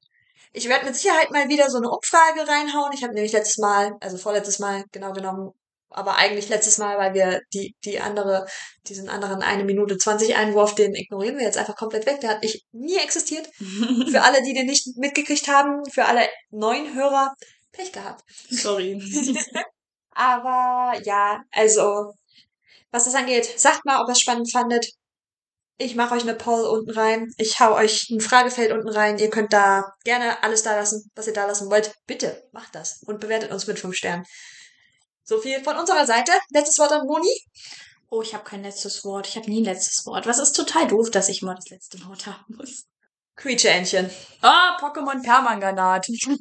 Ich 0.55 0.71
werde 0.71 0.87
mit 0.87 0.97
Sicherheit 0.97 1.31
mal 1.33 1.51
wieder 1.51 1.69
so 1.69 1.77
eine 1.77 1.91
Umfrage 1.91 2.49
reinhauen. 2.49 2.95
Ich 2.95 3.03
habe 3.03 3.13
nämlich 3.13 3.33
letztes 3.33 3.59
Mal, 3.59 3.95
also 4.01 4.17
vorletztes 4.17 4.59
Mal 4.59 4.85
genau 4.91 5.13
genommen, 5.13 5.53
aber 5.91 6.17
eigentlich 6.17 6.49
letztes 6.49 6.79
Mal, 6.79 6.99
weil 6.99 7.15
wir 7.15 7.43
die, 7.53 7.75
die 7.85 8.01
andere, 8.01 8.47
diesen 8.87 9.09
anderen 9.09 9.43
eine 9.43 9.65
Minute 9.65 9.99
20 9.99 10.37
Einwurf, 10.37 10.75
den 10.75 10.95
ignorieren 10.95 11.37
wir 11.37 11.45
jetzt 11.45 11.59
einfach 11.59 11.77
komplett 11.77 12.07
weg. 12.07 12.21
Der 12.21 12.31
hat 12.31 12.43
nicht, 12.43 12.65
nie 12.73 12.99
existiert. 12.99 13.49
Für 14.11 14.23
alle, 14.23 14.43
die 14.43 14.55
den 14.55 14.67
nicht 14.67 14.97
mitgekriegt 14.97 15.49
haben, 15.49 15.85
für 15.91 16.05
alle 16.05 16.29
neuen 16.51 16.95
Hörer, 16.95 17.35
Pech 17.73 17.93
gehabt. 17.93 18.25
Sorry. 18.51 19.01
Aber 20.11 20.99
ja, 21.05 21.43
also, 21.53 22.13
was 22.91 23.05
das 23.05 23.15
angeht, 23.15 23.47
sagt 23.59 23.85
mal, 23.85 24.03
ob 24.03 24.09
ihr 24.09 24.13
es 24.13 24.21
spannend 24.21 24.51
fandet. 24.51 24.87
Ich 25.79 25.95
mache 25.97 26.15
euch 26.15 26.23
eine 26.23 26.35
Poll 26.35 26.65
unten 26.65 26.91
rein. 26.91 27.33
Ich 27.39 27.59
hau 27.59 27.75
euch 27.75 28.11
ein 28.11 28.21
Fragefeld 28.21 28.71
unten 28.71 28.89
rein. 28.89 29.19
Ihr 29.19 29.31
könnt 29.31 29.53
da 29.53 29.95
gerne 30.05 30.43
alles 30.43 30.63
da 30.63 30.77
lassen, 30.77 31.11
was 31.15 31.27
ihr 31.27 31.33
da 31.33 31.47
lassen 31.47 31.71
wollt. 31.71 31.95
Bitte 32.07 32.47
macht 32.53 32.75
das 32.75 33.03
und 33.07 33.21
bewertet 33.21 33.51
uns 33.51 33.67
mit 33.67 33.79
fünf 33.79 33.97
Sternen. 33.97 34.27
So 35.31 35.39
viel 35.39 35.63
von 35.63 35.77
unserer 35.77 36.07
Seite. 36.07 36.33
Letztes 36.51 36.77
Wort 36.81 36.91
an 36.91 37.07
Moni. 37.07 37.33
Oh, 38.09 38.21
ich 38.21 38.35
habe 38.35 38.43
kein 38.43 38.65
letztes 38.65 39.05
Wort. 39.05 39.29
Ich 39.29 39.37
habe 39.37 39.49
nie 39.49 39.61
ein 39.61 39.65
letztes 39.65 40.05
Wort. 40.05 40.27
Was 40.27 40.41
ist 40.41 40.55
total 40.55 40.89
doof, 40.89 41.09
dass 41.13 41.29
ich 41.29 41.41
mal 41.41 41.55
das 41.55 41.69
letzte 41.69 42.05
Wort 42.05 42.27
haben 42.27 42.57
muss. 42.57 42.87
Creature-Entchen. 43.37 44.11
Ah, 44.43 44.77
Pokémon 44.81 45.23
Permanganat. 45.23 46.09